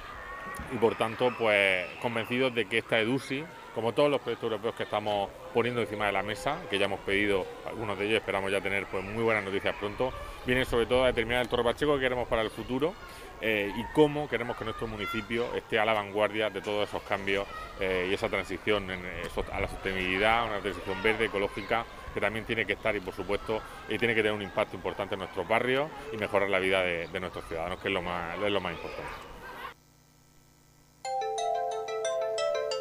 y 0.72 0.76
por 0.76 0.96
tanto 0.96 1.32
pues 1.38 1.86
convencidos 2.00 2.54
de 2.54 2.66
que 2.66 2.78
esta 2.78 2.98
EDUSI 2.98 3.44
como 3.76 3.92
todos 3.92 4.10
los 4.10 4.22
proyectos 4.22 4.50
europeos 4.50 4.74
que 4.74 4.84
estamos 4.84 5.28
poniendo 5.52 5.82
encima 5.82 6.06
de 6.06 6.12
la 6.12 6.22
mesa, 6.22 6.62
que 6.70 6.78
ya 6.78 6.86
hemos 6.86 7.00
pedido, 7.00 7.44
algunos 7.66 7.98
de 7.98 8.06
ellos 8.06 8.20
esperamos 8.20 8.50
ya 8.50 8.58
tener 8.58 8.86
pues, 8.86 9.04
muy 9.04 9.22
buenas 9.22 9.44
noticias 9.44 9.76
pronto, 9.78 10.14
viene 10.46 10.64
sobre 10.64 10.86
todo 10.86 11.04
a 11.04 11.08
determinar 11.08 11.42
el 11.42 11.48
Torre 11.50 11.62
Pacheco 11.62 11.94
que 11.96 12.00
queremos 12.00 12.26
para 12.26 12.40
el 12.40 12.48
futuro 12.48 12.94
eh, 13.42 13.70
y 13.76 13.84
cómo 13.92 14.30
queremos 14.30 14.56
que 14.56 14.64
nuestro 14.64 14.86
municipio 14.86 15.54
esté 15.54 15.78
a 15.78 15.84
la 15.84 15.92
vanguardia 15.92 16.48
de 16.48 16.62
todos 16.62 16.88
esos 16.88 17.02
cambios 17.02 17.46
eh, 17.78 18.06
y 18.10 18.14
esa 18.14 18.30
transición 18.30 18.90
a 18.90 19.60
la 19.60 19.68
sostenibilidad, 19.68 20.46
una 20.46 20.60
transición 20.60 21.02
verde, 21.02 21.26
ecológica, 21.26 21.84
que 22.14 22.20
también 22.22 22.46
tiene 22.46 22.64
que 22.64 22.72
estar 22.72 22.96
y 22.96 23.00
por 23.00 23.12
supuesto 23.12 23.60
tiene 23.88 24.14
que 24.14 24.22
tener 24.22 24.32
un 24.32 24.40
impacto 24.40 24.74
importante 24.74 25.16
en 25.16 25.18
nuestros 25.18 25.46
barrios 25.46 25.90
y 26.14 26.16
mejorar 26.16 26.48
la 26.48 26.60
vida 26.60 26.82
de, 26.82 27.20
nuestros 27.20 27.44
ciudadanos, 27.44 27.78
que 27.78 27.88
es 27.88 27.94
lo 27.94 28.00
más, 28.00 28.38
es 28.42 28.50
lo 28.50 28.60
más 28.62 28.72
importante. 28.72 29.25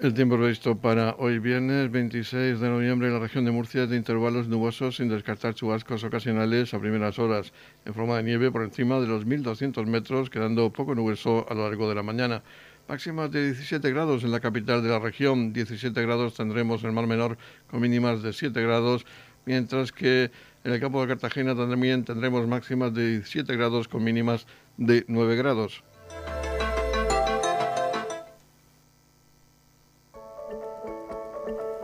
El 0.00 0.14
tiempo 0.14 0.38
previsto 0.38 0.78
para 0.78 1.14
hoy 1.18 1.38
viernes 1.38 1.90
26 1.90 2.58
de 2.58 2.68
noviembre 2.70 3.08
en 3.08 3.12
la 3.12 3.20
región 3.20 3.44
de 3.44 3.50
Murcia 3.50 3.82
es 3.82 3.90
de 3.90 3.98
intervalos 3.98 4.48
nubosos 4.48 4.96
sin 4.96 5.10
descartar 5.10 5.52
chubascos 5.52 6.02
ocasionales 6.04 6.72
a 6.72 6.80
primeras 6.80 7.18
horas. 7.18 7.52
En 7.84 7.92
forma 7.92 8.16
de 8.16 8.22
nieve 8.22 8.50
por 8.50 8.62
encima 8.62 8.98
de 8.98 9.06
los 9.06 9.26
1.200 9.26 9.84
metros, 9.84 10.30
quedando 10.30 10.72
poco 10.72 10.94
nuboso 10.94 11.44
a 11.50 11.52
lo 11.52 11.68
largo 11.68 11.86
de 11.86 11.96
la 11.96 12.02
mañana. 12.02 12.42
Máximas 12.88 13.30
de 13.30 13.52
17 13.52 13.90
grados 13.90 14.24
en 14.24 14.30
la 14.30 14.40
capital 14.40 14.82
de 14.82 14.88
la 14.88 15.00
región, 15.00 15.52
17 15.52 16.00
grados 16.00 16.32
tendremos 16.32 16.82
en 16.82 16.88
el 16.88 16.94
Mar 16.94 17.06
Menor 17.06 17.36
con 17.70 17.82
mínimas 17.82 18.22
de 18.22 18.32
7 18.32 18.58
grados, 18.62 19.04
mientras 19.44 19.92
que 19.92 20.30
en 20.64 20.72
el 20.72 20.80
campo 20.80 21.02
de 21.02 21.08
Cartagena 21.08 21.54
también 21.54 22.04
tendremos 22.06 22.48
máximas 22.48 22.94
de 22.94 23.18
17 23.18 23.54
grados 23.54 23.86
con 23.86 24.02
mínimas 24.02 24.46
de 24.78 25.04
9 25.08 25.36
grados. 25.36 25.84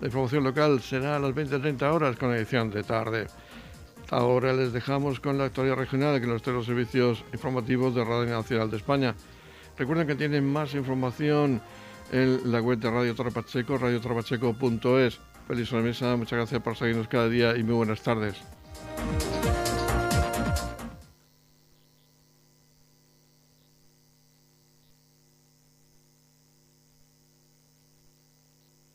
la 0.00 0.06
información 0.06 0.44
local 0.44 0.80
será 0.80 1.16
a 1.16 1.18
las 1.18 1.34
20.30 1.34 1.82
horas 1.92 2.16
con 2.16 2.34
edición 2.34 2.70
de 2.70 2.82
tarde. 2.82 3.26
Ahora 4.10 4.52
les 4.52 4.72
dejamos 4.72 5.20
con 5.20 5.38
la 5.38 5.46
actualidad 5.46 5.76
regional 5.76 6.20
que 6.20 6.26
nos 6.26 6.42
trae 6.42 6.54
los 6.54 6.66
servicios 6.66 7.24
informativos 7.32 7.94
de 7.94 8.04
Radio 8.04 8.30
Nacional 8.30 8.70
de 8.70 8.76
España. 8.76 9.14
Recuerden 9.76 10.06
que 10.06 10.14
tienen 10.14 10.50
más 10.50 10.74
información 10.74 11.60
en 12.12 12.52
la 12.52 12.60
web 12.60 12.78
de 12.78 12.90
Radio 12.90 13.14
Torre 13.14 13.32
Pacheco. 13.32 13.78
Feliz 15.48 15.72
mesa, 15.72 16.16
muchas 16.16 16.38
gracias 16.38 16.60
por 16.60 16.76
seguirnos 16.76 17.08
cada 17.08 17.28
día 17.28 17.56
y 17.56 17.62
muy 17.62 17.74
buenas 17.74 18.02
tardes. 18.02 18.36